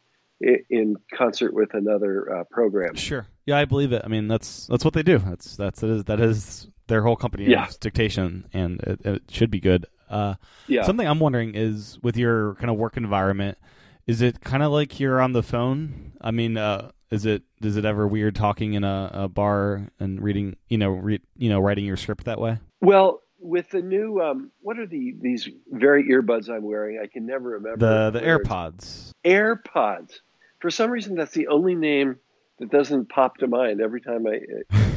in 0.69 0.97
concert 1.15 1.55
with 1.55 1.75
another 1.75 2.39
uh, 2.41 2.45
program. 2.51 2.95
Sure. 2.97 3.27
Yeah, 3.47 3.59
I 3.59 3.65
believe 3.65 3.93
it. 3.93 4.03
I 4.05 4.09
mean, 4.09 4.29
that's 4.29 4.67
that's 4.67 4.85
what 4.85 4.95
they 4.95 5.03
do. 5.03 5.19
That's 5.19 5.57
that's 5.57 5.81
that 5.81 5.91
is 5.91 6.05
that 6.05 6.21
is 6.21 6.69
their 6.87 7.03
whole 7.03 7.17
company 7.17 7.47
Yeah. 7.49 7.69
dictation, 7.81 8.47
and 8.53 8.81
it, 8.83 9.01
it 9.05 9.23
should 9.31 9.51
be 9.51 9.61
good. 9.61 9.87
Uh, 10.11 10.35
Yeah. 10.67 10.83
Something 10.83 11.07
I'm 11.09 11.21
wondering 11.21 11.55
is 11.55 11.99
with 12.03 12.17
your 12.17 12.57
kind 12.57 12.69
of 12.71 12.77
work 12.77 12.97
environment, 12.97 13.59
is 14.07 14.21
it 14.23 14.41
kind 14.43 14.63
of 14.63 14.71
like 14.71 15.01
you're 15.01 15.21
on 15.21 15.33
the 15.33 15.43
phone? 15.43 16.13
I 16.21 16.31
mean, 16.31 16.57
uh, 16.59 16.91
is 17.11 17.25
it 17.27 17.43
is 17.63 17.77
it 17.77 17.85
ever 17.85 18.07
weird 18.07 18.35
talking 18.35 18.75
in 18.75 18.85
a, 18.85 19.11
a 19.15 19.29
bar 19.29 19.89
and 20.01 20.21
reading, 20.21 20.57
you 20.69 20.79
know, 20.79 20.91
re, 20.91 21.21
you 21.37 21.49
know, 21.49 21.61
writing 21.61 21.85
your 21.87 21.97
script 21.97 22.25
that 22.25 22.41
way? 22.41 22.59
Well, 22.83 23.23
with 23.45 23.69
the 23.71 23.83
new, 23.83 24.21
um, 24.21 24.51
what 24.63 24.79
are 24.79 24.87
the 24.87 25.15
these 25.21 25.49
very 25.71 26.09
earbuds 26.09 26.49
I'm 26.49 26.63
wearing? 26.63 26.99
I 27.03 27.07
can 27.07 27.27
never 27.27 27.51
remember. 27.51 28.11
The 28.11 28.19
the 28.19 28.25
AirPods. 28.27 29.11
AirPods. 29.25 30.15
For 30.61 30.71
some 30.71 30.91
reason, 30.91 31.15
that's 31.15 31.33
the 31.33 31.49
only 31.49 31.75
name 31.75 32.17
that 32.59 32.71
doesn't 32.71 33.11
pop 33.11 33.37
to 33.39 33.47
mind 33.47 33.81
every 33.81 34.01
time 34.01 34.27
I, 34.27 34.41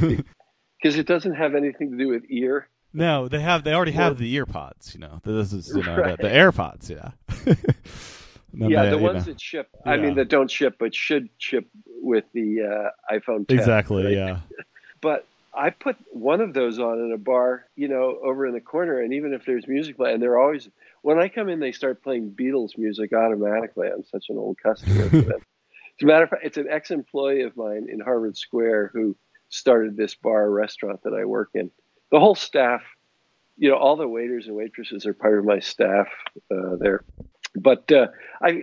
because 0.80 0.96
it 0.96 1.06
doesn't 1.06 1.34
have 1.34 1.54
anything 1.54 1.90
to 1.92 1.96
do 1.98 2.08
with 2.08 2.22
ear. 2.30 2.68
No, 2.94 3.28
they 3.28 3.40
have 3.40 3.64
they 3.64 3.74
already 3.74 3.92
Well- 3.92 4.04
have 4.04 4.18
the 4.18 4.34
earpods. 4.36 4.94
You 4.94 5.00
know, 5.00 5.20
this 5.24 5.52
is 5.52 5.68
you 5.74 5.82
know 5.82 5.96
Right. 5.96 6.16
the, 6.16 6.22
the 6.28 6.34
AirPods. 6.34 6.88
Yeah. 6.90 7.54
Yeah, 8.54 8.84
they, 8.84 8.90
the 8.92 8.98
ones 8.98 9.26
know- 9.26 9.32
that 9.34 9.40
ship. 9.40 9.68
I 9.84 9.98
mean, 9.98 10.14
that 10.14 10.30
don't 10.30 10.50
ship, 10.50 10.76
but 10.80 10.94
should 10.94 11.28
ship 11.36 11.68
with 12.00 12.24
the 12.32 12.62
uh, 12.62 13.14
iPhone 13.14 13.46
10. 13.46 13.58
exactly. 13.58 14.04
right? 14.04 14.14
Yeah. 14.14 14.38
But 15.02 15.26
I 15.58 15.70
put 15.70 15.96
one 16.12 16.40
of 16.40 16.54
those 16.54 16.78
on 16.78 17.00
in 17.00 17.12
a 17.12 17.18
bar, 17.18 17.66
you 17.74 17.88
know, 17.88 18.18
over 18.22 18.46
in 18.46 18.54
the 18.54 18.60
corner, 18.60 19.00
and 19.00 19.12
even 19.12 19.34
if 19.34 19.44
there's 19.44 19.66
music 19.66 19.96
playing, 19.96 20.20
they're 20.20 20.38
always 20.38 20.68
when 21.02 21.18
I 21.18 21.28
come 21.28 21.48
in, 21.48 21.58
they 21.58 21.72
start 21.72 22.02
playing 22.02 22.30
Beatles 22.30 22.78
music 22.78 23.12
automatically. 23.12 23.88
I'm 23.88 24.04
such 24.04 24.26
an 24.28 24.38
old 24.38 24.58
customer. 24.62 25.04
As 25.12 26.02
a 26.02 26.06
matter 26.06 26.24
of 26.24 26.30
fact, 26.30 26.44
it's 26.44 26.58
an 26.58 26.68
ex-employee 26.70 27.42
of 27.42 27.56
mine 27.56 27.88
in 27.90 27.98
Harvard 27.98 28.36
Square 28.36 28.92
who 28.94 29.16
started 29.48 29.96
this 29.96 30.14
bar 30.14 30.48
restaurant 30.48 31.02
that 31.02 31.12
I 31.12 31.24
work 31.24 31.50
in. 31.54 31.72
The 32.12 32.20
whole 32.20 32.36
staff, 32.36 32.82
you 33.56 33.68
know, 33.68 33.76
all 33.76 33.96
the 33.96 34.06
waiters 34.06 34.46
and 34.46 34.54
waitresses 34.54 35.06
are 35.06 35.14
part 35.14 35.38
of 35.40 35.44
my 35.44 35.58
staff 35.58 36.06
uh, 36.52 36.76
there. 36.78 37.04
But 37.56 37.90
uh, 37.90 38.08
I 38.40 38.62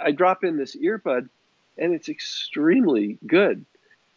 I 0.00 0.12
drop 0.12 0.44
in 0.44 0.56
this 0.56 0.76
earbud, 0.76 1.28
and 1.76 1.92
it's 1.92 2.08
extremely 2.08 3.18
good. 3.26 3.66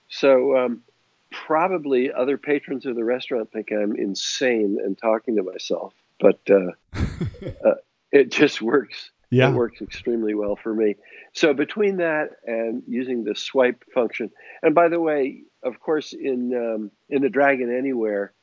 So 0.10 0.58
um, 0.58 0.84
probably 1.32 2.12
other 2.12 2.38
patrons 2.38 2.86
of 2.86 2.96
the 2.96 3.04
restaurant 3.04 3.52
think 3.52 3.72
I'm 3.72 3.96
insane 3.96 4.78
and 4.84 4.98
talking 4.98 5.36
to 5.36 5.44
myself, 5.44 5.94
but 6.20 6.40
uh, 6.50 6.72
uh, 7.66 7.76
it 8.12 8.32
just 8.32 8.62
works. 8.62 9.12
Yeah. 9.32 9.50
It 9.50 9.54
works 9.54 9.82
extremely 9.82 10.34
well 10.34 10.56
for 10.56 10.74
me. 10.74 10.96
So 11.34 11.54
between 11.54 11.98
that 11.98 12.30
and 12.48 12.82
using 12.88 13.24
the 13.24 13.36
swipe 13.36 13.84
function, 13.94 14.32
and 14.64 14.74
by 14.74 14.90
the 14.90 15.00
way, 15.00 15.44
of 15.62 15.80
course, 15.80 16.14
in 16.14 16.54
um, 16.56 16.92
in 17.10 17.22
the 17.22 17.30
Dragon 17.30 17.72
Anywhere, 17.76 18.34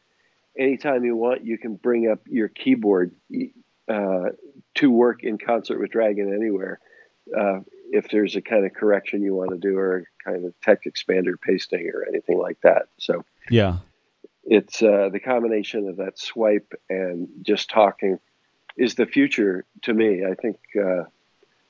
anytime 0.56 1.04
you 1.04 1.16
want, 1.16 1.44
you 1.44 1.58
can 1.58 1.74
bring 1.74 2.08
up 2.08 2.20
your 2.28 2.48
keyboard 2.48 3.16
uh, 3.88 4.30
to 4.76 4.90
work 4.90 5.24
in 5.24 5.38
concert 5.38 5.80
with 5.80 5.90
Dragon 5.90 6.32
Anywhere. 6.32 6.78
Uh, 7.36 7.60
if 7.90 8.08
there's 8.08 8.36
a 8.36 8.40
kind 8.40 8.64
of 8.64 8.72
correction 8.72 9.22
you 9.22 9.34
want 9.34 9.50
to 9.50 9.58
do 9.58 9.76
or 9.78 10.08
kind 10.26 10.44
of 10.44 10.54
TextExpander 10.60 11.40
pasting 11.40 11.90
or 11.94 12.04
anything 12.08 12.38
like 12.38 12.60
that. 12.62 12.88
So 12.98 13.24
yeah, 13.50 13.78
it's 14.44 14.82
uh, 14.82 15.08
the 15.12 15.20
combination 15.20 15.88
of 15.88 15.96
that 15.96 16.18
swipe 16.18 16.72
and 16.88 17.28
just 17.42 17.70
talking 17.70 18.18
is 18.76 18.94
the 18.94 19.06
future 19.06 19.64
to 19.82 19.94
me. 19.94 20.24
I 20.24 20.34
think 20.34 20.56
uh, 20.78 21.04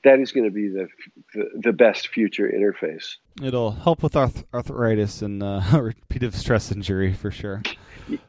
that 0.03 0.19
is 0.19 0.31
going 0.31 0.45
to 0.45 0.51
be 0.51 0.67
the, 0.67 0.87
the, 1.33 1.49
the 1.55 1.73
best 1.73 2.09
future 2.09 2.47
interface. 2.47 3.15
It'll 3.41 3.71
help 3.71 4.03
with 4.03 4.15
arth- 4.15 4.45
arthritis 4.53 5.21
and 5.21 5.41
uh, 5.41 5.61
repeated 5.73 6.33
stress 6.33 6.71
injury 6.71 7.13
for 7.13 7.31
sure. 7.31 7.63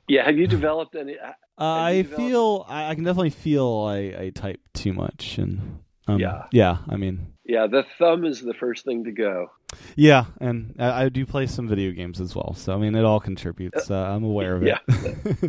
Yeah, 0.08 0.24
have 0.24 0.36
you 0.36 0.46
developed 0.46 0.96
any? 0.96 1.18
Uh, 1.18 1.32
I 1.56 2.02
developed... 2.02 2.16
feel 2.16 2.66
I, 2.68 2.90
I, 2.90 2.94
can 2.94 3.04
definitely 3.04 3.30
feel 3.30 3.86
I, 3.88 3.96
I 3.96 4.32
type 4.34 4.60
too 4.74 4.92
much 4.92 5.38
and 5.38 5.80
um, 6.06 6.18
yeah 6.18 6.44
yeah 6.52 6.78
I 6.88 6.96
mean 6.96 7.34
yeah 7.48 7.66
the 7.66 7.84
thumb 7.98 8.24
is 8.24 8.40
the 8.40 8.54
first 8.54 8.84
thing 8.84 9.04
to 9.04 9.12
go. 9.12 9.50
Yeah, 9.96 10.26
and 10.40 10.74
I, 10.78 11.08
do 11.08 11.26
play 11.26 11.46
some 11.46 11.68
video 11.68 11.90
games 11.90 12.20
as 12.20 12.34
well, 12.34 12.54
so 12.54 12.72
I 12.72 12.78
mean 12.78 12.94
it 12.94 13.04
all 13.04 13.20
contributes. 13.20 13.90
Uh, 13.90 13.96
I'm 13.96 14.24
aware 14.24 14.56
of 14.56 14.62
it. 14.62 14.68
Yeah, 14.68 15.48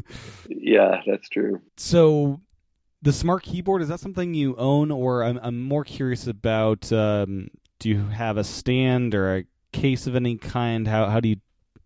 yeah, 0.50 1.02
that's 1.06 1.30
true. 1.30 1.62
So 1.78 2.42
the 3.02 3.14
smart 3.14 3.44
keyboard 3.44 3.82
is 3.82 3.88
that 3.90 4.00
something 4.00 4.34
you 4.34 4.56
own, 4.58 4.92
or 4.92 5.24
I'm 5.24 5.40
I'm 5.42 5.62
more 5.62 5.84
curious 5.84 6.28
about. 6.28 6.92
Um, 6.92 7.50
do 7.80 7.90
you 7.90 8.08
have 8.08 8.38
a 8.38 8.44
stand 8.44 9.16
or 9.16 9.38
a 9.38 9.46
case 9.72 10.08
of 10.08 10.16
any 10.16 10.38
kind? 10.38 10.88
How 10.88 11.08
how 11.08 11.20
do 11.20 11.30
you 11.30 11.38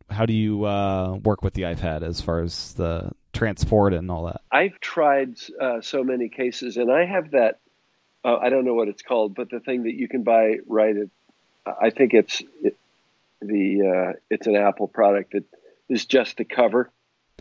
how 0.09 0.25
do 0.25 0.33
you 0.33 0.65
uh, 0.65 1.17
work 1.23 1.43
with 1.43 1.53
the 1.53 1.63
iPad 1.63 2.03
as 2.03 2.21
far 2.21 2.41
as 2.41 2.73
the 2.73 3.11
transport 3.33 3.93
and 3.93 4.09
all 4.09 4.25
that? 4.25 4.41
I've 4.51 4.79
tried 4.79 5.35
uh, 5.59 5.81
so 5.81 6.03
many 6.03 6.29
cases, 6.29 6.77
and 6.77 6.91
I 6.91 7.05
have 7.05 7.31
that. 7.31 7.59
Uh, 8.23 8.37
I 8.37 8.49
don't 8.49 8.65
know 8.65 8.73
what 8.73 8.87
it's 8.87 9.01
called, 9.01 9.35
but 9.35 9.49
the 9.49 9.59
thing 9.59 9.83
that 9.83 9.93
you 9.93 10.07
can 10.07 10.23
buy 10.23 10.57
right 10.67 10.95
at. 10.95 11.07
I 11.65 11.91
think 11.91 12.13
it's 12.13 12.41
it, 12.61 12.75
the 13.41 14.13
uh, 14.13 14.19
it's 14.29 14.47
an 14.47 14.55
Apple 14.55 14.87
product 14.87 15.33
that 15.33 15.43
is 15.89 16.05
just 16.05 16.37
the 16.37 16.45
cover. 16.45 16.89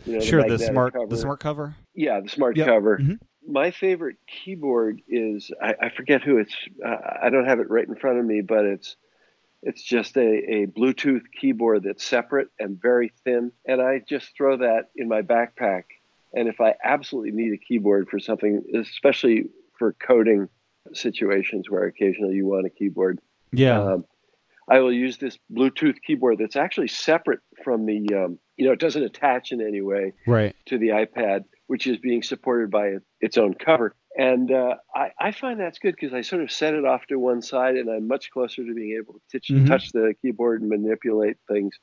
You 0.05 0.17
know, 0.17 0.19
sure, 0.21 0.43
the, 0.43 0.57
the 0.57 0.59
smart 0.59 0.93
cover. 0.93 1.07
the 1.07 1.17
smart 1.17 1.39
cover. 1.39 1.75
Yeah, 1.93 2.19
the 2.21 2.29
smart 2.29 2.57
yep. 2.57 2.67
cover. 2.67 2.97
Mm-hmm 2.97 3.15
my 3.47 3.71
favorite 3.71 4.17
keyboard 4.27 5.01
is 5.07 5.51
I, 5.61 5.75
I 5.81 5.89
forget 5.89 6.23
who 6.23 6.37
it's. 6.37 6.55
Uh, 6.83 6.95
I 7.21 7.29
don't 7.29 7.45
have 7.45 7.59
it 7.59 7.69
right 7.69 7.87
in 7.87 7.95
front 7.95 8.19
of 8.19 8.25
me, 8.25 8.41
but 8.41 8.65
it's 8.65 8.95
it's 9.61 9.83
just 9.83 10.17
a, 10.17 10.21
a 10.21 10.67
Bluetooth 10.67 11.23
keyboard 11.39 11.83
that's 11.83 12.03
separate 12.03 12.49
and 12.59 12.81
very 12.81 13.11
thin, 13.23 13.51
and 13.65 13.81
I 13.81 13.99
just 13.99 14.35
throw 14.35 14.57
that 14.57 14.89
in 14.95 15.07
my 15.07 15.21
backpack. 15.21 15.83
And 16.33 16.47
if 16.47 16.59
I 16.59 16.75
absolutely 16.83 17.31
need 17.31 17.53
a 17.53 17.57
keyboard 17.57 18.09
for 18.09 18.19
something, 18.19 18.63
especially 18.75 19.49
for 19.77 19.93
coding 19.93 20.49
situations 20.93 21.69
where 21.69 21.85
occasionally 21.85 22.35
you 22.35 22.45
want 22.45 22.65
a 22.65 22.69
keyboard, 22.69 23.19
yeah, 23.51 23.81
um, 23.81 24.05
I 24.69 24.79
will 24.79 24.93
use 24.93 25.17
this 25.17 25.37
Bluetooth 25.51 25.97
keyboard 26.05 26.37
that's 26.39 26.55
actually 26.55 26.87
separate 26.87 27.39
from 27.63 27.85
the. 27.85 28.07
Um, 28.13 28.39
you 28.55 28.67
know, 28.67 28.73
it 28.73 28.79
doesn't 28.79 29.01
attach 29.01 29.51
in 29.51 29.61
any 29.61 29.81
way 29.81 30.13
right. 30.27 30.55
to 30.67 30.77
the 30.77 30.89
iPad 30.89 31.45
which 31.67 31.87
is 31.87 31.97
being 31.97 32.21
supported 32.21 32.69
by 32.69 32.97
its 33.19 33.37
own 33.37 33.53
cover. 33.53 33.95
And 34.15 34.51
uh, 34.51 34.75
I, 34.93 35.09
I, 35.19 35.31
find 35.31 35.59
that's 35.59 35.79
good 35.79 35.95
because 35.99 36.13
I 36.13 36.21
sort 36.21 36.43
of 36.43 36.51
set 36.51 36.75
it 36.75 36.85
off 36.85 37.05
to 37.07 37.17
one 37.17 37.41
side 37.41 37.77
and 37.77 37.89
I'm 37.89 38.07
much 38.07 38.29
closer 38.29 38.63
to 38.63 38.73
being 38.75 38.95
able 38.99 39.15
to 39.15 39.39
touch, 39.39 39.47
mm-hmm. 39.49 39.65
touch 39.65 39.91
the 39.91 40.13
keyboard 40.21 40.61
and 40.61 40.69
manipulate 40.69 41.37
things. 41.47 41.73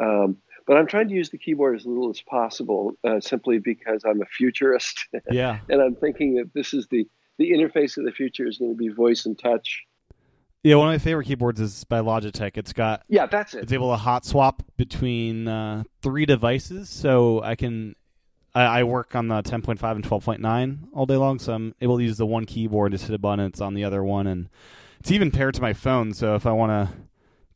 Um, 0.00 0.38
but 0.66 0.78
I'm 0.78 0.86
trying 0.86 1.08
to 1.08 1.14
use 1.14 1.30
the 1.30 1.38
keyboard 1.38 1.76
as 1.76 1.84
little 1.84 2.08
as 2.08 2.22
possible 2.22 2.92
uh, 3.04 3.20
simply 3.20 3.58
because 3.58 4.02
I'm 4.06 4.22
a 4.22 4.26
futurist. 4.26 5.08
Yeah. 5.30 5.58
and 5.68 5.82
I'm 5.82 5.94
thinking 5.94 6.36
that 6.36 6.54
this 6.54 6.72
is 6.72 6.86
the, 6.90 7.06
the 7.38 7.50
interface 7.52 7.96
of 7.96 8.04
the 8.04 8.12
future 8.12 8.46
is 8.46 8.58
going 8.58 8.72
to 8.72 8.76
be 8.76 8.88
voice 8.88 9.26
and 9.26 9.38
touch. 9.38 9.84
Yeah, 10.62 10.74
one 10.74 10.88
of 10.88 10.92
my 10.92 10.98
favorite 10.98 11.26
keyboards 11.26 11.60
is 11.60 11.84
by 11.84 12.00
Logitech. 12.00 12.56
It's 12.56 12.72
got 12.72 13.02
yeah, 13.08 13.26
that's 13.26 13.54
it. 13.54 13.62
It's 13.62 13.72
able 13.72 13.90
to 13.92 13.96
hot 13.96 14.26
swap 14.26 14.62
between 14.76 15.46
uh, 15.46 15.84
three 16.02 16.26
devices, 16.26 16.90
so 16.90 17.42
I 17.42 17.54
can 17.54 17.94
I, 18.54 18.80
I 18.80 18.82
work 18.82 19.14
on 19.14 19.28
the 19.28 19.42
10.5 19.42 19.92
and 19.92 20.04
12.9 20.04 20.78
all 20.92 21.06
day 21.06 21.16
long, 21.16 21.38
so 21.38 21.52
I'm 21.52 21.74
able 21.80 21.98
to 21.98 22.02
use 22.02 22.16
the 22.16 22.26
one 22.26 22.44
keyboard 22.44 22.92
to 22.92 22.98
hit 22.98 23.14
a 23.14 23.18
button. 23.18 23.46
It's 23.46 23.60
on 23.60 23.74
the 23.74 23.84
other 23.84 24.02
one, 24.02 24.26
and 24.26 24.48
it's 24.98 25.12
even 25.12 25.30
paired 25.30 25.54
to 25.54 25.62
my 25.62 25.72
phone. 25.72 26.12
So 26.12 26.34
if 26.34 26.44
I 26.44 26.52
want 26.52 26.70
to 26.70 26.96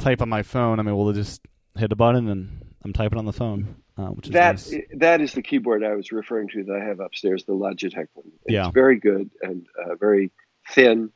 type 0.03 0.23
on 0.23 0.29
my 0.29 0.43
phone, 0.43 0.79
I'm 0.79 0.89
able 0.89 1.13
to 1.13 1.19
just 1.19 1.43
hit 1.77 1.93
a 1.93 1.97
button 1.97 2.29
and 2.29 2.65
I'm 2.85 2.93
typing 2.93 3.19
on 3.19 3.25
the 3.25 3.33
phone. 3.33 3.82
Uh, 3.99 4.07
which 4.07 4.29
is 4.29 4.33
that 4.33 4.55
nice. 4.55 4.75
that 4.95 5.21
is 5.21 5.33
the 5.35 5.43
keyboard 5.43 5.85
I 5.85 5.95
was 5.95 6.13
referring 6.13 6.49
to 6.49 6.65
that 6.65 6.81
I 6.81 6.85
have 6.85 7.01
upstairs, 7.01 7.45
the 7.45 7.53
Logitech 7.53 8.09
one. 8.15 8.33
It's 8.45 8.55
yeah. 8.55 8.71
very 8.71 8.99
good 8.99 9.31
and 9.43 9.67
uh, 9.79 9.97
very 9.97 10.31
thin, 10.71 11.11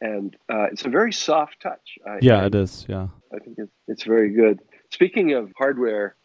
and 0.00 0.34
uh, 0.50 0.68
it's 0.72 0.84
a 0.84 0.88
very 0.88 1.12
soft 1.12 1.60
touch. 1.60 1.98
I, 2.06 2.18
yeah, 2.22 2.40
I, 2.40 2.46
it 2.46 2.54
is. 2.54 2.86
Yeah, 2.88 3.08
I 3.34 3.38
think 3.38 3.58
it's, 3.58 3.72
it's 3.86 4.04
very 4.04 4.30
good. 4.30 4.60
Speaking 4.90 5.32
of 5.34 5.52
hardware, 5.58 6.16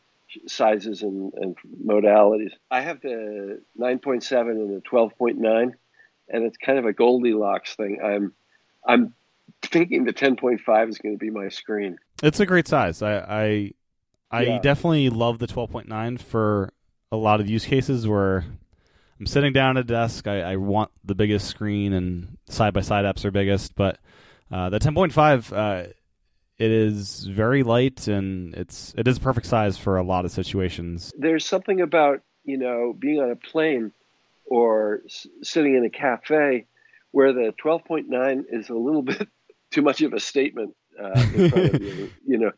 sizes 0.47 1.01
and, 1.01 1.33
and 1.35 1.55
modalities. 1.85 2.51
I 2.69 2.81
have 2.81 3.01
the 3.01 3.61
9.7 3.79 4.51
and 4.51 4.75
the 4.75 4.81
12.9, 4.81 5.71
and 6.29 6.43
it's 6.43 6.57
kind 6.57 6.77
of 6.77 6.85
a 6.85 6.93
Goldilocks 6.93 7.75
thing. 7.75 7.99
I'm 8.03 8.33
I'm 8.85 9.13
thinking 9.61 10.05
the 10.05 10.13
10.5 10.13 10.89
is 10.89 10.97
going 10.97 11.15
to 11.15 11.19
be 11.19 11.29
my 11.29 11.49
screen. 11.49 11.97
It's 12.23 12.39
a 12.39 12.45
great 12.45 12.67
size. 12.67 13.01
I 13.01 13.17
I, 13.17 13.71
I 14.29 14.43
yeah. 14.43 14.59
definitely 14.59 15.09
love 15.09 15.39
the 15.39 15.47
12.9 15.47 16.19
for 16.19 16.73
a 17.11 17.17
lot 17.17 17.39
of 17.39 17.49
use 17.49 17.65
cases 17.65 18.07
where 18.07 18.45
I'm 19.19 19.25
sitting 19.25 19.53
down 19.53 19.77
at 19.77 19.81
a 19.81 19.83
desk. 19.87 20.27
I, 20.27 20.41
I 20.41 20.55
want 20.57 20.91
the 21.03 21.15
biggest 21.15 21.47
screen, 21.47 21.93
and 21.93 22.37
side 22.49 22.73
by 22.73 22.81
side 22.81 23.05
apps 23.05 23.25
are 23.25 23.31
biggest. 23.31 23.75
But 23.75 23.99
uh, 24.51 24.69
the 24.69 24.79
10.5, 24.79 25.55
uh, 25.55 25.89
it 26.57 26.71
is 26.71 27.23
very 27.23 27.63
light 27.63 28.07
and 28.07 28.53
it's 28.55 28.93
it 28.97 29.07
is 29.07 29.19
perfect 29.19 29.45
size 29.45 29.77
for 29.77 29.97
a 29.97 30.03
lot 30.03 30.25
of 30.25 30.31
situations. 30.31 31.13
There's 31.17 31.45
something 31.45 31.81
about 31.81 32.21
you 32.43 32.57
know 32.57 32.95
being 32.97 33.21
on 33.21 33.29
a 33.29 33.35
plane 33.35 33.91
or 34.45 35.01
s- 35.05 35.27
sitting 35.43 35.75
in 35.75 35.85
a 35.85 35.89
cafe 35.89 36.65
where 37.11 37.31
the 37.33 37.53
12.9 37.63 38.43
is 38.49 38.69
a 38.69 38.73
little 38.73 39.01
bit 39.03 39.27
too 39.71 39.81
much 39.81 40.01
of 40.01 40.13
a 40.13 40.19
statement 40.19 40.75
uh, 41.01 41.25
in 41.35 41.49
front 41.49 41.75
of 41.75 41.81
you. 41.81 42.11
You 42.25 42.37
know, 42.39 42.51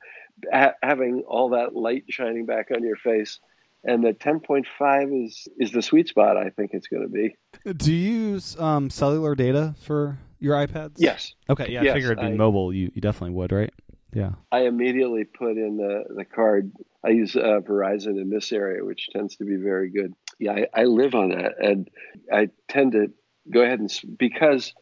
ha- 0.51 0.73
having 0.81 1.23
all 1.27 1.49
that 1.49 1.75
light 1.75 2.05
shining 2.09 2.45
back 2.45 2.69
on 2.73 2.83
your 2.83 2.95
face. 2.95 3.39
And 3.83 4.03
the 4.03 4.11
10.5 4.11 5.25
is 5.25 5.47
is 5.57 5.71
the 5.71 5.81
sweet 5.81 6.09
spot. 6.09 6.35
I 6.35 6.49
think 6.49 6.71
it's 6.73 6.87
going 6.87 7.03
to 7.03 7.07
be. 7.07 7.35
Do 7.73 7.93
you 7.93 8.31
use 8.31 8.59
um, 8.59 8.89
cellular 8.89 9.35
data 9.35 9.73
for 9.81 10.17
your 10.39 10.55
iPads? 10.55 10.95
Yes. 10.97 11.33
Okay. 11.49 11.67
Yeah, 11.69 11.83
yes, 11.83 11.91
I 11.91 11.93
figured 11.95 12.19
in 12.19 12.35
mobile 12.35 12.73
you, 12.73 12.91
you 12.93 13.01
definitely 13.01 13.35
would, 13.35 13.53
right? 13.53 13.71
Yeah. 14.13 14.31
I 14.51 14.61
immediately 14.61 15.23
put 15.23 15.51
in 15.51 15.77
the, 15.77 16.03
the 16.15 16.25
card. 16.25 16.71
I 17.05 17.09
use 17.09 17.35
uh, 17.35 17.61
Verizon 17.61 18.19
in 18.19 18.29
this 18.29 18.51
area, 18.51 18.83
which 18.83 19.07
tends 19.11 19.35
to 19.37 19.45
be 19.45 19.55
very 19.55 19.89
good. 19.89 20.13
Yeah, 20.39 20.53
I, 20.53 20.81
I 20.81 20.83
live 20.85 21.15
on 21.15 21.29
that. 21.29 21.53
And 21.59 21.89
I 22.31 22.49
tend 22.67 22.93
to 22.93 23.11
go 23.49 23.61
ahead 23.61 23.79
and, 23.79 24.17
because 24.17 24.73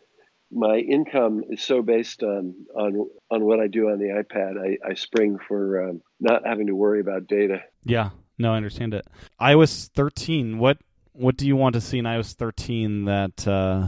my 0.52 0.78
income 0.78 1.44
is 1.50 1.62
so 1.62 1.82
based 1.82 2.24
on, 2.24 2.56
on, 2.76 3.10
on 3.30 3.44
what 3.44 3.60
I 3.60 3.68
do 3.68 3.90
on 3.90 4.00
the 4.00 4.24
iPad, 4.24 4.56
I, 4.58 4.90
I 4.92 4.94
spring 4.96 5.38
for 5.48 5.90
um, 5.90 6.02
not 6.20 6.46
having 6.46 6.68
to 6.68 6.76
worry 6.76 7.00
about 7.00 7.28
data. 7.28 7.60
Yeah. 7.84 8.12
No, 8.38 8.54
I 8.54 8.58
understand 8.58 8.94
it. 8.94 9.06
iOS 9.42 9.90
13, 9.94 10.60
what, 10.60 10.78
what 11.14 11.38
do 11.38 11.48
you 11.48 11.56
want 11.56 11.74
to 11.74 11.82
see 11.82 11.98
in 11.98 12.06
iOS 12.06 12.34
13 12.34 13.06
that 13.06 13.48
uh, 13.48 13.88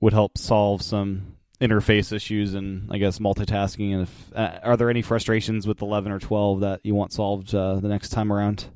would 0.00 0.12
help 0.12 0.38
solve 0.38 0.82
some 0.82 1.36
interface 1.60 2.12
issues 2.12 2.54
and 2.54 2.90
I 2.90 2.98
guess 2.98 3.18
multitasking. 3.18 3.92
And 3.92 4.02
if, 4.02 4.32
uh, 4.34 4.58
are 4.62 4.76
there 4.76 4.90
any 4.90 5.02
frustrations 5.02 5.66
with 5.66 5.82
11 5.82 6.10
or 6.10 6.18
12 6.18 6.60
that 6.60 6.80
you 6.82 6.94
want 6.94 7.12
solved 7.12 7.54
uh, 7.54 7.76
the 7.76 7.88
next 7.88 8.08
time 8.08 8.32
around? 8.32 8.66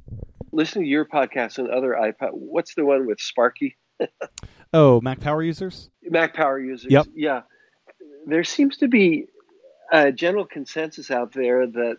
listening 0.57 0.85
to 0.85 0.91
your 0.91 1.05
podcast 1.05 1.59
and 1.59 1.69
other 1.69 1.97
iPod. 2.01 2.31
What's 2.33 2.75
the 2.75 2.85
one 2.85 3.07
with 3.07 3.21
Sparky? 3.21 3.77
Oh, 4.73 5.01
Mac 5.01 5.21
Power 5.21 5.43
users. 5.43 5.91
Mac 6.03 6.35
Power 6.35 6.59
users. 6.59 6.91
Yep. 6.91 7.07
Yeah, 7.15 7.43
there 8.27 8.45
seems 8.45 8.77
to 8.79 8.89
be 8.89 9.27
a 9.93 10.13
general 10.13 10.45
consensus 10.45 11.11
out 11.11 11.33
there 11.33 11.67
that 11.67 11.99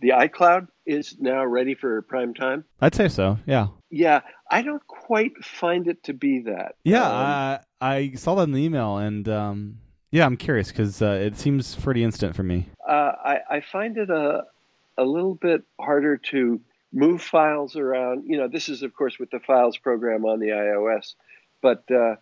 the 0.00 0.10
iCloud 0.10 0.68
is 0.84 1.16
now 1.18 1.44
ready 1.44 1.74
for 1.74 2.02
prime 2.02 2.34
time. 2.34 2.64
I'd 2.80 2.94
say 2.94 3.08
so. 3.08 3.38
Yeah. 3.46 3.68
Yeah, 3.90 4.20
I 4.50 4.62
don't 4.62 4.86
quite 4.86 5.42
find 5.42 5.88
it 5.88 6.02
to 6.04 6.12
be 6.12 6.40
that. 6.40 6.74
Yeah, 6.84 7.04
Um, 7.06 7.14
I, 7.16 7.60
I 7.80 8.12
saw 8.16 8.34
that 8.34 8.42
in 8.42 8.52
the 8.52 8.62
email, 8.62 8.98
and 8.98 9.26
um, 9.28 9.78
yeah, 10.10 10.26
I'm 10.26 10.36
curious 10.36 10.68
because 10.68 11.00
uh, 11.00 11.18
it 11.22 11.36
seems 11.38 11.74
pretty 11.76 12.04
instant 12.04 12.36
for 12.36 12.42
me. 12.42 12.68
uh, 12.86 12.92
I, 12.92 13.38
I 13.50 13.60
find 13.60 13.96
it 13.96 14.10
a 14.10 14.44
a 14.98 15.04
little 15.04 15.34
bit 15.34 15.62
harder 15.78 16.16
to 16.16 16.58
move 16.96 17.20
files 17.20 17.76
around. 17.76 18.24
You 18.26 18.38
know, 18.38 18.48
this 18.48 18.68
is 18.68 18.82
of 18.82 18.94
course 18.94 19.18
with 19.18 19.30
the 19.30 19.38
files 19.38 19.76
program 19.76 20.24
on 20.24 20.40
the 20.40 20.48
iOS, 20.48 21.14
but 21.60 21.84
uh, 21.90 22.16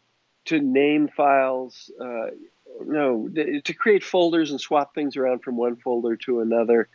to 0.46 0.60
name 0.60 1.08
files, 1.16 1.90
uh, 2.00 2.26
no, 2.84 3.28
to 3.28 3.72
create 3.72 4.02
folders 4.02 4.50
and 4.50 4.60
swap 4.60 4.94
things 4.94 5.16
around 5.16 5.42
from 5.44 5.56
one 5.56 5.76
folder 5.76 6.16
to 6.16 6.40
another. 6.40 6.88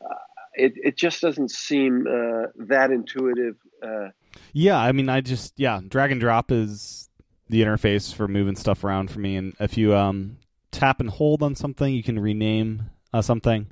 Uh, 0.00 0.14
it, 0.54 0.74
it 0.76 0.96
just 0.98 1.22
doesn't 1.22 1.50
seem 1.50 2.06
uh, 2.06 2.48
that 2.56 2.90
intuitive. 2.90 3.56
Uh, 3.82 4.08
Yeah, 4.52 4.78
I 4.78 4.92
mean, 4.92 5.08
I 5.08 5.22
just 5.22 5.54
yeah, 5.56 5.80
drag 5.88 6.12
and 6.12 6.20
drop 6.20 6.52
is 6.52 7.08
the 7.48 7.62
interface 7.62 8.14
for 8.14 8.28
moving 8.28 8.56
stuff 8.56 8.84
around 8.84 9.10
for 9.10 9.20
me, 9.20 9.36
and 9.36 9.54
if 9.58 9.78
you 9.78 9.94
um 9.96 10.36
tap 10.70 11.00
and 11.00 11.08
hold 11.08 11.42
on 11.42 11.54
something, 11.54 11.94
you 11.94 12.02
can 12.02 12.18
rename 12.18 12.90
uh, 13.14 13.22
something. 13.22 13.70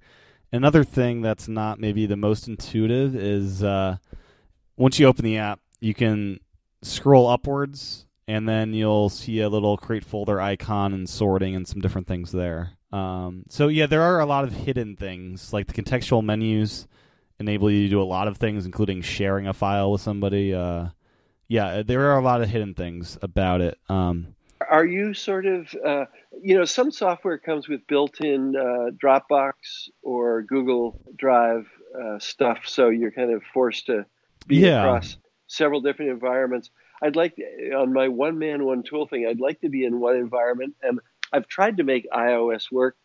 Another 0.52 0.82
thing 0.82 1.22
that's 1.22 1.48
not 1.48 1.78
maybe 1.78 2.06
the 2.06 2.16
most 2.16 2.48
intuitive 2.48 3.14
is 3.14 3.62
uh, 3.62 3.96
once 4.76 4.98
you 4.98 5.06
open 5.06 5.24
the 5.24 5.38
app, 5.38 5.60
you 5.80 5.94
can 5.94 6.40
scroll 6.82 7.28
upwards, 7.28 8.06
and 8.26 8.48
then 8.48 8.74
you'll 8.74 9.08
see 9.08 9.40
a 9.40 9.48
little 9.48 9.76
create 9.76 10.04
folder 10.04 10.40
icon 10.40 10.92
and 10.92 11.08
sorting 11.08 11.54
and 11.54 11.68
some 11.68 11.80
different 11.80 12.06
things 12.06 12.32
there. 12.32 12.72
Um, 12.92 13.44
so 13.48 13.68
yeah, 13.68 13.86
there 13.86 14.02
are 14.02 14.20
a 14.20 14.26
lot 14.26 14.44
of 14.44 14.52
hidden 14.52 14.96
things 14.96 15.52
like 15.52 15.68
the 15.68 15.80
contextual 15.80 16.24
menus 16.24 16.88
enable 17.38 17.70
you 17.70 17.84
to 17.84 17.88
do 17.88 18.02
a 18.02 18.04
lot 18.04 18.28
of 18.28 18.36
things, 18.36 18.66
including 18.66 19.02
sharing 19.02 19.46
a 19.46 19.52
file 19.52 19.92
with 19.92 20.00
somebody. 20.00 20.54
Uh, 20.54 20.88
yeah, 21.48 21.82
there 21.82 22.10
are 22.10 22.18
a 22.18 22.22
lot 22.22 22.42
of 22.42 22.48
hidden 22.48 22.74
things 22.74 23.18
about 23.22 23.60
it. 23.60 23.78
Um, 23.88 24.34
Are 24.68 24.84
you 24.84 25.14
sort 25.14 25.46
of, 25.46 25.74
uh, 25.84 26.04
you 26.42 26.56
know, 26.56 26.64
some 26.64 26.90
software 26.90 27.38
comes 27.38 27.68
with 27.68 27.86
built-in 27.86 28.54
uh, 28.56 28.90
Dropbox 29.02 29.52
or 30.02 30.42
Google 30.42 31.00
Drive 31.16 31.66
uh, 31.98 32.18
stuff, 32.18 32.60
so 32.66 32.88
you're 32.88 33.10
kind 33.10 33.32
of 33.32 33.42
forced 33.54 33.86
to 33.86 34.04
be 34.46 34.56
Yeah. 34.56 34.80
across 34.80 35.16
several 35.46 35.80
different 35.80 36.10
environments. 36.10 36.70
I'd 37.02 37.16
like 37.16 37.36
to, 37.36 37.72
on 37.72 37.92
my 37.92 38.08
one-man, 38.08 38.64
one-tool 38.64 39.06
thing. 39.06 39.26
I'd 39.26 39.40
like 39.40 39.60
to 39.62 39.70
be 39.70 39.84
in 39.84 39.98
one 39.98 40.16
environment, 40.16 40.74
and 40.82 41.00
I've 41.32 41.48
tried 41.48 41.78
to 41.78 41.82
make 41.84 42.06
iOS 42.10 42.70
work, 42.70 42.96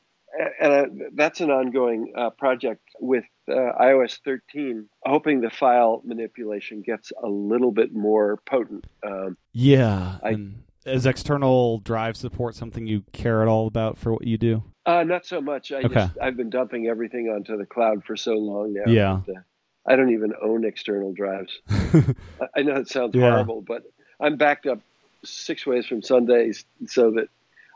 and 0.60 0.74
I, 0.74 0.86
that's 1.14 1.39
an 1.39 1.49
ongoing 1.51 2.12
uh, 2.18 2.32
project 2.32 2.82
with 2.99 3.24
uh, 3.47 3.53
iOS 3.53 4.20
13. 4.26 4.89
Hoping 5.06 5.39
the 5.39 5.49
file 5.49 6.01
manipulation 6.03 6.82
gets 6.82 7.14
a 7.24 7.28
little 7.28 7.72
bit 7.72 7.93
more 7.93 8.38
potent. 8.45 8.86
Um, 9.01 9.38
yeah, 9.53 10.18
I- 10.22 10.32
and 10.32 10.56
is 10.86 11.05
external 11.05 11.79
drive 11.79 12.15
support 12.17 12.55
something 12.55 12.86
you 12.88 13.03
care 13.11 13.41
at 13.41 13.47
all 13.47 13.67
about 13.67 13.97
for 13.97 14.13
what 14.13 14.25
you 14.25 14.38
do? 14.38 14.63
Uh, 14.86 15.03
not 15.03 15.25
so 15.25 15.41
much. 15.41 15.71
I 15.71 15.77
Okay. 15.77 15.88
just 15.95 16.17
I've 16.21 16.38
been 16.38 16.49
dumping 16.49 16.88
everything 16.88 17.27
onto 17.27 17.57
the 17.57 17.65
cloud 17.65 18.03
for 18.05 18.15
so 18.15 18.33
long 18.33 18.73
now. 18.73 18.83
Yeah. 18.91 19.21
that, 19.27 19.36
uh, 19.36 19.39
I 19.88 19.95
don't 19.95 20.11
even 20.13 20.33
own 20.41 20.63
external 20.65 21.13
drives. 21.13 21.59
I- 21.69 22.61
know 22.61 22.75
it 22.75 22.88
sounds 22.89 23.15
Yeah. 23.15 23.31
horrible, 23.31 23.61
but 23.61 23.83
I'm 24.19 24.38
backed 24.38 24.65
up 24.67 24.79
six 25.23 25.65
ways 25.65 25.86
from 25.88 26.01
Sundays, 26.03 26.65
so 26.88 27.11
that 27.11 27.29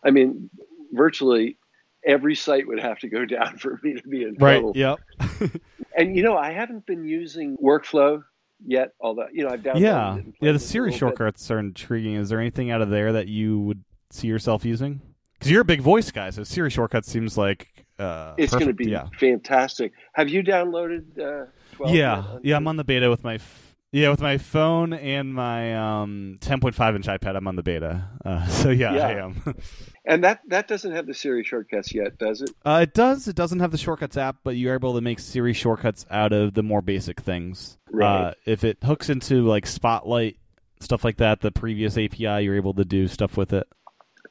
I 0.03 0.11
mean, 0.11 0.49
virtually 0.93 1.57
every 2.05 2.35
site 2.35 2.67
would 2.67 2.79
have 2.79 2.99
to 2.99 3.09
go 3.09 3.25
down 3.35 3.57
for 3.57 3.79
me 3.83 3.93
to 3.99 4.07
be 4.07 4.23
in 4.23 4.35
trouble. 4.37 4.73
right. 4.73 4.97
Yep. 5.39 5.51
And 5.97 6.15
you 6.15 6.23
know, 6.23 6.37
I 6.37 6.51
haven't 6.51 6.85
been 6.85 7.03
using 7.03 7.57
Workflow 7.57 8.23
yet, 8.65 8.89
although 8.99 9.27
you 9.31 9.43
know 9.43 9.49
I've 9.51 9.61
downloaded 9.61 9.81
yeah. 9.81 10.17
Yeah. 10.41 10.51
The 10.53 10.59
Siri 10.59 10.91
little 10.91 11.09
bit. 11.09 11.17
shortcuts 11.17 11.51
are 11.51 11.59
intriguing. 11.59 12.15
Is 12.15 12.29
there 12.29 12.39
anything 12.39 12.71
out 12.71 12.81
of 12.81 12.89
there 12.89 13.13
that 13.13 13.27
you 13.27 13.59
would 13.59 13.83
see 14.11 14.27
yourself 14.27 14.65
using? 14.65 15.01
Because 15.33 15.51
you're 15.51 15.61
a 15.61 15.65
big 15.65 15.81
voice 15.81 16.11
guy, 16.11 16.29
so 16.31 16.43
Siri 16.43 16.69
shortcuts 16.69 17.09
seems 17.09 17.37
like 17.37 17.85
uh, 17.97 18.33
It's 18.37 18.51
going 18.53 18.67
to 18.67 18.73
be 18.73 18.89
yeah. 18.89 19.07
fantastic. 19.19 19.93
Have 20.13 20.27
you 20.29 20.43
downloaded? 20.43 21.17
Uh, 21.17 21.45
12 21.75 21.95
yeah, 21.95 22.37
yeah. 22.43 22.57
I'm 22.57 22.67
on 22.67 22.75
the 22.75 22.83
beta 22.83 23.09
with 23.09 23.23
my 23.23 23.35
f- 23.35 23.68
yeah 23.91 24.09
with 24.09 24.21
my 24.21 24.37
phone 24.37 24.93
and 24.93 25.33
my 25.33 25.75
um 26.01 26.37
10.5 26.41 26.95
inch 26.95 27.05
iPad. 27.07 27.35
I'm 27.35 27.47
on 27.47 27.55
the 27.55 27.63
beta. 27.63 28.07
Uh, 28.23 28.45
so 28.47 28.69
yeah, 28.69 28.93
Yeah. 28.93 29.07
I 29.07 29.11
am. 29.23 29.55
And 30.05 30.23
that 30.23 30.41
that 30.47 30.67
doesn't 30.67 30.91
have 30.93 31.05
the 31.05 31.13
Siri 31.13 31.43
shortcuts 31.43 31.93
yet, 31.93 32.17
does 32.17 32.41
it? 32.41 32.49
uh, 32.65 32.79
it 32.81 32.95
does. 32.95 33.27
It 33.27 33.35
doesn't 33.35 33.59
have 33.59 33.69
the 33.69 33.77
shortcuts 33.77 34.17
app, 34.17 34.37
but 34.43 34.55
you're 34.55 34.73
able 34.73 34.95
to 34.95 35.01
make 35.01 35.19
Siri 35.19 35.53
shortcuts 35.53 36.03
out 36.09 36.33
of 36.33 36.55
the 36.55 36.63
more 36.63 36.81
basic 36.81 37.21
things. 37.21 37.77
Right. 37.91 38.29
Uh, 38.29 38.33
if 38.45 38.63
it 38.63 38.77
hooks 38.83 39.09
into 39.09 39.45
like 39.45 39.67
Spotlight 39.67 40.37
stuff 40.79 41.03
like 41.03 41.17
that, 41.17 41.41
the 41.41 41.51
previous 41.51 41.95
API, 41.95 42.43
you're 42.43 42.55
able 42.55 42.73
to 42.75 42.85
do 42.85 43.07
stuff 43.07 43.37
with 43.37 43.53
it. 43.53 43.67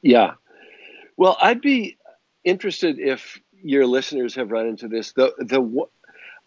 Yeah. 0.01 0.33
Well, 1.15 1.37
I'd 1.41 1.61
be 1.61 1.97
interested 2.43 2.99
if 2.99 3.39
your 3.63 3.85
listeners 3.85 4.35
have 4.35 4.51
run 4.51 4.67
into 4.67 4.89
this. 4.89 5.13
The 5.13 5.33
the 5.37 5.61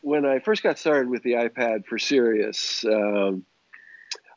when 0.03 0.27
I 0.27 0.41
first 0.41 0.63
got 0.63 0.79
started 0.79 1.09
with 1.09 1.23
the 1.23 1.33
iPad 1.33 1.87
for 1.87 1.99
serious, 1.99 2.85
um, 2.85 3.45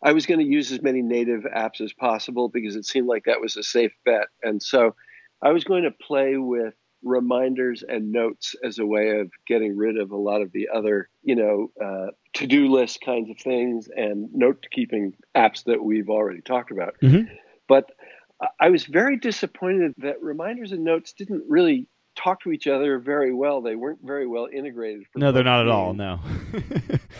I 0.02 0.14
was 0.14 0.26
going 0.26 0.40
to 0.40 0.46
use 0.46 0.72
as 0.72 0.82
many 0.82 1.02
native 1.02 1.42
apps 1.44 1.82
as 1.82 1.92
possible 1.92 2.48
because 2.50 2.76
it 2.76 2.86
seemed 2.86 3.08
like 3.08 3.26
that 3.26 3.42
was 3.42 3.58
a 3.58 3.64
safe 3.64 3.94
bet, 4.06 4.28
and 4.42 4.62
so 4.64 4.96
I 5.42 5.52
was 5.52 5.64
going 5.64 5.84
to 5.84 5.92
play 5.92 6.38
with 6.38 6.74
reminders 7.04 7.84
and 7.88 8.12
notes 8.12 8.56
as 8.64 8.80
a 8.80 8.86
way 8.86 9.20
of 9.20 9.30
getting 9.48 9.78
rid 9.78 9.98
of 10.00 10.12
a 10.12 10.18
lot 10.18 10.42
of 10.42 10.52
the 10.52 10.70
other, 10.74 11.08
you 11.22 11.36
know, 11.36 11.72
uh, 11.84 12.08
to-do 12.34 12.68
list 12.68 13.00
kinds 13.06 13.30
of 13.30 13.38
things 13.38 13.88
and 13.96 14.34
note-keeping 14.34 15.14
apps 15.36 15.66
that 15.66 15.84
we've 15.84 16.10
already 16.10 16.42
talked 16.42 16.72
about. 16.72 16.96
Mhm. 17.04 17.30
But 17.68 17.92
I 18.60 18.70
was 18.70 18.86
very 18.86 19.18
disappointed 19.18 19.94
that 20.00 20.22
reminders 20.22 20.72
and 20.72 20.84
notes 20.84 21.14
didn't 21.14 21.44
really 21.48 21.88
talk 22.16 22.42
to 22.42 22.52
each 22.52 22.68
other 22.68 23.00
very 23.00 23.34
well. 23.34 23.62
They 23.62 23.76
weren't 23.76 24.00
very 24.04 24.28
well 24.28 24.48
integrated. 24.52 25.06
No, 25.16 25.32
they're 25.32 25.44
not 25.44 25.62
at 25.62 25.70
all. 25.70 25.94
No. 25.94 26.20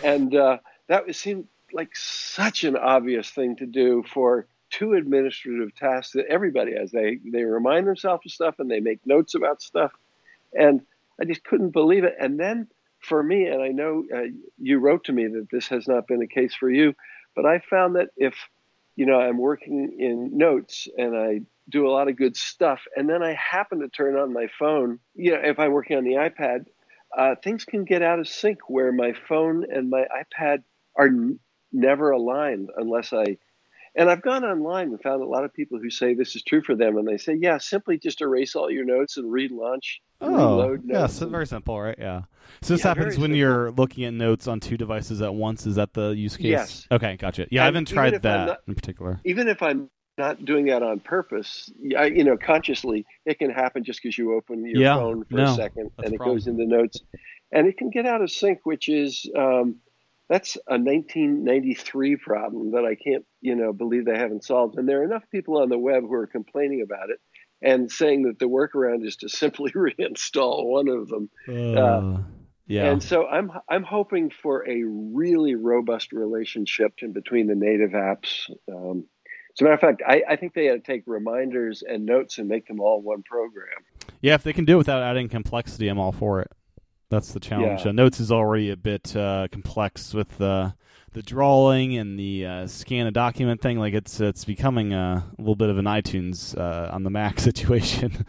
And 0.04 0.34
uh, 0.34 0.58
that 0.88 1.14
seemed 1.16 1.46
like 1.72 1.96
such 1.96 2.64
an 2.64 2.76
obvious 2.76 3.30
thing 3.30 3.56
to 3.56 3.66
do 3.66 4.04
for 4.12 4.46
two 4.70 4.94
administrative 4.94 5.74
tasks 5.74 6.12
that 6.12 6.26
everybody 6.26 6.74
has. 6.74 6.90
They 6.90 7.18
they 7.24 7.44
remind 7.44 7.86
themselves 7.86 8.26
of 8.26 8.32
stuff 8.32 8.56
and 8.58 8.70
they 8.70 8.80
make 8.80 9.00
notes 9.06 9.34
about 9.34 9.62
stuff, 9.62 9.92
and 10.52 10.82
I 11.20 11.24
just 11.24 11.44
couldn't 11.44 11.70
believe 11.70 12.04
it. 12.04 12.14
And 12.20 12.38
then 12.38 12.68
for 13.00 13.22
me, 13.22 13.46
and 13.46 13.62
I 13.62 13.68
know 13.68 14.04
uh, 14.14 14.22
you 14.58 14.78
wrote 14.78 15.04
to 15.04 15.12
me 15.12 15.26
that 15.26 15.48
this 15.50 15.68
has 15.68 15.88
not 15.88 16.06
been 16.06 16.20
the 16.20 16.26
case 16.26 16.54
for 16.54 16.70
you, 16.70 16.94
but 17.34 17.46
I 17.46 17.60
found 17.60 17.96
that 17.96 18.10
if 18.16 18.34
you 18.96 19.06
know 19.06 19.18
I'm 19.18 19.38
working 19.38 19.96
in 19.98 20.36
notes 20.36 20.88
and 20.96 21.16
I 21.16 21.40
do 21.68 21.86
a 21.86 21.90
lot 21.90 22.08
of 22.08 22.16
good 22.16 22.36
stuff, 22.36 22.80
and 22.94 23.08
then 23.08 23.22
I 23.22 23.34
happen 23.34 23.80
to 23.80 23.88
turn 23.88 24.16
on 24.16 24.32
my 24.32 24.46
phone, 24.58 25.00
you 25.14 25.32
know, 25.32 25.40
if 25.42 25.58
I'm 25.58 25.72
working 25.72 25.96
on 25.96 26.04
the 26.04 26.12
iPad, 26.14 26.66
uh, 27.16 27.34
things 27.42 27.64
can 27.64 27.84
get 27.84 28.02
out 28.02 28.18
of 28.20 28.28
sync 28.28 28.58
where 28.68 28.92
my 28.92 29.14
phone 29.28 29.64
and 29.70 29.90
my 29.90 30.04
iPad 30.04 30.62
are 30.94 31.06
n- 31.08 31.38
never 31.72 32.10
aligned 32.10 32.70
unless 32.76 33.12
I. 33.12 33.38
And 33.98 34.10
I've 34.10 34.20
gone 34.22 34.44
online 34.44 34.88
and 34.90 35.00
found 35.00 35.22
a 35.22 35.26
lot 35.26 35.44
of 35.44 35.54
people 35.54 35.78
who 35.80 35.88
say 35.88 36.12
this 36.14 36.36
is 36.36 36.42
true 36.42 36.60
for 36.62 36.74
them, 36.74 36.98
and 36.98 37.08
they 37.08 37.16
say, 37.16 37.34
"Yeah, 37.34 37.56
simply 37.58 37.96
just 37.98 38.20
erase 38.20 38.54
all 38.54 38.70
your 38.70 38.84
notes 38.84 39.16
and 39.16 39.32
relaunch, 39.32 40.00
Oh, 40.20 40.28
reload 40.58 40.82
yeah, 40.84 41.00
notes." 41.00 41.14
so 41.14 41.26
very 41.28 41.46
simple, 41.46 41.80
right? 41.80 41.96
Yeah. 41.98 42.22
So 42.60 42.74
this 42.74 42.82
Yeah, 42.84 42.88
happens 42.88 43.14
when 43.16 43.30
simple. 43.30 43.36
you're 43.38 43.70
looking 43.72 44.04
at 44.04 44.12
notes 44.12 44.46
on 44.48 44.60
two 44.60 44.76
devices 44.76 45.22
at 45.22 45.34
once. 45.34 45.66
Is 45.66 45.76
that 45.76 45.94
the 45.94 46.10
use 46.10 46.36
case? 46.36 46.44
Yes. 46.44 46.86
Okay, 46.92 47.16
gotcha. 47.16 47.46
Yeah, 47.50 47.62
I 47.62 47.64
haven't 47.64 47.88
tried 47.88 48.20
that 48.22 48.46
not- 48.46 48.60
in 48.68 48.74
particular. 48.74 49.18
even 49.24 49.48
if 49.48 49.62
I'm 49.62 49.88
not 50.18 50.44
doing 50.44 50.66
that 50.66 50.82
on 50.82 51.00
purpose, 51.00 51.70
I, 51.96 52.06
you 52.06 52.24
know, 52.24 52.36
consciously, 52.36 53.06
it 53.24 53.38
can 53.38 53.50
happen 53.50 53.84
just 53.84 54.02
because 54.02 54.16
you 54.16 54.34
open 54.34 54.64
your 54.66 54.80
Yeah, 54.80 54.94
phone 54.94 55.24
for 55.30 55.38
no, 55.38 55.44
a 55.44 55.46
second 55.46 55.90
and 56.02 56.14
it 56.14 56.22
goes 56.22 56.46
into 56.46 56.66
notes, 56.66 57.00
and 57.52 57.66
it 57.66 57.76
can 57.76 57.90
get 57.90 58.06
out 58.06 58.22
of 58.22 58.30
sync, 58.30 58.60
which 58.64 58.88
is 58.88 59.28
um, 59.36 59.76
that's 60.28 60.56
a 60.68 60.78
1993 60.78 62.16
problem 62.16 62.72
that 62.72 62.84
I 62.84 62.94
can't, 62.96 63.24
you 63.40 63.54
know, 63.54 63.72
believe 63.72 64.04
they 64.06 64.18
haven't 64.18 64.44
solved. 64.44 64.76
And 64.78 64.88
there 64.88 65.00
are 65.00 65.04
enough 65.04 65.24
people 65.30 65.58
on 65.58 65.68
the 65.68 65.78
web 65.78 66.02
who 66.02 66.14
are 66.14 66.26
complaining 66.26 66.82
about 66.82 67.10
it 67.10 67.18
and 67.62 67.90
saying 67.90 68.24
that 68.24 68.38
the 68.38 68.46
workaround 68.46 69.06
is 69.06 69.16
to 69.16 69.28
simply 69.30 69.70
reinstall 69.72 70.66
one 70.66 70.88
of 70.88 71.08
them. 71.08 71.30
Uh, 71.74 72.02
yeah. 72.66 72.92
And 72.92 73.02
so 73.02 73.26
I'm 73.26 73.50
I'm 73.68 73.84
hoping 73.84 74.30
for 74.30 74.68
a 74.68 74.82
really 74.84 75.54
robust 75.54 76.12
relationship 76.12 76.92
between 77.12 77.46
the 77.46 77.54
native 77.54 77.90
apps. 77.92 78.50
Um, 78.72 79.06
as 79.56 79.62
a 79.62 79.64
matter 79.64 79.74
of 79.74 79.80
fact, 79.80 80.02
I, 80.06 80.22
I 80.28 80.36
think 80.36 80.52
they 80.52 80.66
had 80.66 80.84
to 80.84 80.92
take 80.92 81.04
reminders 81.06 81.82
and 81.82 82.04
notes 82.04 82.36
and 82.36 82.46
make 82.46 82.66
them 82.66 82.78
all 82.78 83.00
one 83.00 83.22
program. 83.22 83.68
yeah, 84.20 84.34
if 84.34 84.42
they 84.42 84.52
can 84.52 84.66
do 84.66 84.74
it 84.74 84.78
without 84.78 85.02
adding 85.02 85.30
complexity, 85.30 85.88
I'm 85.88 85.98
all 85.98 86.12
for 86.12 86.40
it. 86.42 86.50
That's 87.08 87.32
the 87.32 87.40
challenge. 87.40 87.82
Yeah. 87.84 87.90
Uh, 87.90 87.92
Notes 87.92 88.20
is 88.20 88.32
already 88.32 88.70
a 88.70 88.76
bit 88.76 89.16
uh, 89.16 89.48
complex 89.50 90.12
with 90.12 90.36
the 90.38 90.74
the 91.12 91.22
drawing 91.22 91.96
and 91.96 92.18
the 92.18 92.44
uh, 92.44 92.66
scan 92.66 93.06
a 93.06 93.10
document 93.10 93.62
thing. 93.62 93.78
Like 93.78 93.94
it's 93.94 94.20
it's 94.20 94.44
becoming 94.44 94.92
a, 94.92 95.24
a 95.26 95.40
little 95.40 95.56
bit 95.56 95.70
of 95.70 95.78
an 95.78 95.84
iTunes 95.84 96.58
uh, 96.58 96.92
on 96.92 97.04
the 97.04 97.10
Mac 97.10 97.38
situation. 97.48 98.26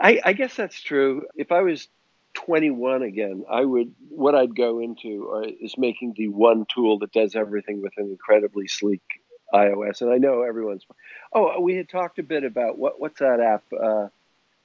I, 0.00 0.20
I 0.24 0.32
guess 0.32 0.56
that's 0.56 0.80
true. 0.80 1.22
If 1.36 1.52
I 1.52 1.60
was 1.60 1.86
21 2.34 3.02
again, 3.02 3.44
I 3.48 3.64
would 3.64 3.94
what 4.08 4.34
I'd 4.34 4.56
go 4.56 4.80
into 4.80 5.30
uh, 5.30 5.50
is 5.60 5.76
making 5.76 6.14
the 6.16 6.28
one 6.28 6.66
tool 6.74 6.98
that 7.00 7.12
does 7.12 7.36
everything 7.36 7.82
with 7.82 7.92
an 7.98 8.06
incredibly 8.06 8.66
sleek 8.68 9.02
iOS. 9.54 10.02
And 10.02 10.10
I 10.12 10.18
know 10.18 10.42
everyone's. 10.42 10.84
Oh, 11.32 11.60
we 11.60 11.76
had 11.76 11.88
talked 11.88 12.18
a 12.18 12.22
bit 12.22 12.44
about 12.44 12.76
what 12.78 13.00
what's 13.00 13.20
that 13.20 13.40
app? 13.40 13.62
Uh, 13.72 14.08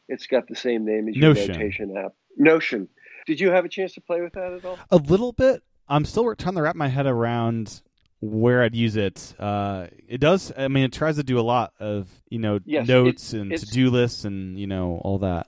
it's 0.08 0.28
got 0.28 0.48
the 0.48 0.56
same 0.56 0.86
name 0.86 1.08
as 1.08 1.16
your 1.16 1.30
Notion. 1.34 1.52
notation 1.52 1.98
app, 1.98 2.14
Notion. 2.36 2.90
Did 3.28 3.40
you 3.40 3.52
have 3.52 3.64
a 3.66 3.70
chance 3.70 3.94
to 3.94 4.02
play 4.02 4.22
with 4.22 4.34
that 4.34 4.54
at 4.54 4.66
all? 4.66 4.80
a 4.92 4.98
little 4.98 5.32
bit. 5.32 5.62
I'm 5.88 6.06
still 6.06 6.34
trying 6.36 6.56
to 6.56 6.62
wrap 6.62 6.76
my 6.76 6.88
head 6.88 7.06
around 7.06 7.82
where 8.22 8.62
I'd 8.64 8.76
use 8.76 8.96
it. 8.96 9.34
Uh, 9.40 9.88
it 10.08 10.20
does. 10.20 10.52
I 10.58 10.68
mean, 10.68 10.84
it 10.86 10.94
tries 10.94 11.16
to 11.18 11.24
do 11.24 11.40
a 11.40 11.42
lot 11.42 11.74
of 11.80 12.08
you 12.30 12.40
know 12.40 12.60
Yes, 12.66 12.88
notes 12.88 13.34
it- 13.34 13.40
and 13.42 13.52
to 13.58 13.66
do 13.68 13.90
lists 13.92 14.26
and 14.26 14.60
you 14.60 14.68
know 14.68 15.00
all 15.04 15.20
that. 15.20 15.48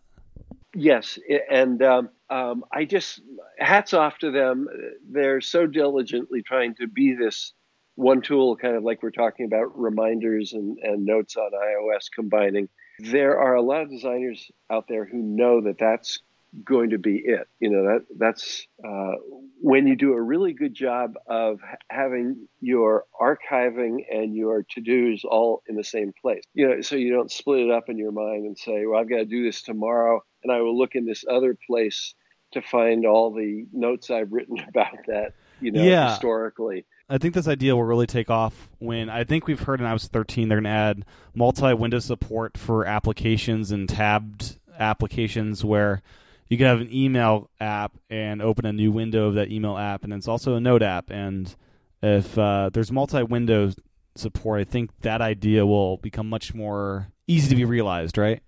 Yes, 0.73 1.19
and 1.49 1.81
um, 1.83 2.09
um, 2.29 2.63
I 2.71 2.85
just 2.85 3.19
hats 3.59 3.93
off 3.93 4.19
to 4.19 4.31
them. 4.31 4.67
They're 5.09 5.41
so 5.41 5.65
diligently 5.67 6.43
trying 6.43 6.75
to 6.75 6.87
be 6.87 7.13
this 7.13 7.51
one 7.95 8.21
tool, 8.21 8.55
kind 8.55 8.75
of 8.75 8.83
like 8.83 9.03
we're 9.03 9.11
talking 9.11 9.45
about 9.45 9.77
reminders 9.79 10.53
and, 10.53 10.77
and 10.79 11.05
notes 11.05 11.35
on 11.35 11.51
iOS 11.51 12.05
combining. 12.13 12.69
There 12.99 13.39
are 13.39 13.55
a 13.55 13.61
lot 13.61 13.81
of 13.81 13.89
designers 13.89 14.49
out 14.69 14.85
there 14.87 15.05
who 15.05 15.17
know 15.17 15.61
that 15.61 15.77
that's 15.77 16.19
going 16.65 16.89
to 16.89 16.97
be 16.97 17.21
it. 17.23 17.47
You 17.59 17.69
know 17.69 17.83
that 17.83 18.05
that's 18.17 18.67
uh, 18.85 19.13
when 19.61 19.87
you 19.87 19.95
do 19.95 20.13
a 20.13 20.21
really 20.21 20.53
good 20.53 20.73
job 20.73 21.13
of 21.27 21.59
having 21.89 22.47
your 22.59 23.05
archiving 23.19 23.99
and 24.11 24.35
your 24.35 24.63
to 24.71 24.81
dos 24.81 25.23
all 25.23 25.63
in 25.67 25.75
the 25.75 25.83
same 25.83 26.11
place. 26.21 26.43
You 26.53 26.67
know, 26.69 26.81
so 26.81 26.95
you 26.95 27.13
don't 27.13 27.31
split 27.31 27.61
it 27.61 27.71
up 27.71 27.89
in 27.89 27.97
your 27.97 28.11
mind 28.11 28.45
and 28.45 28.57
say, 28.57 28.85
"Well, 28.85 28.99
I've 28.99 29.09
got 29.09 29.17
to 29.17 29.25
do 29.25 29.43
this 29.43 29.61
tomorrow," 29.61 30.23
and 30.43 30.51
I 30.51 30.61
will 30.61 30.77
look 30.77 30.95
in 30.95 31.05
this 31.05 31.23
other 31.29 31.57
place 31.67 32.13
to 32.53 32.61
find 32.61 33.05
all 33.05 33.33
the 33.33 33.65
notes 33.71 34.09
I've 34.09 34.31
written 34.31 34.57
about 34.67 34.97
that. 35.07 35.33
You 35.59 35.71
know, 35.71 35.83
Yeah. 35.83 36.11
historically. 36.11 36.85
I 37.11 37.17
think 37.17 37.33
this 37.33 37.47
idea 37.47 37.75
will 37.75 37.83
really 37.83 38.07
take 38.07 38.29
off 38.29 38.69
when 38.79 39.09
I 39.09 39.25
think 39.25 39.45
we've 39.45 39.59
heard 39.59 39.81
in 39.81 39.85
iOS 39.85 40.07
13 40.07 40.47
they're 40.47 40.55
going 40.55 40.63
to 40.63 40.69
add 40.69 41.05
multi-window 41.35 41.99
support 41.99 42.57
for 42.57 42.85
applications 42.85 43.69
and 43.69 43.89
tabbed 43.89 44.57
applications 44.79 45.65
where 45.65 46.01
you 46.47 46.57
can 46.57 46.67
have 46.67 46.79
an 46.79 46.93
email 46.93 47.49
app 47.59 47.91
and 48.09 48.41
open 48.41 48.65
a 48.65 48.71
new 48.71 48.93
window 48.93 49.27
of 49.27 49.35
that 49.35 49.51
email 49.51 49.77
app, 49.77 50.05
and 50.05 50.13
it's 50.13 50.27
also 50.27 50.55
a 50.55 50.61
note 50.61 50.83
app. 50.83 51.09
And 51.09 51.53
if 52.01 52.37
uh, 52.37 52.69
there's 52.73 52.93
multi-window 52.93 53.71
support, 54.15 54.61
I 54.61 54.63
think 54.63 54.91
that 55.01 55.21
idea 55.21 55.65
will 55.65 55.97
become 55.97 56.29
much 56.29 56.53
more 56.53 57.07
easy 57.27 57.49
to 57.49 57.55
be 57.55 57.65
realized, 57.65 58.17
right? 58.17 58.41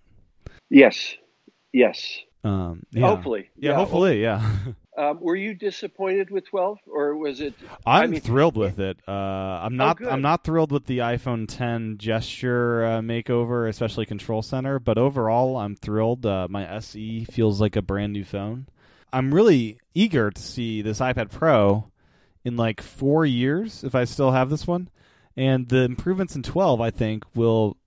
Yes, 0.70 1.16
yes. 1.74 2.18
Um, 2.46 2.84
yeah. 2.92 3.08
Hopefully, 3.08 3.50
Yeah, 3.58 3.76
hopefully, 3.76 4.22
yeah. 4.22 4.50
Um, 4.96 5.20
were 5.22 5.36
you 5.36 5.56
disappointed 5.56 6.30
with 6.30 6.46
12, 6.48 6.78
or 6.88 7.16
was 7.16 7.42
it? 7.42 7.56
I'm 7.86 8.04
I 8.04 8.08
mean- 8.08 8.22
thrilled 8.22 8.56
with 8.58 8.80
it. 8.80 8.98
Uh, 9.08 9.12
I'm 9.12 9.76
not. 9.76 9.98
good. 9.98 10.08
I'm 10.08 10.22
not 10.22 10.44
thrilled 10.44 10.72
with 10.72 10.86
the 10.86 11.00
iPhone 11.00 11.46
10 11.48 11.98
gesture 11.98 12.86
uh, 12.86 13.00
makeover, 13.02 13.68
especially 13.68 14.06
Control 14.06 14.42
Center. 14.44 14.80
But 14.80 14.98
overall, 15.00 15.58
I'm 15.58 15.76
thrilled. 15.76 16.26
Uh, 16.26 16.48
my 16.50 16.68
SE 16.78 17.26
feels 17.26 17.60
like 17.60 17.76
a 17.76 17.82
brand 17.82 18.14
new 18.14 18.24
phone. 18.24 18.68
I'm 19.12 19.34
really 19.34 19.80
eager 19.96 20.30
to 20.32 20.42
see 20.42 20.82
this 20.82 21.00
iPad 21.00 21.32
Pro 21.32 21.92
in 22.44 22.56
like 22.56 22.82
four 22.82 23.26
years, 23.26 23.84
if 23.84 23.96
I 23.96 24.04
still 24.04 24.32
have 24.32 24.50
this 24.50 24.68
one. 24.68 24.90
And 25.36 25.70
the 25.70 25.82
improvements 25.84 26.36
in 26.36 26.44
12, 26.44 26.82
I 26.82 26.92
think, 26.92 27.24
will 27.36 27.78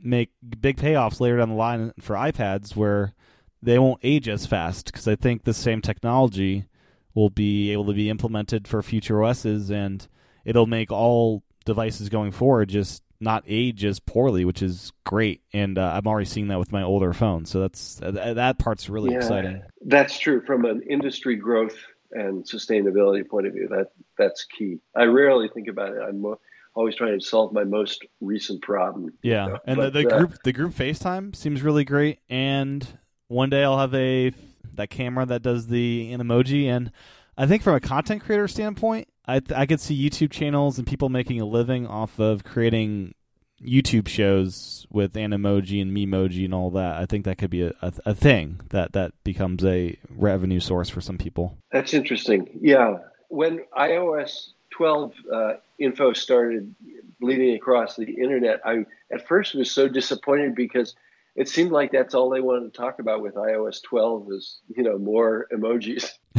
make 0.00 0.30
big 0.60 0.76
payoffs 0.76 1.18
later 1.20 1.38
down 1.38 1.48
the 1.50 1.54
line 1.56 1.92
for 2.00 2.14
iPads, 2.14 2.76
where 2.76 3.14
they 3.62 3.78
won't 3.78 4.00
age 4.02 4.28
as 4.28 4.46
fast 4.46 4.86
because 4.86 5.06
I 5.06 5.16
think 5.16 5.44
the 5.44 5.54
same 5.54 5.80
technology 5.80 6.66
will 7.14 7.30
be 7.30 7.72
able 7.72 7.86
to 7.86 7.92
be 7.92 8.10
implemented 8.10 8.66
for 8.66 8.82
future 8.82 9.22
OSs, 9.22 9.70
and 9.70 10.06
it'll 10.44 10.66
make 10.66 10.90
all 10.90 11.42
devices 11.64 12.08
going 12.08 12.32
forward 12.32 12.68
just 12.68 13.02
not 13.20 13.44
age 13.46 13.84
as 13.84 14.00
poorly, 14.00 14.44
which 14.44 14.62
is 14.62 14.92
great. 15.04 15.42
And 15.52 15.78
uh, 15.78 15.92
I'm 15.94 16.06
already 16.06 16.26
seeing 16.26 16.48
that 16.48 16.58
with 16.58 16.72
my 16.72 16.82
older 16.82 17.12
phone, 17.12 17.44
so 17.44 17.60
that's 17.60 18.00
uh, 18.02 18.10
that 18.34 18.58
part's 18.58 18.88
really 18.88 19.12
Yeah. 19.12 19.18
exciting. 19.18 19.62
That's 19.84 20.18
true 20.18 20.42
from 20.44 20.64
an 20.64 20.82
industry 20.82 21.36
growth 21.36 21.76
and 22.10 22.44
sustainability 22.44 23.26
point 23.26 23.46
of 23.46 23.52
view. 23.52 23.68
That 23.68 23.88
that's 24.18 24.44
key. 24.44 24.80
I 24.96 25.04
rarely 25.04 25.48
think 25.48 25.68
about 25.68 25.90
it. 25.94 26.00
I'm 26.02 26.20
mo- 26.20 26.40
always 26.74 26.96
trying 26.96 27.18
to 27.18 27.24
solve 27.24 27.52
my 27.52 27.64
most 27.64 28.04
recent 28.20 28.62
problem. 28.62 29.12
Yeah, 29.22 29.46
know, 29.46 29.58
and 29.66 29.76
but, 29.76 29.92
the, 29.92 30.02
the 30.02 30.14
uh, 30.14 30.18
group 30.18 30.42
the 30.42 30.52
group 30.52 30.72
FaceTime 30.72 31.36
seems 31.36 31.62
really 31.62 31.84
great. 31.84 32.18
And 32.28 32.86
one 33.32 33.50
day 33.50 33.64
I'll 33.64 33.78
have 33.78 33.94
a 33.94 34.32
that 34.74 34.90
camera 34.90 35.26
that 35.26 35.42
does 35.42 35.66
the 35.66 36.12
Animoji. 36.12 36.66
And 36.66 36.92
I 37.36 37.46
think 37.46 37.62
from 37.62 37.74
a 37.74 37.80
content 37.80 38.22
creator 38.22 38.48
standpoint, 38.48 39.08
I 39.26 39.40
I 39.54 39.66
could 39.66 39.80
see 39.80 40.08
YouTube 40.08 40.30
channels 40.30 40.78
and 40.78 40.86
people 40.86 41.08
making 41.08 41.40
a 41.40 41.46
living 41.46 41.86
off 41.86 42.18
of 42.20 42.44
creating 42.44 43.14
YouTube 43.62 44.08
shows 44.08 44.86
with 44.90 45.14
Animoji 45.14 45.80
and 45.80 45.96
Memoji 45.96 46.44
and 46.44 46.54
all 46.54 46.70
that. 46.72 46.96
I 46.96 47.06
think 47.06 47.24
that 47.24 47.38
could 47.38 47.50
be 47.50 47.62
a, 47.62 47.72
a, 47.80 47.92
a 48.06 48.14
thing 48.14 48.60
that 48.70 48.92
that 48.92 49.12
becomes 49.24 49.64
a 49.64 49.96
revenue 50.10 50.60
source 50.60 50.88
for 50.88 51.00
some 51.00 51.18
people. 51.18 51.56
That's 51.70 51.94
interesting. 51.94 52.48
Yeah, 52.60 52.98
when 53.28 53.64
iOS 53.78 54.48
12 54.70 55.12
uh, 55.32 55.52
info 55.78 56.12
started 56.12 56.74
bleeding 57.20 57.54
across 57.54 57.96
the 57.96 58.04
internet, 58.04 58.60
I 58.64 58.84
at 59.10 59.26
first 59.28 59.54
was 59.54 59.70
so 59.70 59.88
disappointed 59.88 60.54
because 60.54 60.94
it 61.36 61.48
seemed 61.48 61.70
like 61.72 61.92
that's 61.92 62.14
all 62.14 62.30
they 62.30 62.40
wanted 62.40 62.72
to 62.72 62.78
talk 62.78 62.98
about 62.98 63.22
with 63.22 63.34
iOS 63.34 63.82
12 63.82 64.28
is 64.32 64.60
you 64.74 64.82
know 64.82 64.98
more 64.98 65.46
emojis, 65.52 66.10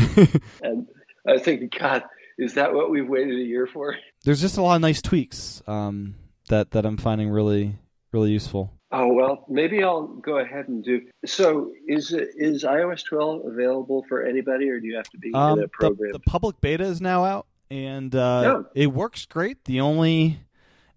and 0.62 0.88
I 1.28 1.34
was 1.34 1.42
thinking, 1.42 1.70
God, 1.78 2.04
is 2.38 2.56
that 2.56 2.74
what 2.74 2.90
we've 2.92 3.08
waited 3.08 3.36
a 3.40 3.44
year 3.44 3.68
for? 3.68 3.96
There's 4.24 4.42
just 4.42 4.58
a 4.58 4.62
lot 4.62 4.76
of 4.76 4.82
nice 4.82 5.02
tweaks 5.02 5.62
um, 5.68 6.16
that 6.50 6.72
that 6.72 6.86
I'm 6.86 6.98
finding 6.98 7.30
really 7.30 7.76
really 8.12 8.32
useful. 8.32 8.72
Oh 8.96 9.12
well, 9.12 9.44
maybe 9.50 9.84
I'll 9.84 10.06
go 10.06 10.38
ahead 10.38 10.68
and 10.68 10.84
do. 10.84 11.02
So, 11.26 11.72
is 11.88 12.12
is 12.14 12.64
iOS 12.64 13.04
12 13.06 13.46
available 13.48 14.06
for 14.08 14.22
anybody, 14.24 14.70
or 14.70 14.80
do 14.80 14.86
you 14.88 14.96
have 14.98 15.10
to 15.10 15.18
be 15.18 15.34
Um, 15.34 15.54
in 15.54 15.60
a 15.60 15.62
the, 15.64 15.68
program? 15.70 16.12
the 16.12 16.20
public 16.20 16.62
beta 16.62 16.84
is 16.84 17.02
now 17.02 17.26
out, 17.26 17.48
and 17.72 18.14
uh, 18.16 18.44
Oh. 18.46 18.66
it 18.76 18.88
works 18.94 19.26
great. 19.26 19.66
The 19.66 19.80
only 19.82 20.38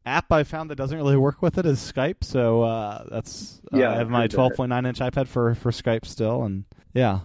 app 0.07 0.32
I 0.32 0.44
found 0.44 0.70
that 0.70 0.76
doesn't 0.76 0.96
really 0.96 1.16
work 1.16 1.42
with 1.42 1.59
it 1.59 1.66
is 1.66 1.80
Skype. 1.80 2.24
So 2.24 2.62
uh, 2.62 3.07
that's 3.11 3.61
uh, 3.72 3.78
Yeah, 3.78 3.92
I 3.92 3.96
have 3.96 4.09
my 4.09 4.28
12.9 4.28 4.86
inch 4.86 5.00
iPad 5.00 5.26
for 5.26 5.54
for 5.54 5.70
Skype 5.70 6.07
still, 6.07 6.44
and 6.44 6.64
yeah, 6.94 7.20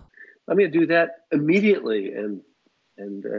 I'm 0.48 0.58
going 0.58 0.72
to 0.72 0.80
do 0.80 0.88
that 0.88 1.26
immediately, 1.32 2.14
and 2.14 2.42
and 2.98 3.26
uh, 3.26 3.30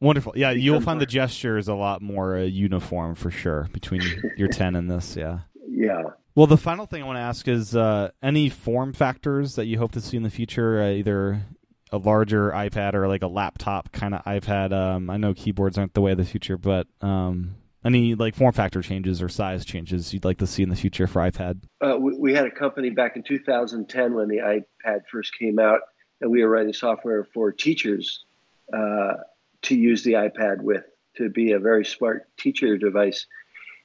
wonderful. 0.00 0.34
Yeah, 0.36 0.50
you'll 0.50 0.80
find 0.80 1.00
the 1.00 1.06
gestures 1.06 1.68
a 1.68 1.74
lot 1.74 2.02
more 2.02 2.36
uh, 2.36 2.42
uniform 2.42 3.14
for 3.14 3.30
sure 3.30 3.68
between 3.72 4.02
your 4.36 4.48
10 4.48 4.76
and 4.76 4.90
this. 4.90 5.16
Yeah. 5.16 5.40
yeah. 5.68 6.02
Well, 6.34 6.46
the 6.46 6.56
final 6.56 6.86
thing 6.86 7.02
I 7.02 7.06
want 7.06 7.16
to 7.16 7.22
ask 7.22 7.48
is 7.48 7.76
uh, 7.76 8.10
any 8.22 8.48
form 8.48 8.92
factors 8.92 9.54
that 9.56 9.66
you 9.66 9.78
hope 9.78 9.92
to 9.92 10.00
see 10.00 10.16
in 10.16 10.22
the 10.22 10.30
future, 10.30 10.82
uh, 10.82 10.90
either 10.90 11.42
a 11.90 11.98
larger 11.98 12.50
iPad 12.50 12.94
or 12.94 13.06
like 13.06 13.22
a 13.22 13.26
laptop 13.26 13.92
kind 13.92 14.14
of 14.14 14.24
iPad. 14.24 14.72
Um, 14.72 15.10
I 15.10 15.18
know 15.18 15.34
keyboards 15.34 15.76
aren't 15.76 15.94
the 15.94 16.00
way 16.00 16.12
of 16.12 16.18
the 16.18 16.24
future, 16.24 16.56
but 16.56 16.86
um, 17.02 17.54
any 17.84 18.14
like 18.14 18.34
form 18.34 18.52
factor 18.52 18.82
changes 18.82 19.22
or 19.22 19.28
size 19.28 19.64
changes 19.64 20.12
you'd 20.12 20.24
like 20.24 20.38
to 20.38 20.46
see 20.46 20.62
in 20.62 20.68
the 20.68 20.76
future 20.76 21.06
for 21.06 21.20
iPad? 21.20 21.62
Uh, 21.80 21.96
we, 21.98 22.16
we 22.16 22.34
had 22.34 22.46
a 22.46 22.50
company 22.50 22.90
back 22.90 23.16
in 23.16 23.22
2010 23.22 24.14
when 24.14 24.28
the 24.28 24.38
iPad 24.38 25.00
first 25.10 25.36
came 25.38 25.58
out, 25.58 25.80
and 26.20 26.30
we 26.30 26.42
were 26.42 26.50
writing 26.50 26.72
software 26.72 27.24
for 27.24 27.52
teachers 27.52 28.24
uh, 28.72 29.14
to 29.62 29.76
use 29.76 30.02
the 30.02 30.12
iPad 30.12 30.60
with 30.60 30.84
to 31.16 31.28
be 31.28 31.52
a 31.52 31.58
very 31.58 31.84
smart 31.84 32.26
teacher 32.38 32.78
device. 32.78 33.26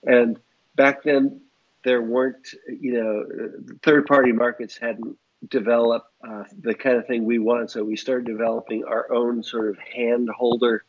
And 0.04 0.40
back 0.76 1.04
then, 1.04 1.42
there 1.84 2.02
weren't, 2.02 2.48
you 2.68 2.94
know, 2.94 3.26
third-party 3.84 4.32
markets 4.32 4.78
hadn't 4.78 5.18
developed 5.50 6.08
uh, 6.28 6.44
the 6.60 6.74
kind 6.74 6.98
of 6.98 7.06
thing 7.06 7.26
we 7.26 7.40
wanted, 7.40 7.70
So 7.70 7.84
we 7.84 7.96
started 7.96 8.26
developing 8.26 8.84
our 8.86 9.12
own 9.12 9.44
sort 9.44 9.70
of 9.70 9.78
hand 9.78 10.30
holder 10.30 10.84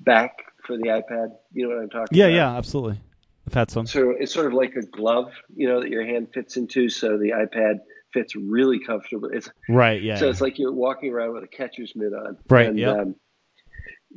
back 0.00 0.49
for 0.70 0.76
the 0.76 0.84
iPad. 0.88 1.32
You 1.52 1.68
know 1.68 1.74
what 1.74 1.82
I'm 1.82 1.90
talking 1.90 2.16
Yeah, 2.16 2.26
about? 2.26 2.32
yeah, 2.34 2.52
yeah, 2.52 2.56
absolutely. 2.58 3.00
I've 3.46 3.54
had 3.54 3.70
some. 3.70 3.86
So 3.86 4.10
it's 4.10 4.32
sort 4.32 4.46
of 4.46 4.52
like 4.52 4.76
a 4.76 4.82
glove, 4.82 5.32
you 5.56 5.66
know, 5.68 5.80
that 5.80 5.90
your 5.90 6.04
hand 6.04 6.28
fits 6.32 6.56
into. 6.56 6.88
So 6.88 7.18
the 7.18 7.30
iPad 7.30 7.80
fits 8.12 8.36
really 8.36 8.78
comfortably. 8.78 9.36
It's 9.36 9.50
Right. 9.68 10.00
Yeah. 10.02 10.16
so 10.16 10.26
yeah. 10.26 10.30
it's 10.30 10.40
like 10.40 10.58
you're 10.58 10.72
walking 10.72 11.12
around 11.12 11.32
with 11.34 11.44
a 11.44 11.48
catcher's 11.48 11.94
mitt 11.96 12.12
on. 12.12 12.36
Right, 12.48 12.68
And, 12.68 12.78
yep. 12.78 12.96
um, 12.98 13.16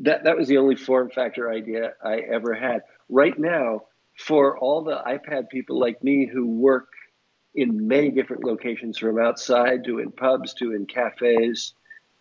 that 0.01 0.23
that 0.25 0.35
was 0.37 0.47
the 0.47 0.57
only 0.57 0.75
form 0.75 1.09
factor 1.09 1.51
idea 1.51 1.93
I 2.03 2.17
ever 2.19 2.53
had. 2.53 2.81
Right 3.09 3.37
now, 3.37 3.83
for 4.19 4.57
all 4.57 4.83
the 4.83 4.97
iPad 5.07 5.49
people 5.49 5.79
like 5.79 6.03
me 6.03 6.27
who 6.31 6.45
work 6.47 6.87
in 7.55 7.87
many 7.87 8.09
different 8.09 8.43
locations, 8.43 8.97
from 8.97 9.19
outside 9.19 9.83
to 9.85 9.99
in 9.99 10.11
pubs 10.11 10.53
to 10.55 10.73
in 10.73 10.85
cafes, 10.85 11.73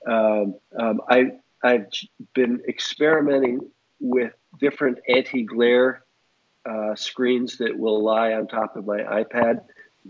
Um, 0.07 0.55
um, 0.79 1.01
I 1.09 1.33
I've 1.65 1.87
been 2.35 2.61
experimenting 2.69 3.61
with 4.03 4.33
different 4.59 4.99
anti-glare 5.09 6.05
uh, 6.69 6.95
screens 6.95 7.59
that 7.59 7.79
will 7.79 8.03
lie 8.03 8.35
on 8.35 8.49
top 8.49 8.77
of 8.77 8.85
my 8.85 8.99
iPad 8.99 9.63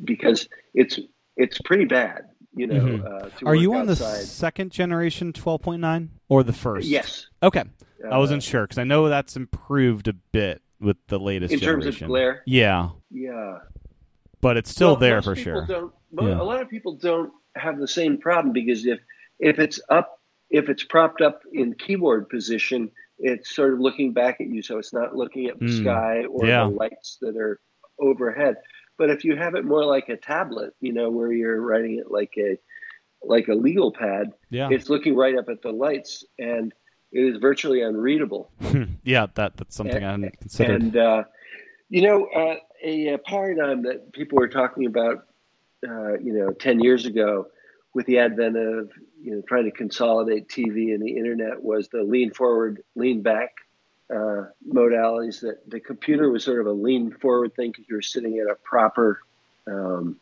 because 0.02 0.48
it's 0.74 0.98
it's 1.36 1.58
pretty 1.60 1.84
bad. 1.84 2.24
You 2.54 2.66
know, 2.66 2.80
mm-hmm. 2.80 3.46
uh, 3.46 3.48
are 3.48 3.54
you 3.54 3.74
on 3.74 3.88
outside. 3.88 4.22
the 4.22 4.26
second 4.26 4.72
generation 4.72 5.32
12.9 5.32 6.08
or 6.28 6.42
the 6.42 6.52
first? 6.52 6.86
Yes. 6.86 7.28
Okay, 7.42 7.64
I 8.10 8.18
wasn't 8.18 8.42
uh, 8.42 8.46
sure 8.46 8.62
because 8.64 8.78
I 8.78 8.84
know 8.84 9.08
that's 9.08 9.36
improved 9.36 10.08
a 10.08 10.12
bit 10.12 10.60
with 10.80 10.96
the 11.06 11.18
latest 11.18 11.52
in 11.52 11.60
generation. 11.60 11.92
terms 11.92 12.02
of 12.02 12.08
glare. 12.08 12.42
Yeah. 12.46 12.90
Yeah. 13.10 13.58
But 14.40 14.56
it's 14.56 14.70
still 14.70 14.88
well, 14.88 14.96
there 14.96 15.22
for 15.22 15.36
sure. 15.36 15.66
Don't, 15.66 15.92
yeah. 16.20 16.40
A 16.40 16.42
lot 16.42 16.60
of 16.60 16.68
people 16.68 16.96
don't 16.96 17.32
have 17.54 17.78
the 17.78 17.88
same 17.88 18.18
problem 18.18 18.52
because 18.52 18.84
if 18.84 19.00
if 19.38 19.58
it's 19.58 19.80
up 19.88 20.20
if 20.50 20.68
it's 20.68 20.84
propped 20.84 21.22
up 21.22 21.42
in 21.52 21.74
keyboard 21.74 22.28
position, 22.28 22.90
it's 23.22 23.54
sort 23.54 23.72
of 23.72 23.80
looking 23.80 24.12
back 24.12 24.40
at 24.40 24.48
you, 24.48 24.62
so 24.62 24.78
it's 24.78 24.92
not 24.92 25.16
looking 25.16 25.46
at 25.46 25.58
the 25.58 25.66
mm. 25.66 25.80
sky 25.80 26.24
or 26.28 26.46
yeah. 26.46 26.64
the 26.64 26.70
lights 26.70 27.18
that 27.20 27.36
are 27.36 27.60
overhead. 27.98 28.56
But 28.98 29.10
if 29.10 29.24
you 29.24 29.36
have 29.36 29.54
it 29.54 29.64
more 29.64 29.84
like 29.84 30.08
a 30.08 30.16
tablet, 30.16 30.74
you 30.80 30.92
know, 30.92 31.08
where 31.08 31.32
you're 31.32 31.60
writing 31.60 31.98
it 31.98 32.10
like 32.10 32.34
a 32.36 32.58
like 33.22 33.46
a 33.46 33.54
legal 33.54 33.92
pad, 33.92 34.32
yeah. 34.50 34.68
it's 34.70 34.90
looking 34.90 35.14
right 35.14 35.38
up 35.38 35.48
at 35.48 35.62
the 35.62 35.70
lights, 35.70 36.24
and 36.38 36.74
it 37.12 37.20
is 37.20 37.36
virtually 37.38 37.80
unreadable. 37.82 38.50
yeah, 39.04 39.28
that 39.34 39.56
that's 39.56 39.76
something 39.76 39.96
and, 39.96 40.04
I 40.04 40.10
hadn't 40.10 40.40
considered. 40.40 40.82
And 40.82 40.96
uh, 40.96 41.24
you 41.88 42.02
know, 42.02 42.26
uh, 42.26 42.56
a, 42.84 43.14
a, 43.14 43.18
paradigm 43.18 43.82
that 43.82 44.12
people 44.12 44.38
were 44.38 44.48
talking 44.48 44.86
about, 44.86 45.26
uh, 45.88 46.18
you 46.18 46.32
know, 46.32 46.50
ten 46.50 46.80
years 46.80 47.06
ago, 47.06 47.46
with 47.94 48.06
the 48.06 48.18
advent 48.18 48.56
of 48.56 48.90
you 49.20 49.34
know 49.34 49.42
trying 49.46 49.64
to 49.64 49.70
consolidate 49.70 50.48
TV 50.48 50.94
and 50.94 51.02
the 51.02 51.16
internet, 51.16 51.62
was 51.62 51.88
the 51.88 52.02
lean 52.02 52.32
forward, 52.32 52.82
lean 52.94 53.22
back 53.22 53.54
uh, 54.10 54.46
modalities. 54.66 55.40
That 55.40 55.68
the 55.68 55.80
computer 55.80 56.30
was 56.30 56.44
sort 56.44 56.60
of 56.60 56.66
a 56.66 56.72
lean 56.72 57.12
forward 57.12 57.54
thing 57.54 57.70
because 57.70 57.88
you 57.88 57.96
were 57.96 58.02
sitting 58.02 58.38
at 58.38 58.50
a 58.50 58.54
proper 58.56 59.20
um, 59.66 60.16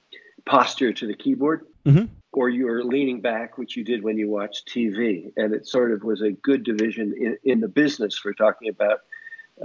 posture 0.44 0.92
to 0.92 1.06
the 1.06 1.14
keyboard. 1.14 1.66
Mm-hmm 1.84 2.06
or 2.32 2.48
you 2.48 2.66
were 2.66 2.84
leaning 2.84 3.20
back, 3.20 3.58
which 3.58 3.76
you 3.76 3.84
did 3.84 4.02
when 4.02 4.16
you 4.16 4.28
watched 4.28 4.68
TV. 4.68 5.32
And 5.36 5.52
it 5.52 5.66
sort 5.66 5.92
of 5.92 6.04
was 6.04 6.22
a 6.22 6.30
good 6.30 6.64
division 6.64 7.14
in, 7.18 7.38
in 7.44 7.60
the 7.60 7.68
business 7.68 8.16
for 8.16 8.32
talking 8.32 8.68
about 8.68 9.00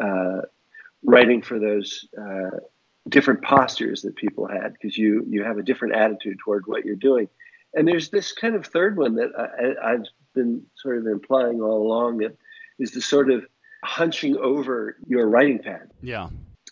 uh, 0.02 0.42
writing 1.04 1.42
for 1.42 1.60
those 1.60 2.08
uh, 2.20 2.58
different 3.08 3.44
postures 3.44 4.02
that 4.02 4.16
people 4.16 4.48
had, 4.48 4.74
because 4.74 4.98
you, 4.98 5.24
you 5.30 5.44
have 5.44 5.60
a 5.60 5.64
different 5.64 5.96
attitude 5.96 6.40
toward 6.40 6.66
what 6.66 6.86
you're 6.86 6.96
doing. 6.96 7.30
And 7.76 7.88
there's 7.88 8.10
this 8.10 8.32
kind 8.32 8.56
of 8.56 8.66
third 8.66 8.98
one 8.98 9.16
that 9.16 9.32
I, 9.38 9.94
I've 9.94 10.06
been 10.34 10.64
sort 10.76 10.98
of 10.98 11.08
implying 11.08 11.62
all 11.62 11.86
along 11.86 12.18
that 12.20 12.38
is 12.80 12.92
the 12.92 13.02
sort 13.02 13.30
of 13.30 13.46
hunching 13.84 14.38
over 14.38 14.98
your 15.08 15.28
writing 15.28 15.60
pad. 15.60 15.92
Yeah. 16.02 16.30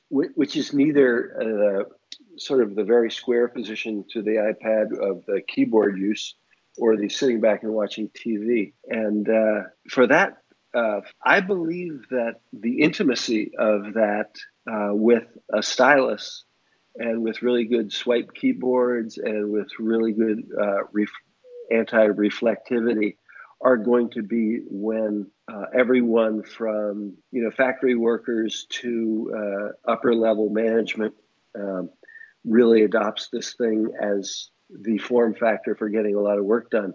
Which 0.09 0.55
is 0.55 0.73
neither 0.73 1.85
uh, 1.87 1.93
sort 2.37 2.61
of 2.61 2.75
the 2.75 2.83
very 2.83 3.11
square 3.11 3.47
position 3.47 4.05
to 4.11 4.21
the 4.21 4.53
iPad 4.53 4.97
of 4.97 5.25
the 5.25 5.41
keyboard 5.47 5.97
use 5.97 6.35
or 6.77 6.97
the 6.97 7.09
sitting 7.09 7.39
back 7.39 7.63
and 7.63 7.73
watching 7.73 8.09
TV. 8.09 8.73
And 8.87 9.27
uh, 9.27 9.69
for 9.89 10.07
that, 10.07 10.37
uh, 10.73 11.01
I 11.23 11.39
believe 11.39 12.05
that 12.09 12.41
the 12.51 12.81
intimacy 12.81 13.51
of 13.57 13.93
that 13.93 14.35
uh, 14.71 14.89
with 14.93 15.25
a 15.51 15.61
stylus 15.61 16.45
and 16.95 17.23
with 17.23 17.41
really 17.41 17.65
good 17.65 17.91
swipe 17.91 18.33
keyboards 18.33 19.17
and 19.17 19.51
with 19.51 19.67
really 19.79 20.11
good 20.11 20.43
uh, 20.59 20.83
ref- 20.91 21.09
anti 21.71 22.07
reflectivity 22.07 23.17
are 23.61 23.77
going 23.77 24.09
to 24.09 24.21
be 24.21 24.59
when 24.69 25.25
uh, 25.51 25.65
everyone 25.73 26.43
from 26.43 27.15
you 27.31 27.43
know 27.43 27.51
factory 27.51 27.95
workers 27.95 28.67
to 28.69 29.33
uh, 29.35 29.91
upper 29.91 30.13
level 30.13 30.49
management 30.49 31.13
um, 31.57 31.89
really 32.45 32.83
adopts 32.83 33.29
this 33.31 33.53
thing 33.53 33.91
as 34.01 34.49
the 34.69 34.97
form 34.97 35.33
factor 35.33 35.75
for 35.75 35.89
getting 35.89 36.15
a 36.15 36.19
lot 36.19 36.37
of 36.37 36.45
work 36.45 36.69
done, 36.71 36.93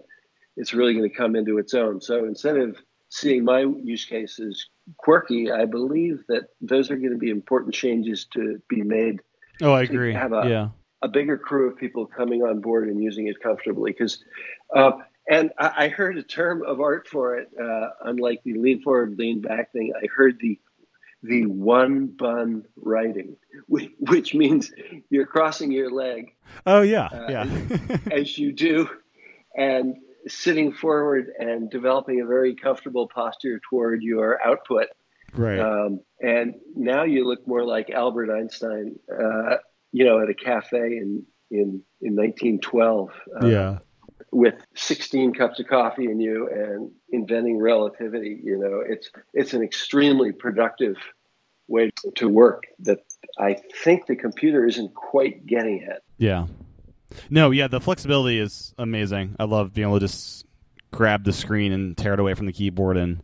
it's 0.57 0.73
really 0.73 0.93
going 0.93 1.09
to 1.09 1.15
come 1.15 1.35
into 1.35 1.57
its 1.57 1.73
own. 1.73 2.01
So 2.01 2.25
instead 2.25 2.57
of 2.57 2.77
seeing 3.09 3.43
my 3.43 3.61
use 3.61 4.05
cases 4.05 4.69
quirky, 4.97 5.51
I 5.51 5.65
believe 5.65 6.23
that 6.27 6.49
those 6.61 6.91
are 6.91 6.97
going 6.97 7.13
to 7.13 7.17
be 7.17 7.29
important 7.29 7.73
changes 7.73 8.25
to 8.33 8.61
be 8.67 8.81
made. 8.81 9.21
Oh, 9.61 9.73
I 9.73 9.83
agree. 9.83 10.13
Have 10.13 10.33
a, 10.33 10.47
yeah. 10.47 10.69
a 11.01 11.07
bigger 11.07 11.37
crew 11.37 11.69
of 11.69 11.77
people 11.77 12.05
coming 12.05 12.43
on 12.43 12.61
board 12.61 12.87
and 12.89 13.01
using 13.01 13.27
it 13.27 13.41
comfortably. 13.41 13.91
Because, 13.91 14.23
uh, 14.75 14.91
and 15.29 15.51
I, 15.57 15.85
I, 15.85 15.87
heard 15.89 16.17
a 16.17 16.23
term 16.23 16.63
of 16.63 16.79
art 16.79 17.07
for 17.07 17.37
it, 17.37 17.49
uh, 17.61 17.89
unlike 18.03 18.41
the 18.43 18.53
lean 18.53 18.81
forward, 18.81 19.17
lean 19.17 19.41
back 19.41 19.71
thing. 19.71 19.93
I 19.95 20.07
heard 20.07 20.39
the 20.39 20.59
the 21.21 21.45
one 21.45 22.07
bun 22.07 22.63
writing, 22.77 23.35
which 23.67 24.33
means 24.33 24.71
you're 25.09 25.25
crossing 25.25 25.71
your 25.71 25.91
leg. 25.91 26.33
Oh 26.65 26.81
yeah, 26.81 27.05
uh, 27.07 27.27
yeah. 27.29 27.97
as 28.11 28.37
you 28.37 28.51
do, 28.51 28.89
and 29.55 29.97
sitting 30.27 30.71
forward 30.71 31.31
and 31.39 31.69
developing 31.69 32.21
a 32.21 32.25
very 32.25 32.55
comfortable 32.55 33.07
posture 33.07 33.59
toward 33.69 34.03
your 34.03 34.39
output. 34.45 34.87
Right. 35.33 35.59
Um, 35.59 36.01
and 36.19 36.55
now 36.75 37.03
you 37.03 37.27
look 37.27 37.47
more 37.47 37.63
like 37.63 37.89
Albert 37.89 38.33
Einstein, 38.35 38.97
uh, 39.11 39.57
you 39.91 40.05
know, 40.05 40.19
at 40.21 40.29
a 40.29 40.33
cafe 40.33 40.77
in 40.77 41.25
in 41.51 41.81
in 42.01 42.15
1912. 42.15 43.09
Uh, 43.41 43.45
yeah. 43.45 43.77
With 44.31 44.55
16 44.75 45.33
cups 45.33 45.59
of 45.59 45.67
coffee 45.67 46.05
in 46.05 46.19
you 46.19 46.47
and 46.49 46.91
inventing 47.11 47.57
relativity, 47.57 48.39
you 48.43 48.59
know, 48.59 48.83
it's 48.87 49.09
it's 49.33 49.53
an 49.53 49.63
extremely 49.63 50.31
productive 50.31 50.97
way 51.67 51.91
to 52.15 52.27
work 52.27 52.65
that 52.79 52.99
I 53.37 53.57
think 53.83 54.05
the 54.05 54.15
computer 54.15 54.65
isn't 54.67 54.93
quite 54.93 55.45
getting 55.45 55.87
at. 55.89 56.01
Yeah. 56.17 56.47
No, 57.29 57.51
yeah, 57.51 57.67
the 57.67 57.79
flexibility 57.79 58.39
is 58.39 58.73
amazing. 58.77 59.35
I 59.39 59.45
love 59.45 59.73
being 59.73 59.87
able 59.87 59.99
to 59.99 60.05
just 60.05 60.45
grab 60.91 61.23
the 61.23 61.33
screen 61.33 61.71
and 61.71 61.97
tear 61.97 62.13
it 62.13 62.19
away 62.19 62.33
from 62.33 62.45
the 62.45 62.53
keyboard 62.53 62.97
and 62.97 63.23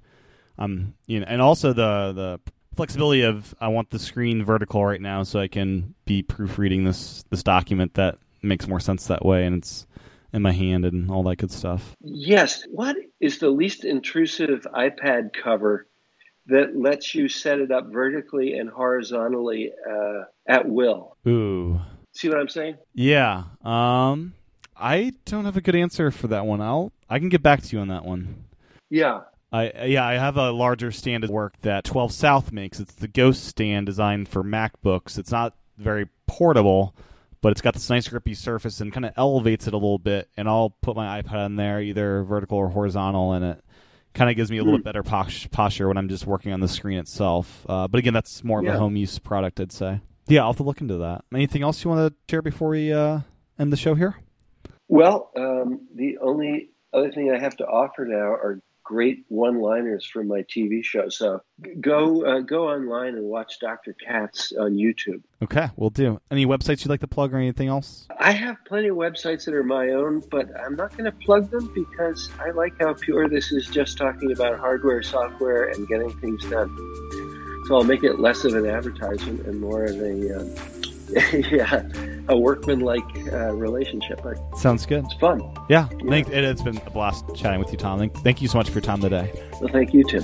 um 0.57 0.93
you 1.07 1.19
know 1.19 1.25
and 1.27 1.41
also 1.41 1.73
the 1.73 2.13
the 2.13 2.39
flexibility 2.75 3.21
of 3.21 3.55
I 3.59 3.69
want 3.69 3.89
the 3.89 3.99
screen 3.99 4.43
vertical 4.43 4.85
right 4.85 5.01
now 5.01 5.23
so 5.23 5.39
I 5.39 5.47
can 5.47 5.95
be 6.05 6.21
proofreading 6.21 6.83
this 6.83 7.23
this 7.29 7.43
document 7.43 7.93
that 7.95 8.17
makes 8.41 8.67
more 8.67 8.79
sense 8.79 9.07
that 9.07 9.25
way 9.25 9.45
and 9.45 9.57
it's 9.57 9.87
in 10.35 10.41
my 10.41 10.51
hand 10.51 10.83
and 10.83 11.09
all 11.09 11.23
that 11.23 11.37
good 11.37 11.51
stuff. 11.51 11.95
Yes. 12.01 12.65
What 12.69 12.97
is 13.21 13.39
the 13.39 13.49
least 13.49 13.85
intrusive 13.85 14.67
iPad 14.75 15.29
cover 15.33 15.87
that 16.47 16.77
lets 16.77 17.15
you 17.15 17.29
set 17.29 17.59
it 17.59 17.71
up 17.71 17.87
vertically 17.89 18.53
and 18.59 18.69
horizontally 18.69 19.71
uh, 19.89 20.23
at 20.45 20.67
will? 20.67 21.15
Ooh. 21.25 21.79
See 22.13 22.27
what 22.27 22.37
I'm 22.37 22.49
saying? 22.49 22.75
Yeah. 22.93 23.43
Um, 23.63 24.33
I 24.75 25.13
don't 25.23 25.45
have 25.45 25.55
a 25.55 25.61
good 25.61 25.75
answer 25.75 26.11
for 26.11 26.27
that 26.27 26.45
one. 26.45 26.59
I'll 26.61 26.91
I 27.09 27.19
can 27.19 27.29
get 27.29 27.41
back 27.41 27.61
to 27.63 27.75
you 27.75 27.81
on 27.81 27.87
that 27.87 28.03
one. 28.03 28.43
Yeah. 28.89 29.21
I 29.55 29.85
yeah, 29.85 30.05
I 30.05 30.13
have 30.13 30.37
a 30.37 30.51
larger 30.51 30.91
stand 30.91 31.23
at 31.23 31.29
work 31.29 31.53
that 31.61 31.85
12 31.85 32.11
South 32.11 32.51
makes. 32.51 32.79
It's 32.79 32.93
the 32.95 33.07
Ghost 33.07 33.45
stand 33.45 33.85
designed 33.85 34.27
for 34.27 34.43
MacBooks. 34.43 35.17
It's 35.17 35.31
not 35.31 35.55
very 35.77 36.07
portable, 36.27 36.95
but 37.41 37.51
it's 37.51 37.61
got 37.61 37.73
this 37.73 37.89
nice 37.89 38.07
grippy 38.07 38.33
surface 38.33 38.81
and 38.81 38.91
kind 38.91 39.05
of 39.05 39.13
elevates 39.15 39.67
it 39.67 39.73
a 39.73 39.77
little 39.77 39.99
bit. 39.99 40.29
And 40.35 40.49
I'll 40.49 40.71
put 40.81 40.95
my 40.95 41.21
iPad 41.21 41.45
on 41.45 41.55
there, 41.55 41.81
either 41.81 42.23
vertical 42.23 42.57
or 42.57 42.69
horizontal, 42.69 43.33
and 43.33 43.45
it 43.45 43.63
kind 44.13 44.29
of 44.29 44.35
gives 44.35 44.51
me 44.51 44.57
a 44.57 44.63
little 44.63 44.79
mm. 44.79 44.83
better 44.83 45.03
posture 45.03 45.87
when 45.87 45.97
I'm 45.97 46.09
just 46.09 46.25
working 46.25 46.51
on 46.51 46.59
the 46.59 46.67
screen 46.67 46.97
itself. 46.97 47.65
Uh, 47.69 47.87
but 47.87 47.99
again, 47.99 48.13
that's 48.13 48.43
more 48.43 48.59
of 48.59 48.65
yeah. 48.65 48.75
a 48.75 48.77
home 48.77 48.95
use 48.95 49.19
product, 49.19 49.59
I'd 49.59 49.71
say. 49.71 50.01
Yeah, 50.27 50.41
I'll 50.41 50.49
have 50.49 50.57
to 50.57 50.63
look 50.63 50.81
into 50.81 50.97
that. 50.97 51.23
Anything 51.33 51.63
else 51.63 51.83
you 51.83 51.91
want 51.91 52.11
to 52.11 52.15
share 52.29 52.41
before 52.41 52.69
we 52.69 52.91
uh, 52.91 53.19
end 53.59 53.71
the 53.71 53.77
show 53.77 53.95
here? 53.95 54.17
Well, 54.87 55.31
um, 55.37 55.87
the 55.95 56.17
only 56.21 56.71
other 56.93 57.11
thing 57.11 57.31
I 57.31 57.39
have 57.39 57.57
to 57.57 57.65
offer 57.65 58.05
now 58.05 58.17
are 58.17 58.59
great 58.85 59.25
one-liners 59.27 60.05
from 60.05 60.27
my 60.29 60.43
TV 60.43 60.81
show. 60.83 61.09
So 61.09 61.41
go 61.81 62.23
uh, 62.25 62.39
go 62.39 62.69
online 62.69 63.15
and 63.15 63.25
watch 63.25 63.59
Dr. 63.59 63.93
Katz 63.93 64.53
on 64.53 64.75
YouTube. 64.75 65.21
Okay, 65.43 65.69
we'll 65.75 65.89
do. 65.89 66.21
Any 66.31 66.45
websites 66.45 66.85
you'd 66.85 66.89
like 66.89 67.01
to 67.01 67.07
plug 67.07 67.33
or 67.33 67.37
anything 67.37 67.67
else? 67.67 68.07
I 68.17 68.31
have 68.31 68.57
plenty 68.65 68.87
of 68.87 68.95
websites 68.95 69.45
that 69.45 69.53
are 69.53 69.63
my 69.63 69.89
own, 69.89 70.23
but 70.31 70.47
I'm 70.57 70.75
not 70.75 70.91
going 70.95 71.05
to 71.05 71.25
plug 71.25 71.51
them 71.51 71.69
because 71.73 72.29
I 72.39 72.51
like 72.51 72.73
how 72.79 72.93
pure 72.93 73.27
this 73.27 73.51
is 73.51 73.67
just 73.67 73.97
talking 73.97 74.31
about 74.31 74.57
hardware, 74.59 75.03
software, 75.03 75.65
and 75.65 75.87
getting 75.87 76.11
things 76.19 76.45
done. 76.45 76.69
So 77.67 77.75
I'll 77.75 77.83
make 77.83 78.03
it 78.03 78.19
less 78.19 78.45
of 78.45 78.53
an 78.53 78.67
advertisement 78.67 79.47
and 79.47 79.59
more 79.59 79.85
of 79.85 79.99
a 79.99 80.39
um, 80.39 80.55
yeah, 81.51 81.83
a 82.27 82.37
workman-like 82.37 83.31
uh, 83.31 83.53
relationship. 83.53 84.21
Sounds 84.57 84.85
good. 84.85 85.05
It's 85.05 85.13
fun. 85.15 85.41
Yeah, 85.69 85.87
yeah. 85.99 86.09
Thank, 86.09 86.29
it, 86.29 86.43
has 86.43 86.61
been 86.61 86.77
a 86.77 86.89
blast 86.89 87.25
chatting 87.35 87.59
with 87.59 87.71
you, 87.71 87.77
Tom. 87.77 87.99
Thank, 87.99 88.15
thank 88.17 88.41
you 88.41 88.47
so 88.47 88.57
much 88.57 88.67
for 88.67 88.73
your 88.73 88.81
time 88.81 89.01
today. 89.01 89.31
Well, 89.61 89.69
thank 89.71 89.93
you, 89.93 90.03
Tim. 90.03 90.23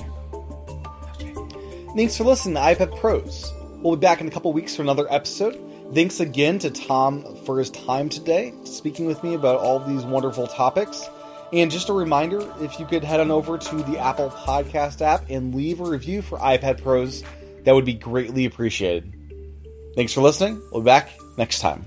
Thanks 1.94 2.16
for 2.16 2.24
listening 2.24 2.54
to 2.54 2.60
iPad 2.60 2.98
Pros. 2.98 3.52
We'll 3.76 3.96
be 3.96 4.00
back 4.00 4.20
in 4.20 4.28
a 4.28 4.30
couple 4.30 4.52
weeks 4.52 4.74
for 4.74 4.82
another 4.82 5.06
episode. 5.10 5.60
Thanks 5.94 6.20
again 6.20 6.58
to 6.60 6.70
Tom 6.70 7.36
for 7.44 7.58
his 7.58 7.70
time 7.70 8.08
today, 8.08 8.54
speaking 8.64 9.06
with 9.06 9.22
me 9.22 9.34
about 9.34 9.60
all 9.60 9.78
these 9.78 10.04
wonderful 10.04 10.46
topics. 10.46 11.08
And 11.52 11.70
just 11.70 11.90
a 11.90 11.92
reminder 11.92 12.50
if 12.60 12.80
you 12.80 12.86
could 12.86 13.04
head 13.04 13.20
on 13.20 13.30
over 13.30 13.58
to 13.58 13.76
the 13.82 13.98
Apple 13.98 14.30
Podcast 14.30 15.02
app 15.02 15.28
and 15.28 15.54
leave 15.54 15.80
a 15.80 15.84
review 15.84 16.22
for 16.22 16.38
iPad 16.38 16.82
Pros, 16.82 17.22
that 17.64 17.74
would 17.74 17.84
be 17.84 17.92
greatly 17.92 18.46
appreciated. 18.46 19.21
Thanks 19.94 20.12
for 20.12 20.22
listening. 20.22 20.62
We'll 20.70 20.82
be 20.82 20.86
back 20.86 21.10
next 21.36 21.60
time. 21.60 21.86